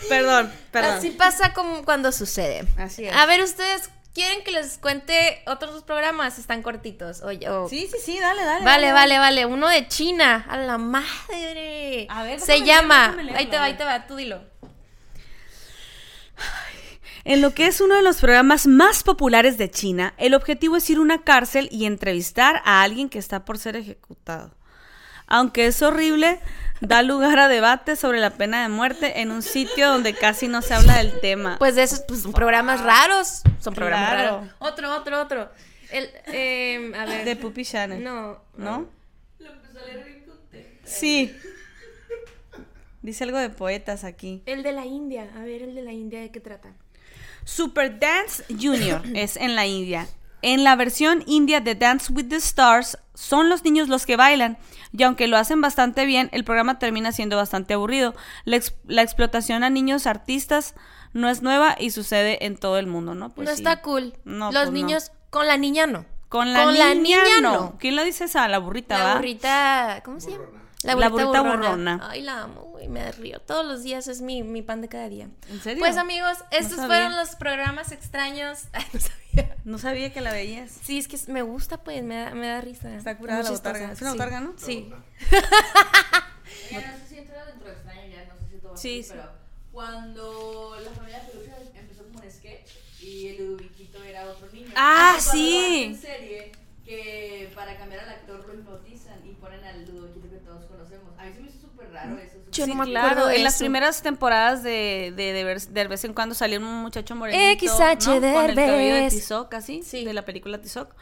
Perdón, 0.09 0.51
perdón. 0.71 0.91
Así 0.97 1.09
pasa 1.11 1.53
como 1.53 1.83
cuando 1.85 2.11
sucede. 2.11 2.65
Así 2.77 3.05
es. 3.05 3.15
A 3.15 3.25
ver, 3.25 3.41
ustedes 3.41 3.89
quieren 4.13 4.43
que 4.43 4.51
les 4.51 4.77
cuente 4.77 5.41
otros 5.47 5.73
dos 5.73 5.83
programas, 5.83 6.37
están 6.39 6.61
cortitos. 6.61 7.21
Oye, 7.23 7.49
o- 7.49 7.67
Sí, 7.69 7.87
sí, 7.91 7.97
sí, 8.03 8.19
dale, 8.19 8.43
dale. 8.43 8.63
Vale, 8.65 8.87
dale. 8.87 8.93
vale, 9.17 9.19
vale. 9.19 9.45
Uno 9.45 9.67
de 9.69 9.87
China. 9.87 10.45
A 10.49 10.57
la 10.57 10.77
madre. 10.77 12.05
A 12.09 12.23
ver, 12.23 12.39
Se 12.39 12.61
llama. 12.63 13.13
leerlo, 13.17 13.37
ahí 13.37 13.45
te 13.47 13.57
va, 13.57 13.63
ahí 13.63 13.77
te 13.77 13.83
va. 13.85 14.05
Tú 14.07 14.15
dilo. 14.17 14.41
En 17.25 17.41
lo 17.41 17.53
que 17.53 17.67
es 17.67 17.79
uno 17.79 17.95
de 17.95 18.01
los 18.01 18.17
programas 18.17 18.67
más 18.67 19.03
populares 19.03 19.57
de 19.57 19.71
China, 19.71 20.13
el 20.17 20.33
objetivo 20.33 20.75
es 20.75 20.89
ir 20.89 20.97
a 20.97 21.01
una 21.01 21.21
cárcel 21.23 21.69
y 21.71 21.85
entrevistar 21.85 22.61
a 22.65 22.81
alguien 22.83 23.07
que 23.09 23.17
está 23.17 23.45
por 23.45 23.57
ser 23.57 23.77
ejecutado. 23.77 24.51
Aunque 25.33 25.65
es 25.65 25.81
horrible, 25.81 26.39
da 26.79 27.01
lugar 27.01 27.39
a 27.39 27.47
debates 27.47 27.97
sobre 27.97 28.19
la 28.19 28.29
pena 28.29 28.61
de 28.61 28.69
muerte 28.69 29.21
en 29.21 29.31
un 29.31 29.41
sitio 29.41 29.89
donde 29.89 30.13
casi 30.13 30.47
no 30.47 30.61
se 30.61 30.75
habla 30.75 30.97
del 30.99 31.19
tema. 31.21 31.55
Pues 31.57 31.73
de 31.73 31.81
esos 31.81 32.01
pues, 32.07 32.21
son 32.21 32.33
programas 32.33 32.81
raros. 32.81 33.41
Son 33.59 33.73
programas 33.73 34.11
Claro. 34.11 34.37
raros. 34.41 34.53
Otro, 34.59 34.95
otro, 34.95 35.19
otro. 35.19 35.49
El, 35.89 36.07
eh, 36.27 36.91
a 36.95 37.05
ver. 37.05 37.25
de 37.25 37.35
Puppy 37.35 37.65
Channel. 37.65 38.03
No. 38.03 38.43
¿No? 38.57 38.87
Lo 39.39 39.49
empezó 39.53 39.79
a 39.79 39.85
leer 39.87 40.05
bien 40.05 40.23
contento. 40.23 40.81
Sí. 40.83 41.35
Dice 43.01 43.23
algo 43.23 43.39
de 43.39 43.49
poetas 43.49 44.03
aquí. 44.03 44.43
El 44.45 44.61
de 44.61 44.71
la 44.71 44.85
India. 44.85 45.31
A 45.35 45.39
ver, 45.39 45.63
el 45.63 45.73
de 45.73 45.81
la 45.81 45.93
India, 45.93 46.21
¿de 46.21 46.29
qué 46.29 46.41
trata? 46.41 46.73
Super 47.43 47.97
Dance 47.97 48.43
Junior 48.49 49.01
es 49.15 49.35
en 49.35 49.55
la 49.55 49.65
India. 49.65 50.07
En 50.43 50.63
la 50.63 50.75
versión 50.75 51.23
india 51.25 51.59
de 51.61 51.73
Dance 51.73 52.11
with 52.13 52.27
the 52.27 52.35
Stars, 52.35 52.97
son 53.15 53.49
los 53.49 53.63
niños 53.63 53.87
los 53.87 54.05
que 54.05 54.15
bailan. 54.17 54.57
Y 54.95 55.01
aunque 55.03 55.27
lo 55.27 55.37
hacen 55.37 55.59
bastante 55.61 56.05
bien, 56.05 56.29
el 56.33 56.43
programa 56.43 56.77
termina 56.77 57.11
siendo 57.11 57.35
bastante 57.37 57.73
aburrido. 57.73 58.13
La, 58.45 58.57
ex- 58.57 58.75
la 58.85 59.01
explotación 59.01 59.63
a 59.63 59.69
niños 59.71 60.05
artistas 60.05 60.75
no 61.13 61.29
es 61.29 61.41
nueva 61.41 61.75
y 61.79 61.89
sucede 61.91 62.45
en 62.45 62.57
todo 62.57 62.77
el 62.77 62.85
mundo, 62.87 63.15
¿no? 63.15 63.29
Pues 63.29 63.47
no 63.49 63.55
sí. 63.55 63.61
está 63.61 63.81
cool. 63.81 64.13
No, 64.25 64.51
Los 64.51 64.63
pues 64.63 64.65
no. 64.67 64.71
niños, 64.73 65.11
con 65.31 65.47
la 65.47 65.57
niña 65.57 65.87
no. 65.87 66.05
Con 66.29 66.51
la, 66.53 66.63
Con 66.65 66.73
niña, 66.73 66.87
la 66.87 66.93
niña 66.95 67.17
no. 67.41 67.51
no. 67.53 67.77
¿Quién 67.79 67.95
lo 67.95 68.03
dice 68.03 68.25
esa? 68.25 68.47
La 68.47 68.57
burrita, 68.59 68.97
La 68.97 69.03
¿va? 69.05 69.15
burrita, 69.15 70.01
¿cómo 70.03 70.19
se 70.19 70.31
llama? 70.31 70.43
La 70.83 70.95
burrita, 70.95 71.09
burrita 71.11 71.41
burrona. 71.41 71.69
burrona. 71.69 71.99
Ay, 72.09 72.21
la 72.21 72.41
amo, 72.43 72.61
güey, 72.63 72.87
me 72.87 73.11
río. 73.11 73.39
Todos 73.39 73.65
los 73.65 73.83
días 73.83 74.07
es 74.07 74.21
mi, 74.21 74.43
mi 74.43 74.61
pan 74.61 74.81
de 74.81 74.89
cada 74.89 75.07
día. 75.09 75.29
¿En 75.49 75.61
serio? 75.61 75.79
Pues 75.79 75.97
amigos, 75.97 76.37
estos 76.51 76.75
sabía. 76.77 76.87
fueron 76.87 77.15
los 77.15 77.35
programas 77.35 77.91
extraños. 77.91 78.63
Ay, 78.73 78.85
no 78.93 78.99
sabía. 78.99 79.55
No 79.65 79.77
sabía 79.77 80.13
que 80.13 80.21
la 80.21 80.31
veías. 80.31 80.71
Sí, 80.83 80.97
es 80.97 81.07
que 81.07 81.17
me 81.31 81.41
gusta, 81.41 81.77
pues, 81.83 82.03
me 82.03 82.15
da, 82.17 82.31
me 82.35 82.47
da 82.47 82.61
risa. 82.61 82.93
Está 82.95 83.17
curada 83.17 83.39
Muy 83.39 83.45
la 83.45 83.49
chistosa, 83.51 83.69
botarga. 83.73 83.93
¿Es 83.93 84.01
una 84.01 84.11
sí. 84.11 84.17
botarga, 84.17 84.39
no? 84.41 84.53
Sí. 84.57 84.91
Ya 86.71 86.81
no 86.91 86.97
sé 86.97 87.07
si 87.09 87.17
entra 87.19 87.45
dentro 87.45 87.67
de 87.67 87.73
extraño, 87.73 88.01
ya 88.11 88.25
no 88.25 88.35
sé 88.39 88.49
si 88.51 88.57
todo 88.61 88.77
Sí, 88.77 89.03
sí. 89.03 89.09
pero 89.13 89.29
cuando 89.71 90.75
la 90.83 90.91
familia 90.91 91.25
Peluche 91.25 91.51
empezó 91.79 92.03
como 92.03 92.19
un 92.19 92.31
sketch 92.31 92.69
y 93.01 93.27
el 93.29 93.37
Ludoviquito 93.37 94.03
era 94.03 94.25
otro 94.25 94.47
niño. 94.51 94.67
Ah, 94.75 95.17
sí. 95.19 95.85
hacen 95.95 96.01
serie 96.01 96.51
que 96.85 97.51
para 97.55 97.77
cambiar 97.77 98.01
al 98.03 98.09
actor 98.09 98.45
lo 98.47 98.53
hipnotizan 98.53 99.25
y 99.25 99.31
ponen 99.33 99.63
al 99.63 99.85
Ludoviquito. 99.85 100.22
A 101.23 101.25
mí 101.27 101.33
se 101.33 101.39
me 101.41 101.47
hizo 101.49 101.59
súper 101.61 101.89
raro 101.91 102.17
eso. 102.19 102.37
Yo 102.51 102.67
no 102.67 102.73
Sí, 102.73 102.79
me 102.79 102.85
claro. 102.85 103.07
acuerdo 103.07 103.27
de 103.29 103.35
En 103.37 103.43
las 103.43 103.55
eso. 103.55 103.63
primeras 103.63 104.01
temporadas 104.01 104.61
de, 104.63 105.13
de, 105.15 105.33
de, 105.33 105.43
ver- 105.43 105.61
de 105.61 105.87
vez 105.87 106.03
en 106.03 106.13
cuando 106.13 106.35
salía 106.35 106.59
un 106.59 106.65
muchacho 106.65 107.15
morenito, 107.15 107.65
XH 107.65 108.05
¿no? 108.19 108.33
Con 108.33 108.49
el 108.49 108.55
cabello 108.55 108.95
de. 108.95 109.07
Tizoc, 109.09 109.53
así, 109.53 109.81
Sí. 109.83 110.03
de 110.05 110.13
la 110.13 110.23
película 110.23 110.59
Tizoc. 110.61 110.93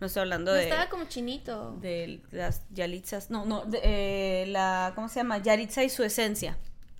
No 0.00 0.06
estoy 0.06 0.20
hablando 0.20 0.52
No 0.52 0.56
de, 0.56 0.64
estaba 0.64 0.88
como 0.88 1.04
chinito. 1.06 1.72
de 1.80 2.20
las 2.30 2.62
Yalitzas, 2.70 3.30
no, 3.30 3.44
no, 3.44 3.64
de, 3.64 3.80
eh, 3.82 4.44
la, 4.48 4.92
¿cómo 4.94 5.08
se 5.08 5.16
llama? 5.16 5.38
Yaritza 5.38 5.82
y 5.82 5.88
su 5.90 6.04
esencia, 6.04 6.56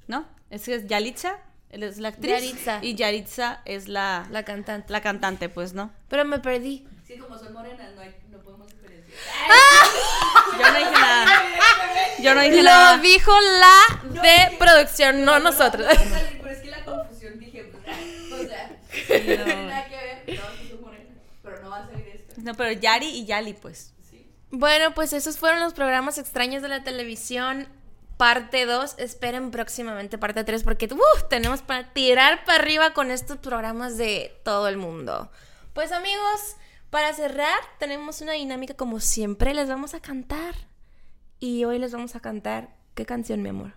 ¿no? 0.08 0.26
Es 0.50 0.64
que 0.64 0.74
es 0.74 0.86
Yalitza, 0.88 1.38
él 1.70 1.82
es 1.84 1.98
la 1.98 2.08
actriz, 2.08 2.30
Yaritza. 2.32 2.78
y 2.82 2.94
Yaritza 2.96 3.60
es 3.66 3.86
la, 3.88 4.24
la, 4.30 4.40
La 4.40 4.44
cantante. 4.44 5.00
cantante, 5.00 5.48
pues, 5.48 5.74
¿no? 5.74 5.92
Pero 6.08 6.24
me 6.24 6.38
perdí. 6.40 6.88
Sí, 7.06 7.18
como 7.18 7.38
son 7.38 7.52
morenas, 7.52 7.94
no, 7.94 8.00
hay, 8.00 8.16
no 8.30 8.38
podemos 8.38 8.66
diferenciar. 8.66 9.16
Yo 10.58 10.72
no 10.72 10.78
dije 10.78 10.90
nada, 10.90 11.26
yo 12.22 12.34
no 12.34 12.40
dije 12.42 12.56
Lo 12.56 12.62
nada. 12.64 12.98
dijo 12.98 13.32
la 13.40 14.20
de 14.22 14.56
producción, 14.58 15.24
no 15.24 15.38
nosotros. 15.38 15.86
No, 15.86 16.16
Pero 16.42 16.50
es 16.50 16.58
que 16.58 16.70
la 16.70 16.84
confusión 16.84 17.38
dije, 17.38 17.72
o 18.32 18.46
sea, 18.46 18.70
No, 20.36 20.48
No, 22.36 22.54
pero 22.54 22.72
Yari 22.72 23.06
y 23.06 23.26
Yali, 23.26 23.52
pues. 23.54 23.92
Bueno, 24.50 24.94
pues 24.94 25.12
esos 25.12 25.36
fueron 25.38 25.60
los 25.60 25.74
programas 25.74 26.16
extraños 26.18 26.62
de 26.62 26.68
la 26.68 26.82
televisión. 26.84 27.68
Parte 28.16 28.66
2, 28.66 28.96
esperen 28.98 29.50
próximamente 29.52 30.18
parte 30.18 30.42
3 30.42 30.64
porque 30.64 30.88
tenemos 31.30 31.62
para 31.62 31.92
tirar 31.92 32.44
para 32.44 32.58
arriba 32.58 32.92
con 32.92 33.12
estos 33.12 33.36
programas 33.36 33.96
de 33.96 34.40
todo 34.44 34.66
el 34.66 34.76
mundo. 34.76 35.30
Pues 35.72 35.92
amigos, 35.92 36.56
para 36.90 37.12
cerrar 37.12 37.60
tenemos 37.78 38.20
una 38.20 38.32
dinámica 38.32 38.74
como 38.74 38.98
siempre, 38.98 39.54
les 39.54 39.68
vamos 39.68 39.94
a 39.94 40.00
cantar. 40.00 40.54
Y 41.40 41.64
hoy 41.64 41.78
les 41.78 41.92
vamos 41.92 42.16
a 42.16 42.20
cantar, 42.20 42.74
¿qué 42.94 43.06
canción, 43.06 43.42
mi 43.42 43.50
amor? 43.50 43.74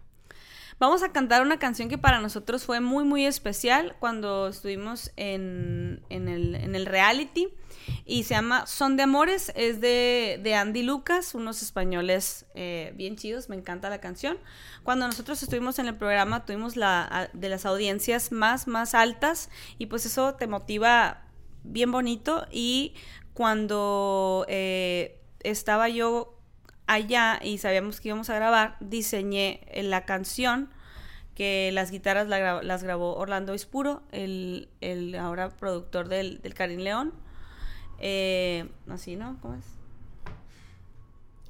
Vamos 0.80 1.04
a 1.04 1.12
cantar 1.12 1.44
una 1.44 1.60
canción 1.60 1.90
que 1.90 2.00
para 2.00 2.20
nosotros 2.20 2.66
fue 2.66 2.80
muy, 2.80 3.04
muy 3.04 3.28
especial 3.28 3.96
cuando 4.00 4.48
estuvimos 4.48 5.12
en, 5.16 6.04
el, 6.10 6.86
reality 6.88 7.50
y 8.04 8.24
se 8.24 8.34
llama 8.34 8.66
Son 8.66 8.98
de 8.98 9.04
Amores, 9.04 9.52
es 9.56 9.80
de, 9.80 10.56
Andy 10.58 10.82
Lucas, 10.82 11.36
unos 11.36 11.62
españoles 11.62 12.48
eh, 12.56 12.94
bien 12.96 13.16
chidos, 13.16 13.48
me 13.48 13.56
encanta 13.56 13.92
la 13.92 14.02
canción. 14.02 14.40
Cuando 14.82 15.06
nosotros 15.06 15.44
estuvimos 15.44 15.78
en 15.78 15.86
el 15.86 15.96
programa 15.96 16.48
tuvimos 16.48 16.76
la 16.76 17.30
de 17.34 17.50
las 17.50 17.68
audiencias 17.68 18.32
más, 18.32 18.68
más 18.68 18.96
altas 18.96 19.52
y 19.78 19.86
pues 19.86 20.08
eso 20.08 20.34
te 20.34 20.48
motiva 20.48 21.26
bien 21.64 21.92
bonito 21.92 22.48
y 22.50 22.96
cuando 23.36 24.48
eh, 24.50 25.22
estaba 25.44 25.90
yo 25.90 26.41
allá 26.94 27.40
y 27.42 27.58
sabíamos 27.58 28.02
que 28.02 28.10
íbamos 28.10 28.30
a 28.30 28.36
grabar, 28.36 28.78
diseñé 28.80 29.62
la 29.76 30.06
canción 30.06 30.70
que 31.36 31.72
las 31.74 31.92
guitarras 31.92 32.28
las 32.28 32.84
grabó 32.84 33.16
Orlando 33.16 33.54
Ispuro, 33.56 34.04
el, 34.12 34.70
el 34.82 35.16
ahora 35.16 35.50
productor 35.50 36.08
del, 36.08 36.42
del 36.42 36.54
Karim 36.54 36.82
León. 36.82 37.14
Eh, 38.00 38.70
así, 38.90 39.16
¿no? 39.16 39.38
¿Cómo 39.42 39.56
es? 39.56 39.66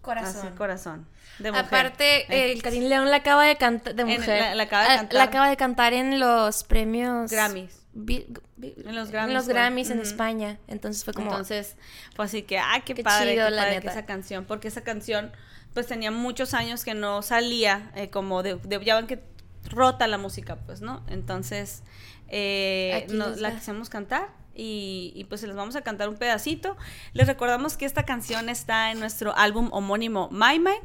Corazón. 0.01 0.55
corazón. 0.55 1.07
Aparte, 1.53 2.51
el 2.51 2.61
Karim 2.61 2.85
León 2.85 3.09
la 3.09 3.17
acaba 3.17 3.45
de 3.45 3.55
cantar. 3.55 3.95
De 3.95 4.05
mujer. 4.05 4.55
La, 4.55 4.63
acaba 4.63 4.83
de 4.83 4.89
ah, 4.89 4.97
cantar. 4.97 5.17
La 5.17 5.23
acaba 5.23 5.49
de 5.49 5.57
cantar 5.57 5.93
en 5.93 6.19
los 6.19 6.63
premios. 6.63 7.31
Grammys. 7.31 7.80
En 7.93 8.95
los 8.95 9.11
Grammys. 9.11 9.29
En 9.29 9.33
los 9.33 9.47
Grammys 9.47 9.89
en 9.89 9.99
España. 9.99 10.59
Entonces 10.67 11.03
fue 11.03 11.13
como. 11.13 11.31
Entonces, 11.31 11.75
fue 12.15 12.25
así 12.25 12.43
que, 12.43 12.57
ah, 12.57 12.81
qué, 12.85 12.95
padre, 13.03 13.35
qué 13.35 13.41
padre 13.41 13.77
esa 13.83 14.05
canción. 14.05 14.45
Porque 14.45 14.67
esa 14.67 14.81
canción, 14.81 15.31
pues 15.73 15.87
tenía 15.87 16.11
muchos 16.11 16.53
años 16.53 16.83
que 16.83 16.93
no 16.93 17.21
salía, 17.21 17.91
eh, 17.95 18.09
como 18.09 18.43
de, 18.43 18.55
de, 18.55 18.83
ya 18.83 18.95
ven 18.95 19.07
que 19.07 19.21
rota 19.69 20.07
la 20.07 20.17
música, 20.17 20.57
pues, 20.57 20.81
¿no? 20.81 21.03
Entonces, 21.07 21.83
eh, 22.27 23.07
la 23.09 23.51
quisimos 23.51 23.89
cantar 23.89 24.29
y, 24.55 25.13
y, 25.15 25.25
pues 25.25 25.43
les 25.43 25.55
vamos 25.55 25.75
a 25.75 25.81
cantar 25.81 26.09
un 26.09 26.15
pedacito. 26.15 26.77
Les 27.13 27.27
recordamos 27.27 27.77
que 27.77 27.85
esta 27.85 28.03
canción 28.03 28.49
está 28.49 28.91
en 28.91 28.99
nuestro 28.99 29.35
álbum 29.35 29.69
homónimo 29.71 30.29
My 30.31 30.59
My 30.59 30.75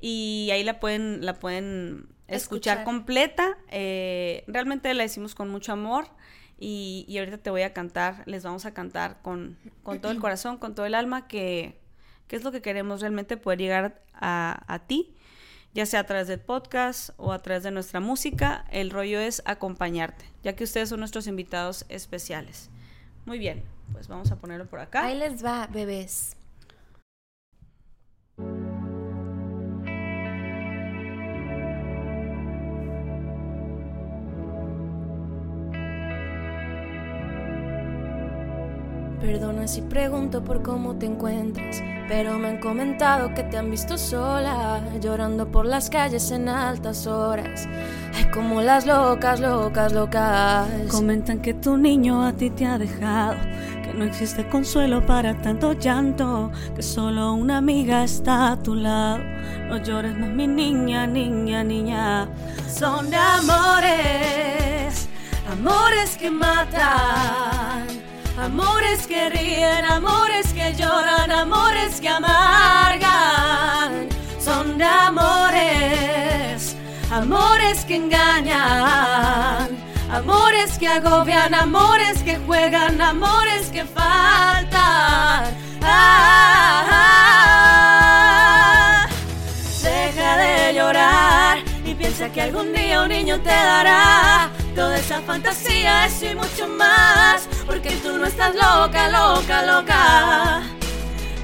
y 0.00 0.48
ahí 0.52 0.64
la 0.64 0.80
pueden, 0.80 1.24
la 1.24 1.34
pueden 1.34 2.08
escuchar, 2.28 2.84
completa. 2.84 3.58
Eh, 3.70 4.44
realmente 4.46 4.92
la 4.94 5.04
hicimos 5.04 5.34
con 5.34 5.48
mucho 5.48 5.72
amor. 5.72 6.06
Y, 6.62 7.06
y, 7.08 7.18
ahorita 7.18 7.38
te 7.38 7.50
voy 7.50 7.62
a 7.62 7.72
cantar, 7.72 8.22
les 8.26 8.44
vamos 8.44 8.66
a 8.66 8.74
cantar 8.74 9.22
con, 9.22 9.56
con 9.82 10.00
todo 10.00 10.12
el 10.12 10.18
corazón, 10.20 10.58
con 10.58 10.74
todo 10.74 10.86
el 10.86 10.94
alma, 10.94 11.26
que, 11.26 11.80
que, 12.28 12.36
es 12.36 12.44
lo 12.44 12.52
que 12.52 12.60
queremos 12.60 13.00
realmente 13.00 13.36
poder 13.38 13.58
llegar 13.58 14.02
a, 14.12 14.62
a 14.66 14.78
ti 14.80 15.16
ya 15.72 15.86
sea 15.86 16.00
a 16.00 16.04
través 16.04 16.28
del 16.28 16.40
podcast 16.40 17.10
o 17.16 17.32
a 17.32 17.40
través 17.40 17.62
de 17.62 17.70
nuestra 17.70 18.00
música. 18.00 18.64
El 18.70 18.90
rollo 18.90 19.20
es 19.20 19.42
acompañarte, 19.44 20.24
ya 20.42 20.54
que 20.54 20.64
ustedes 20.64 20.88
son 20.88 21.00
nuestros 21.00 21.26
invitados 21.26 21.84
especiales. 21.88 22.70
Muy 23.24 23.38
bien, 23.38 23.62
pues 23.92 24.08
vamos 24.08 24.30
a 24.30 24.36
ponerlo 24.36 24.66
por 24.66 24.80
acá. 24.80 25.04
Ahí 25.04 25.16
les 25.16 25.44
va, 25.44 25.66
bebés. 25.68 26.36
Perdona 39.20 39.68
si 39.68 39.82
pregunto 39.82 40.42
por 40.42 40.62
cómo 40.62 40.96
te 40.96 41.04
encuentras, 41.04 41.82
pero 42.08 42.38
me 42.38 42.48
han 42.48 42.58
comentado 42.58 43.34
que 43.34 43.42
te 43.42 43.58
han 43.58 43.70
visto 43.70 43.98
sola, 43.98 44.80
llorando 44.98 45.46
por 45.46 45.66
las 45.66 45.90
calles 45.90 46.30
en 46.30 46.48
altas 46.48 47.06
horas. 47.06 47.68
Ay, 48.14 48.24
como 48.32 48.62
las 48.62 48.86
locas, 48.86 49.38
locas, 49.38 49.92
locas. 49.92 50.66
Comentan 50.90 51.42
que 51.42 51.52
tu 51.52 51.76
niño 51.76 52.24
a 52.24 52.32
ti 52.32 52.48
te 52.48 52.64
ha 52.64 52.78
dejado, 52.78 53.36
que 53.84 53.92
no 53.92 54.06
existe 54.06 54.48
consuelo 54.48 55.04
para 55.04 55.38
tanto 55.42 55.74
llanto, 55.74 56.50
que 56.74 56.82
solo 56.82 57.34
una 57.34 57.58
amiga 57.58 58.02
está 58.04 58.52
a 58.52 58.56
tu 58.56 58.74
lado. 58.74 59.18
No 59.68 59.76
llores 59.76 60.16
más, 60.16 60.30
mi 60.30 60.46
niña, 60.46 61.06
niña, 61.06 61.62
niña. 61.62 62.26
Son 62.66 63.14
amores, 63.14 65.10
amores 65.52 66.16
que 66.16 66.30
matan 66.30 67.99
Amores 68.38 69.06
que 69.06 69.28
ríen, 69.30 69.84
amores 69.84 70.52
que 70.52 70.74
lloran, 70.74 71.30
amores 71.30 72.00
que 72.00 72.08
amargan. 72.08 73.10
Son 74.38 74.78
de 74.78 74.84
amores, 74.84 76.76
amores 77.10 77.84
que 77.84 77.96
engañan. 77.96 79.68
Amores 80.10 80.78
que 80.78 80.88
agobian, 80.88 81.54
amores 81.54 82.22
que 82.22 82.36
juegan, 82.38 83.00
amores 83.00 83.68
que 83.68 83.84
faltan. 83.84 85.54
Ah, 85.82 86.66
deja 89.82 90.36
de 90.36 90.74
llorar 90.74 91.58
y 91.84 91.94
piensa 91.94 92.28
que 92.30 92.42
algún 92.42 92.72
día 92.72 93.02
un 93.02 93.08
niño 93.08 93.40
te 93.40 93.50
dará 93.50 94.50
toda 94.70 94.98
esa 94.98 95.20
fantasía, 95.22 96.06
eso 96.06 96.26
y 96.26 96.34
mucho 96.34 96.68
más. 96.68 97.48
Porque 97.66 97.90
tú 98.02 98.18
no 98.18 98.26
estás 98.26 98.54
loca, 98.54 99.08
loca, 99.08 99.62
loca. 99.62 100.62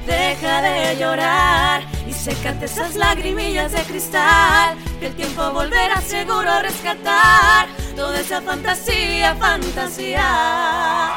Deja 0.06 0.62
de 0.62 0.96
llorar 0.96 1.82
y 2.06 2.12
sécate 2.12 2.66
esas 2.66 2.94
lagrimillas 2.94 3.72
de 3.72 3.82
cristal. 3.82 4.76
Que 5.00 5.08
el 5.08 5.16
tiempo 5.16 5.50
volverá 5.50 6.00
seguro 6.00 6.50
a 6.50 6.62
rescatar 6.62 7.68
toda 7.96 8.20
esa 8.20 8.40
fantasía, 8.40 9.34
fantasía. 9.34 11.10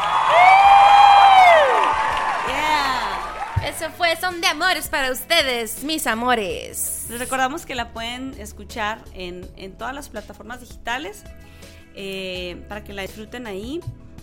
Eso 3.66 3.92
fue 3.92 4.16
Son 4.18 4.42
de 4.42 4.48
Amores 4.48 4.88
para 4.88 5.12
ustedes, 5.12 5.84
mis 5.84 6.08
amores. 6.08 7.06
Les 7.10 7.20
recordamos 7.20 7.66
que 7.66 7.76
la 7.76 7.94
pueden 7.94 8.34
escuchar 8.40 9.04
en, 9.14 9.50
en 9.58 9.78
todas 9.78 9.94
las 9.94 10.10
plataformas 10.10 10.60
digitales 10.62 11.24
eh, 11.96 12.64
para 12.68 12.84
que 12.84 12.94
la 12.94 13.02
disfruten 13.02 13.48
ahí 13.48 13.80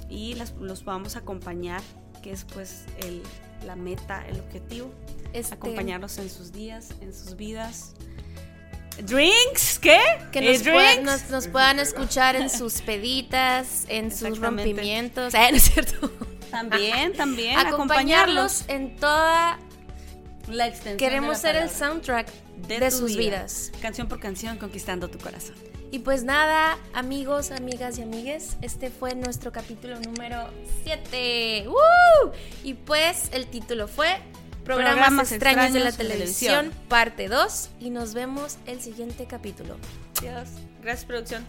y 0.09 0.35
los 0.35 0.83
podamos 0.83 1.17
acompañar, 1.17 1.83
que 2.23 2.33
es 2.33 2.45
pues 2.45 2.85
el, 2.99 3.23
la 3.65 3.77
meta, 3.77 4.25
el 4.29 4.41
objetivo. 4.41 4.93
Este... 5.33 5.55
Acompañarlos 5.55 6.19
en 6.19 6.31
sus 6.31 6.53
días, 6.53 6.91
en 7.01 7.13
sus 7.13 7.37
vidas. 7.37 7.95
¿Drinks? 9.03 9.79
¿Qué? 9.79 10.01
Que 10.33 10.41
nos, 11.03 11.29
nos, 11.29 11.49
puedan 11.49 11.79
escuchar 11.79 12.35
en 12.35 12.49
sus 12.49 12.81
peditas, 12.81 13.85
en 13.89 14.11
sus 14.11 14.39
rompimientos. 14.39 15.35
¿no 15.35 15.41
es 15.41 15.63
cierto? 15.65 16.11
También, 16.51 17.13
también. 17.13 17.59
Acompañarlos, 17.59 18.65
en 18.69 18.97
toda 18.97 19.59
la 20.49 20.67
extensión. 20.69 20.97
Queremos 20.97 21.39
ser 21.39 21.57
el 21.57 21.69
soundtrack 21.69 22.33
de, 22.69 22.91
sus 22.91 23.17
vidas. 23.17 23.73
Canción 23.83 24.09
por 24.09 24.21
canción, 24.21 24.57
conquistando 24.57 25.09
tu 25.09 25.19
corazón. 25.19 25.55
Y 25.91 26.01
pues 26.01 26.25
nada, 26.25 26.79
amigos, 26.95 27.53
amigas 27.53 27.99
y 27.99 28.03
amigues, 28.03 28.57
este 28.61 28.91
fue 28.91 29.15
nuestro 29.15 29.53
capítulo 29.53 29.99
número 30.01 30.49
7. 30.85 31.67
Y 32.65 32.75
pues 32.75 33.31
el 33.33 33.47
título 33.47 33.87
fue 33.89 34.19
Programas, 34.65 35.31
extraños, 35.31 35.73
de 35.73 35.81
la 35.81 35.93
televisión, 35.93 36.73
parte 36.89 37.29
2. 37.29 37.71
Y 37.81 37.91
nos 37.91 38.15
vemos 38.15 38.59
el 38.67 38.81
siguiente 38.81 39.27
capítulo. 39.27 39.77
Adiós. 40.19 40.49
Gracias, 40.83 41.05
producción. 41.05 41.45